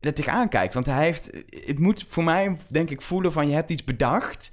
er 0.00 0.14
tegenaan 0.14 0.48
kijkt. 0.48 0.74
Want 0.74 0.86
hij 0.86 1.04
heeft... 1.04 1.30
Het 1.50 1.78
moet 1.78 2.04
voor 2.08 2.24
mij, 2.24 2.56
denk 2.68 2.90
ik, 2.90 3.02
voelen 3.02 3.32
van 3.32 3.48
je 3.48 3.54
hebt 3.54 3.70
iets 3.70 3.84
bedacht. 3.84 4.50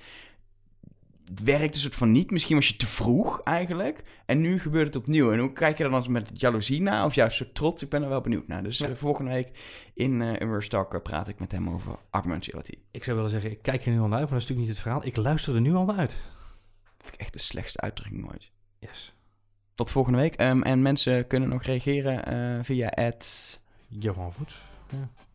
Het 1.36 1.44
werkt 1.44 1.76
een 1.76 1.82
soort 1.82 1.96
van 1.96 2.12
niet. 2.12 2.32
Misschien 2.32 2.56
was 2.56 2.68
je 2.68 2.76
te 2.76 2.86
vroeg 2.86 3.42
eigenlijk. 3.44 4.04
En 4.26 4.42
nu 4.42 4.60
gebeurt 4.60 4.86
het 4.86 4.96
opnieuw. 4.96 5.32
En 5.32 5.40
hoe 5.40 5.54
kijk 5.54 5.78
je 5.78 5.84
er 5.84 5.90
dan 5.90 6.12
met 6.12 6.30
jaloezie 6.34 6.82
naar? 6.82 7.06
Of 7.06 7.16
juist 7.16 7.38
soort 7.38 7.56
trots? 7.56 7.82
Ik 7.82 7.90
ben 7.90 8.04
er 8.04 8.10
wel 8.10 8.22
benieuwd 8.22 8.48
naar. 8.48 8.64
Dus 8.64 8.78
Ja. 8.78 8.88
eh, 8.88 8.96
volgende 8.96 9.32
week 9.32 9.50
in 9.94 10.22
uh, 10.22 10.40
in 10.40 11.02
praat 11.04 11.28
ik 11.28 11.40
met 11.40 11.52
hem 11.52 11.70
over 11.70 11.96
augmented. 12.10 12.78
Ik 12.92 13.04
zou 13.04 13.16
willen 13.16 13.32
zeggen, 13.32 13.52
ik 13.52 13.62
kijk 13.62 13.86
er 13.86 13.92
nu 13.92 14.00
al 14.00 14.08
naar 14.08 14.20
uit, 14.20 14.30
maar 14.30 14.40
dat 14.40 14.42
is 14.42 14.56
natuurlijk 14.56 14.68
niet 14.68 14.70
het 14.70 14.80
verhaal. 14.80 15.06
Ik 15.06 15.16
luister 15.16 15.56
er 15.56 15.62
nu 15.62 15.74
al 15.74 15.86
naar 15.86 15.98
uit. 15.98 16.16
Vind 16.98 17.14
ik 17.14 17.20
echt 17.20 17.34
de 17.34 17.40
slechtste 17.40 17.82
uitdrukking 17.82 18.32
ooit. 18.32 18.52
Yes. 18.80 19.14
Tot 19.76 19.92
volgende 19.92 20.18
week. 20.18 20.36
Ehm, 20.36 20.62
en 20.62 20.82
mensen 20.82 21.28
kunnen 21.28 21.50
nog 21.50 21.64
reageren 21.64 22.66
via 22.66 22.88
het... 22.92 23.60
Johan 23.88 24.34
Voets. 24.34 24.62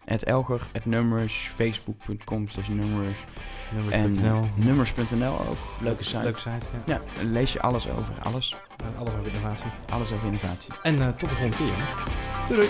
Het 0.09 0.24
Elger, 0.24 0.66
het 0.72 0.84
Nummers, 0.84 1.50
Facebook.com 1.54 2.48
slash 2.48 2.68
Nummers.nl. 2.68 4.48
Nummers.nl 4.54 5.32
ook. 5.48 5.56
Leuke 5.80 6.04
site. 6.04 6.22
Leuke 6.22 6.38
site, 6.38 6.66
ja. 6.86 6.94
Ja, 6.94 7.24
lees 7.24 7.52
je 7.52 7.61
alles 7.61 7.88
over. 7.90 8.14
Alles. 8.22 8.56
Alles 8.98 9.12
over 9.14 9.26
innovatie. 9.26 9.70
Alles 9.88 10.12
over 10.12 10.26
innovatie. 10.26 10.72
En 10.82 11.00
eh, 11.00 11.09
tot 11.09 11.20
de 11.20 11.34
volgende 11.36 11.56
keer. 11.56 11.74
Doei 12.48 12.61
doei. 12.61 12.68